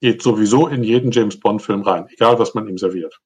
[0.00, 3.18] geht sowieso in jeden James Bond-Film rein, egal was man ihm serviert.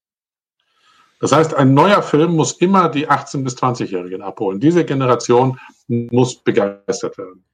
[1.20, 4.58] Das heißt, ein neuer Film muss immer die 18- bis 20-Jährigen abholen.
[4.58, 7.44] Diese Generation muss begeistert werden.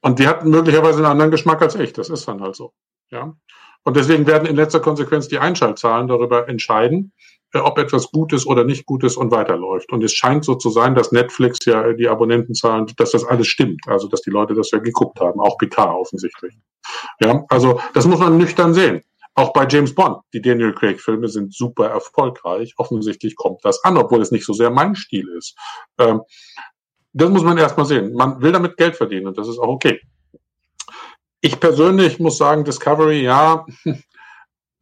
[0.00, 1.92] Und die hatten möglicherweise einen anderen Geschmack als ich.
[1.92, 2.72] Das ist dann halt so.
[3.10, 3.34] Ja.
[3.84, 7.12] Und deswegen werden in letzter Konsequenz die Einschaltzahlen darüber entscheiden,
[7.52, 9.92] äh, ob etwas gut ist oder nicht gut ist und weiterläuft.
[9.92, 13.82] Und es scheint so zu sein, dass Netflix ja die Abonnentenzahlen, dass das alles stimmt.
[13.86, 15.40] Also, dass die Leute das ja geguckt haben.
[15.40, 16.54] Auch PK offensichtlich.
[17.20, 17.44] Ja.
[17.48, 19.02] Also, das muss man nüchtern sehen.
[19.36, 22.74] Auch bei James Bond, die Daniel Craig-Filme sind super erfolgreich.
[22.76, 25.56] Offensichtlich kommt das an, obwohl es nicht so sehr mein Stil ist.
[25.98, 26.20] Ähm,
[27.14, 28.12] das muss man erstmal sehen.
[28.12, 30.00] Man will damit Geld verdienen und das ist auch okay.
[31.40, 33.64] Ich persönlich muss sagen, Discovery, ja,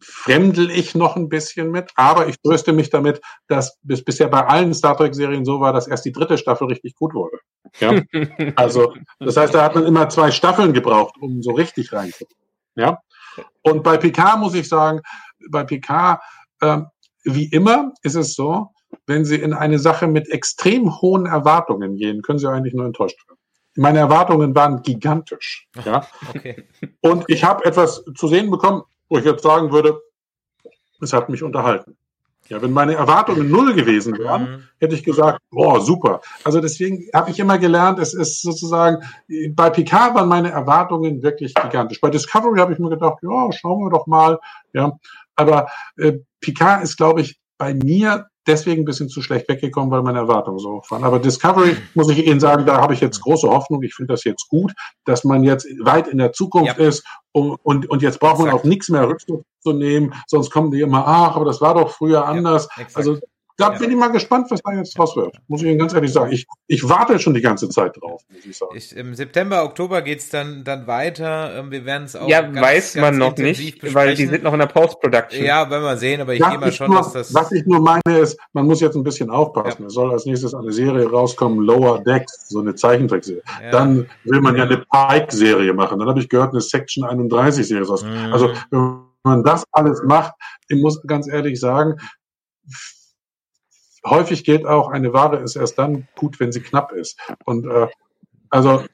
[0.00, 4.46] fremdel ich noch ein bisschen mit, aber ich tröste mich damit, dass bis bisher bei
[4.46, 7.38] allen Star Trek-Serien so war, dass erst die dritte Staffel richtig gut wurde.
[7.78, 8.02] Ja?
[8.56, 12.48] Also, das heißt, da hat man immer zwei Staffeln gebraucht, um so richtig reinzukommen.
[12.74, 12.98] Ja?
[13.62, 15.00] Und bei PK muss ich sagen,
[15.50, 16.20] bei PK,
[16.60, 16.78] äh,
[17.24, 18.71] wie immer ist es so,
[19.06, 23.18] wenn Sie in eine Sache mit extrem hohen Erwartungen gehen, können Sie eigentlich nur enttäuscht
[23.28, 23.38] werden.
[23.76, 25.68] Meine Erwartungen waren gigantisch.
[25.84, 26.06] Ja?
[26.28, 26.68] Okay.
[27.00, 30.00] Und ich habe etwas zu sehen bekommen, wo ich jetzt sagen würde,
[31.00, 31.96] es hat mich unterhalten.
[32.48, 34.62] Ja, wenn meine Erwartungen null gewesen wären, mhm.
[34.78, 36.20] hätte ich gesagt, boah, super.
[36.44, 38.98] Also deswegen habe ich immer gelernt, es ist sozusagen,
[39.50, 42.00] bei Picard waren meine Erwartungen wirklich gigantisch.
[42.00, 44.38] Bei Discovery habe ich mir gedacht, ja, schauen wir doch mal.
[44.74, 44.98] Ja,
[45.36, 50.02] aber äh, Picard ist, glaube ich, bei mir deswegen ein bisschen zu schlecht weggekommen, weil
[50.02, 51.04] meine Erwartungen so hoch waren.
[51.04, 53.84] Aber Discovery, muss ich Ihnen sagen, da habe ich jetzt große Hoffnung.
[53.84, 54.72] Ich finde das jetzt gut,
[55.04, 56.84] dass man jetzt weit in der Zukunft ja.
[56.84, 60.72] ist und, und, und jetzt braucht man auf nichts mehr Rückzug zu nehmen, sonst kommen
[60.72, 62.68] die immer, ach, aber das war doch früher anders.
[62.76, 63.20] Ja, also
[63.58, 63.78] da ja.
[63.78, 65.36] bin ich mal gespannt, was da jetzt draus wird.
[65.48, 66.32] Muss ich Ihnen ganz ehrlich sagen.
[66.32, 68.72] Ich, ich warte schon die ganze Zeit drauf, muss ich sagen.
[68.74, 71.58] Ich, Im September, Oktober geht's dann, dann weiter.
[71.58, 72.28] Ähm, wir werden es auch.
[72.28, 73.94] Ja, ganz, weiß man noch nicht, besprechen.
[73.94, 75.44] weil die sind noch in der Post-Production.
[75.44, 77.34] Ja, werden wir sehen, aber ich gehe mal schon, nur, dass das.
[77.34, 79.82] Was ich nur meine ist, man muss jetzt ein bisschen aufpassen.
[79.82, 79.86] Ja.
[79.86, 83.42] Es soll als nächstes eine Serie rauskommen, Lower Decks, so eine Zeichentrickserie.
[83.62, 83.70] Ja.
[83.70, 85.98] Dann will man ja eine Pike-Serie machen.
[85.98, 88.02] Dann habe ich gehört, eine Section 31-Serie raus.
[88.02, 88.32] Mhm.
[88.32, 90.32] Also, wenn man das alles macht,
[90.68, 91.96] ich muss ganz ehrlich sagen,
[94.04, 97.18] häufig gilt auch, eine Ware ist erst dann gut, wenn sie knapp ist.
[97.44, 97.88] Und äh,
[98.50, 98.84] also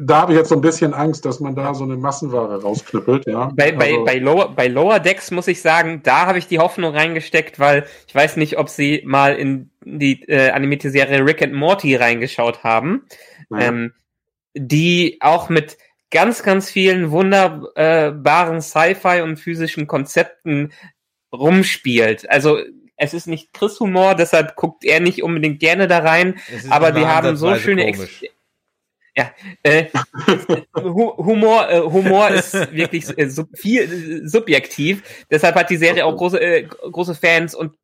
[0.00, 3.26] da habe ich jetzt so ein bisschen Angst, dass man da so eine Massenware rausknüppelt.
[3.26, 3.50] Ja.
[3.54, 6.58] Bei, bei, also, bei, Lower, bei Lower Decks muss ich sagen, da habe ich die
[6.58, 11.42] Hoffnung reingesteckt, weil ich weiß nicht, ob Sie mal in die äh, animierte Serie Rick
[11.42, 13.06] and Morty reingeschaut haben,
[13.50, 13.60] ja.
[13.60, 13.92] ähm,
[14.54, 15.76] die auch mit
[16.10, 20.72] ganz, ganz vielen wunderbaren Sci-Fi und physischen Konzepten
[21.32, 22.30] rumspielt.
[22.30, 22.58] Also
[23.04, 26.38] es ist nicht Chris Humor, deshalb guckt er nicht unbedingt gerne da rein,
[26.70, 28.22] aber die haben so schöne Ex
[29.16, 29.30] ja,
[29.62, 29.86] äh,
[30.76, 35.24] Humor, äh, Humor ist wirklich äh, sub viel äh, subjektiv.
[35.30, 37.76] Deshalb hat die Serie auch große, äh, große Fans und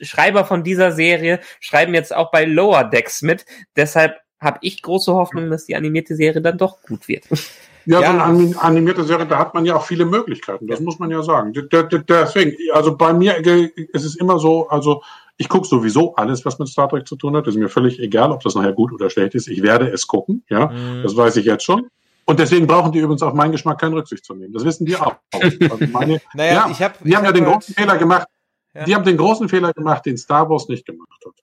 [0.00, 3.46] Schreiber von dieser Serie schreiben jetzt auch bei Lower Decks mit.
[3.74, 7.24] Deshalb habe ich große Hoffnung, dass die animierte Serie dann doch gut wird.
[7.86, 10.84] Ja, ja, so eine animierte Serie, da hat man ja auch viele Möglichkeiten, das ja.
[10.84, 11.52] muss man ja sagen.
[11.52, 15.02] Deswegen, also bei mir ist es immer so, also
[15.40, 17.46] ich gucke sowieso alles, was mit Star Trek zu tun hat.
[17.46, 19.48] Ist mir völlig egal, ob das nachher gut oder schlecht ist.
[19.48, 21.02] Ich werde es gucken, ja, mhm.
[21.02, 21.88] das weiß ich jetzt schon.
[22.26, 24.52] Und deswegen brauchen die übrigens auf meinen Geschmack keine Rücksicht zu nehmen.
[24.52, 25.16] Das wissen die auch.
[25.32, 28.28] Also meine, naja, ja, ich hab, die haben ja den großen Fehler gemacht.
[28.74, 28.84] Ja.
[28.84, 31.34] Die haben den großen Fehler gemacht, den Star Wars nicht gemacht hat.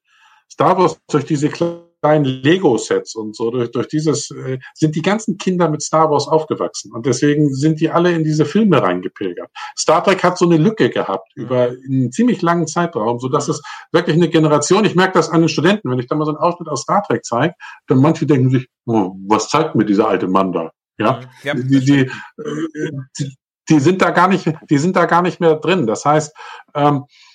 [0.50, 5.38] Star Wars durch diese kleinen Lego-Sets und so, durch, durch dieses, äh, sind die ganzen
[5.38, 6.92] Kinder mit Star Wars aufgewachsen.
[6.92, 9.50] Und deswegen sind die alle in diese Filme reingepilgert.
[9.78, 13.62] Star Trek hat so eine Lücke gehabt über einen ziemlich langen Zeitraum, so dass es
[13.92, 16.40] wirklich eine Generation, ich merke das an den Studenten, wenn ich da mal so einen
[16.40, 17.54] Ausschnitt aus Star Trek zeige,
[17.88, 20.72] dann manche denken sich, oh, was zeigt mir dieser alte Mann da?
[21.00, 23.36] Ja, Ja, die, die, äh, die,
[23.70, 25.88] die sind da gar nicht, die sind da gar nicht mehr drin.
[25.88, 26.36] Das heißt,
[26.74, 27.27] ähm, äh,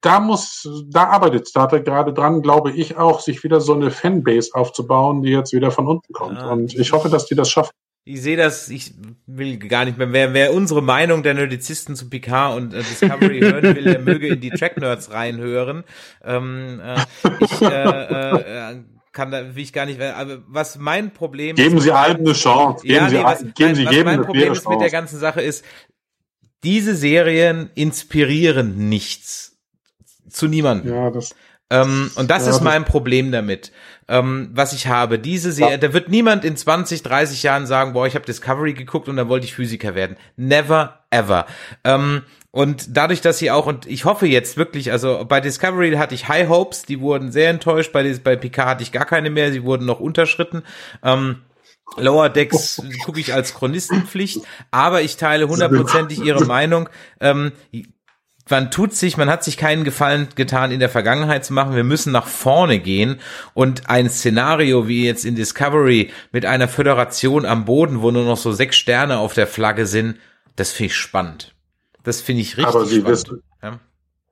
[0.00, 3.90] da muss, da arbeitet Star Trek gerade dran, glaube ich auch, sich wieder so eine
[3.90, 6.38] Fanbase aufzubauen, die jetzt wieder von unten kommt.
[6.38, 6.50] Ja.
[6.50, 7.72] Und ich hoffe, dass die das schaffen.
[8.06, 8.92] Ich sehe das, ich
[9.26, 10.12] will gar nicht mehr.
[10.12, 14.28] Wer, wer unsere Meinung der Nerdizisten zu Picard und äh, Discovery hören will, der möge
[14.28, 15.84] in die Track Nerds reinhören.
[16.22, 17.00] Ähm, äh,
[17.40, 18.76] ich äh, äh, äh,
[19.10, 20.02] kann da will ich gar nicht.
[20.02, 22.86] Aber was mein Problem Geben ist, Sie allen eine Chance.
[22.86, 24.80] Geben ja, Sie, nee, was, geben nein, Sie was jedem mein eine Problem ist mit
[24.80, 25.64] der ganzen Sache ist,
[26.64, 29.56] diese Serien inspirieren nichts
[30.28, 30.92] zu niemandem.
[30.94, 31.34] Ja, das,
[31.70, 33.72] Ähm, und das Ja, ist mein Problem damit,
[34.08, 35.18] ähm, was ich habe.
[35.18, 39.08] Diese Serie, da wird niemand in 20, 30 Jahren sagen, boah, ich habe Discovery geguckt
[39.08, 40.16] und dann wollte ich Physiker werden.
[40.36, 41.46] Never, ever.
[41.84, 46.14] Ähm, und dadurch, dass sie auch, und ich hoffe jetzt wirklich, also bei Discovery hatte
[46.14, 49.50] ich High Hopes, die wurden sehr enttäuscht, bei, bei Picard hatte ich gar keine mehr,
[49.50, 50.62] sie wurden noch unterschritten.
[51.02, 51.40] Ähm,
[51.96, 54.40] Lower Decks gucke ich als Chronistenpflicht,
[54.70, 56.88] aber ich teile hundertprozentig Ihre Meinung.
[57.20, 57.52] Ähm,
[58.50, 61.74] man tut sich, man hat sich keinen Gefallen getan, in der Vergangenheit zu machen.
[61.76, 63.20] Wir müssen nach vorne gehen
[63.54, 68.36] und ein Szenario wie jetzt in Discovery mit einer Föderation am Boden, wo nur noch
[68.36, 70.18] so sechs Sterne auf der Flagge sind,
[70.56, 71.54] das finde ich spannend.
[72.02, 73.08] Das finde ich richtig Aber Sie spannend.
[73.28, 73.80] wissen- ja.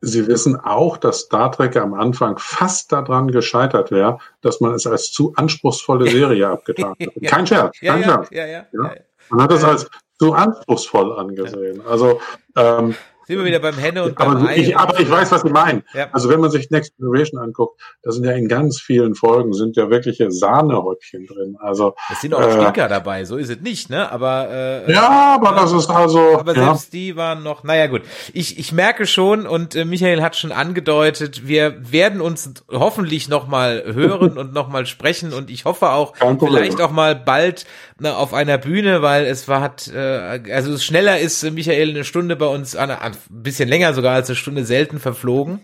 [0.05, 4.85] Sie wissen auch, dass Star Trek am Anfang fast daran gescheitert wäre, dass man es
[4.85, 6.99] als zu anspruchsvolle Serie abgetan hat.
[7.21, 7.31] Ja.
[7.31, 8.29] Kein Scherz, kein ja, Scherz.
[8.33, 8.95] ja.
[9.31, 9.89] Man hat es als
[10.19, 11.83] zu anspruchsvoll angesehen.
[11.87, 12.21] Also,
[12.57, 12.97] ähm,
[13.27, 14.57] Sind wir wieder beim Henne und aber, beim Ei.
[14.57, 15.83] ich, aber ich weiß, was Sie meinen.
[15.95, 16.09] Ja.
[16.13, 19.77] Also wenn man sich Next Generation anguckt, da sind ja in ganz vielen Folgen sind
[19.77, 21.57] ja wirkliche Sahnehäubchen drin.
[21.61, 24.11] Also Es sind auch äh, Stinker dabei, so ist es nicht, ne?
[24.11, 28.03] Aber äh, ja, aber das ist also Aber ja, selbst die waren noch, naja gut.
[28.33, 33.85] Ich, ich merke schon und äh, Michael hat schon angedeutet, wir werden uns hoffentlich nochmal
[33.87, 37.67] hören und nochmal sprechen und ich hoffe auch vielleicht auch mal bald
[38.03, 42.05] ne, auf einer Bühne, weil es war, hat, äh, also schneller ist äh, Michael eine
[42.05, 45.61] Stunde bei uns, an, an, ein bisschen länger sogar als eine Stunde selten verflogen.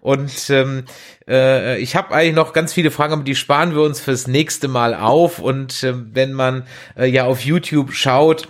[0.00, 0.84] Und ähm,
[1.28, 4.68] äh, ich habe eigentlich noch ganz viele Fragen, aber die sparen wir uns fürs nächste
[4.68, 5.38] Mal auf.
[5.38, 6.66] Und äh, wenn man
[6.96, 8.48] äh, ja auf YouTube schaut,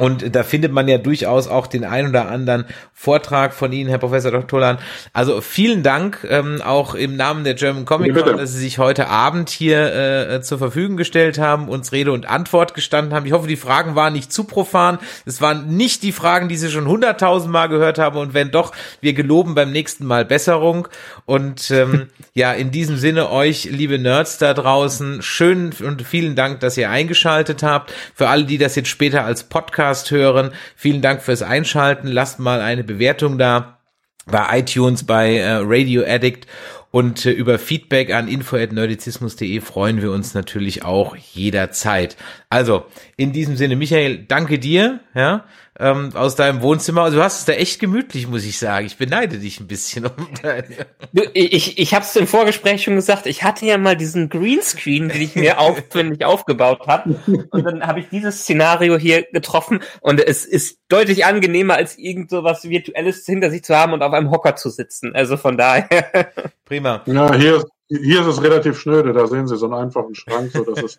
[0.00, 2.64] und da findet man ja durchaus auch den ein oder anderen
[2.94, 4.46] Vortrag von Ihnen, Herr Professor Dr.
[4.46, 4.78] Tolan.
[5.12, 9.08] Also vielen Dank ähm, auch im Namen der German Comic Con, dass Sie sich heute
[9.08, 13.26] Abend hier äh, zur Verfügung gestellt haben, uns Rede und Antwort gestanden haben.
[13.26, 14.98] Ich hoffe, die Fragen waren nicht zu profan.
[15.26, 18.16] Es waren nicht die Fragen, die Sie schon hunderttausendmal gehört haben.
[18.16, 18.72] Und wenn doch,
[19.02, 20.88] wir geloben beim nächsten Mal Besserung.
[21.26, 26.60] Und ähm, ja, in diesem Sinne euch, liebe Nerds da draußen, schön und vielen Dank,
[26.60, 27.92] dass ihr eingeschaltet habt.
[28.14, 32.08] Für alle, die das jetzt später als Podcast hören, vielen Dank fürs Einschalten.
[32.08, 33.78] Lasst mal eine Bewertung da
[34.26, 36.46] bei iTunes, bei äh, Radio Addict
[36.90, 42.16] und äh, über Feedback an info@nerdizismus.de freuen wir uns natürlich auch jederzeit.
[42.48, 42.86] Also,
[43.16, 45.44] in diesem Sinne Michael, danke dir, ja,
[45.78, 47.02] ähm, aus deinem Wohnzimmer.
[47.02, 48.86] Also, du hast es da echt gemütlich, muss ich sagen.
[48.86, 50.64] Ich beneide dich ein bisschen um deine
[51.12, 55.08] Du, ich, ich habe es im Vorgespräch schon gesagt, ich hatte ja mal diesen Greenscreen,
[55.08, 57.14] den ich mir aufwendig aufgebaut habe.
[57.50, 62.30] Und dann habe ich dieses Szenario hier getroffen und es ist deutlich angenehmer, als irgend
[62.30, 65.14] so was Virtuelles hinter sich zu haben und auf einem Hocker zu sitzen.
[65.14, 66.08] Also von daher.
[66.64, 67.02] Prima.
[67.06, 69.12] ja hier, ist- hier ist es relativ schnöde.
[69.12, 70.52] Da sehen Sie so einen einfachen Schrank.
[70.52, 70.98] So, das ist,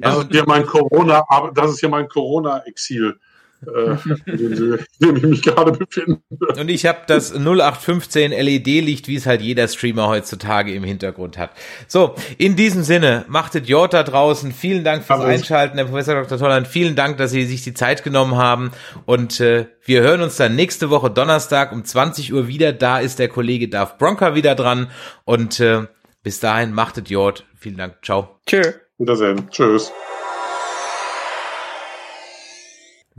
[0.00, 3.18] das ist hier mein Corona, aber das ist hier mein Corona-Exil,
[3.66, 6.20] äh, in dem ich mich gerade befinde.
[6.58, 11.50] Und ich habe das 0815 LED-Licht, wie es halt jeder Streamer heutzutage im Hintergrund hat.
[11.86, 14.52] So, in diesem Sinne, machtet Jord da draußen.
[14.52, 15.40] Vielen Dank fürs Alles.
[15.40, 16.38] Einschalten, Herr Professor Dr.
[16.38, 16.68] Tolland.
[16.68, 18.70] Vielen Dank, dass Sie sich die Zeit genommen haben.
[19.06, 22.72] Und äh, wir hören uns dann nächste Woche Donnerstag um 20 Uhr wieder.
[22.72, 24.88] Da ist der Kollege Darth Bronca wieder dran.
[25.24, 25.86] Und äh,
[26.22, 27.44] bis dahin, machtet Jord.
[27.56, 27.96] Vielen Dank.
[28.02, 28.40] Ciao.
[28.46, 28.62] Tschö.
[28.98, 29.48] Wiedersehen.
[29.50, 29.92] Tschüss.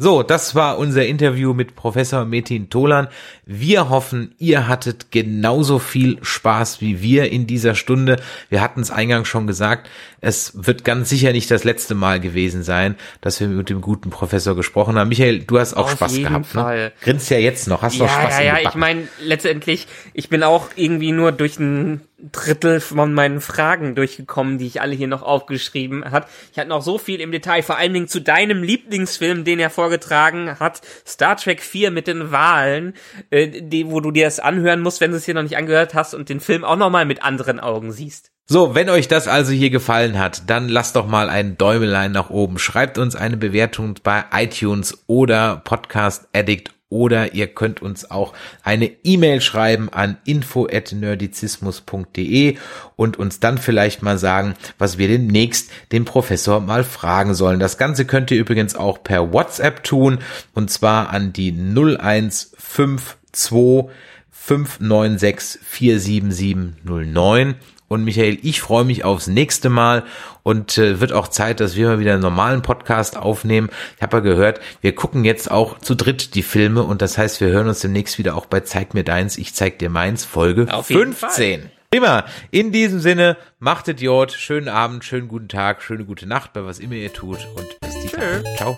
[0.02, 3.10] So, das war unser Interview mit Professor Metin Tolan.
[3.46, 8.16] Wir hoffen, ihr hattet genauso viel Spaß wie wir in dieser Stunde.
[8.48, 9.90] Wir hatten es eingangs schon gesagt,
[10.22, 14.10] es wird ganz sicher nicht das letzte Mal gewesen sein, dass wir mit dem guten
[14.10, 15.10] Professor gesprochen haben.
[15.10, 16.46] Michael, du hast auch Auf Spaß jeden gehabt.
[16.48, 16.78] Fall.
[16.78, 16.91] Ne?
[17.02, 20.44] Grinst ja jetzt noch, hast noch Ja, Spaß ja, ja, ich meine, letztendlich, ich bin
[20.44, 22.02] auch irgendwie nur durch ein
[22.32, 26.28] Drittel von meinen Fragen durchgekommen, die ich alle hier noch aufgeschrieben hat.
[26.52, 29.70] Ich hatte noch so viel im Detail, vor allen Dingen zu deinem Lieblingsfilm, den er
[29.70, 32.94] vorgetragen hat, Star Trek 4 mit den Wahlen,
[33.30, 35.94] äh, die, wo du dir das anhören musst, wenn du es hier noch nicht angehört
[35.94, 38.32] hast und den Film auch nochmal mit anderen Augen siehst.
[38.52, 42.32] So, wenn euch das also hier gefallen hat, dann lasst doch mal ein Däumelein nach
[42.32, 42.58] oben.
[42.58, 48.90] Schreibt uns eine Bewertung bei iTunes oder Podcast Addict oder ihr könnt uns auch eine
[49.04, 52.58] E-Mail schreiben an info@nerdizismus.de
[52.96, 57.60] und uns dann vielleicht mal sagen, was wir demnächst den Professor mal fragen sollen.
[57.60, 60.18] Das Ganze könnt ihr übrigens auch per WhatsApp tun
[60.56, 63.92] und zwar an die 0152
[64.32, 67.54] 596 47709
[67.90, 70.03] und Michael, ich freue mich aufs nächste Mal
[70.44, 73.70] und äh, wird auch Zeit, dass wir mal wieder einen normalen Podcast aufnehmen.
[73.98, 77.41] Ich habe ja gehört, wir gucken jetzt auch zu dritt die Filme und das heißt,
[77.41, 80.68] wir hören uns demnächst wieder auch bei Zeig mir deins, ich zeig dir meins, Folge
[80.72, 81.70] Auf 15.
[81.91, 82.26] Prima.
[82.52, 86.78] In diesem Sinne, macht Idiot, schönen Abend, schönen guten Tag, schöne gute Nacht bei was
[86.78, 88.56] immer ihr tut und bis die.
[88.57, 88.78] Ciao.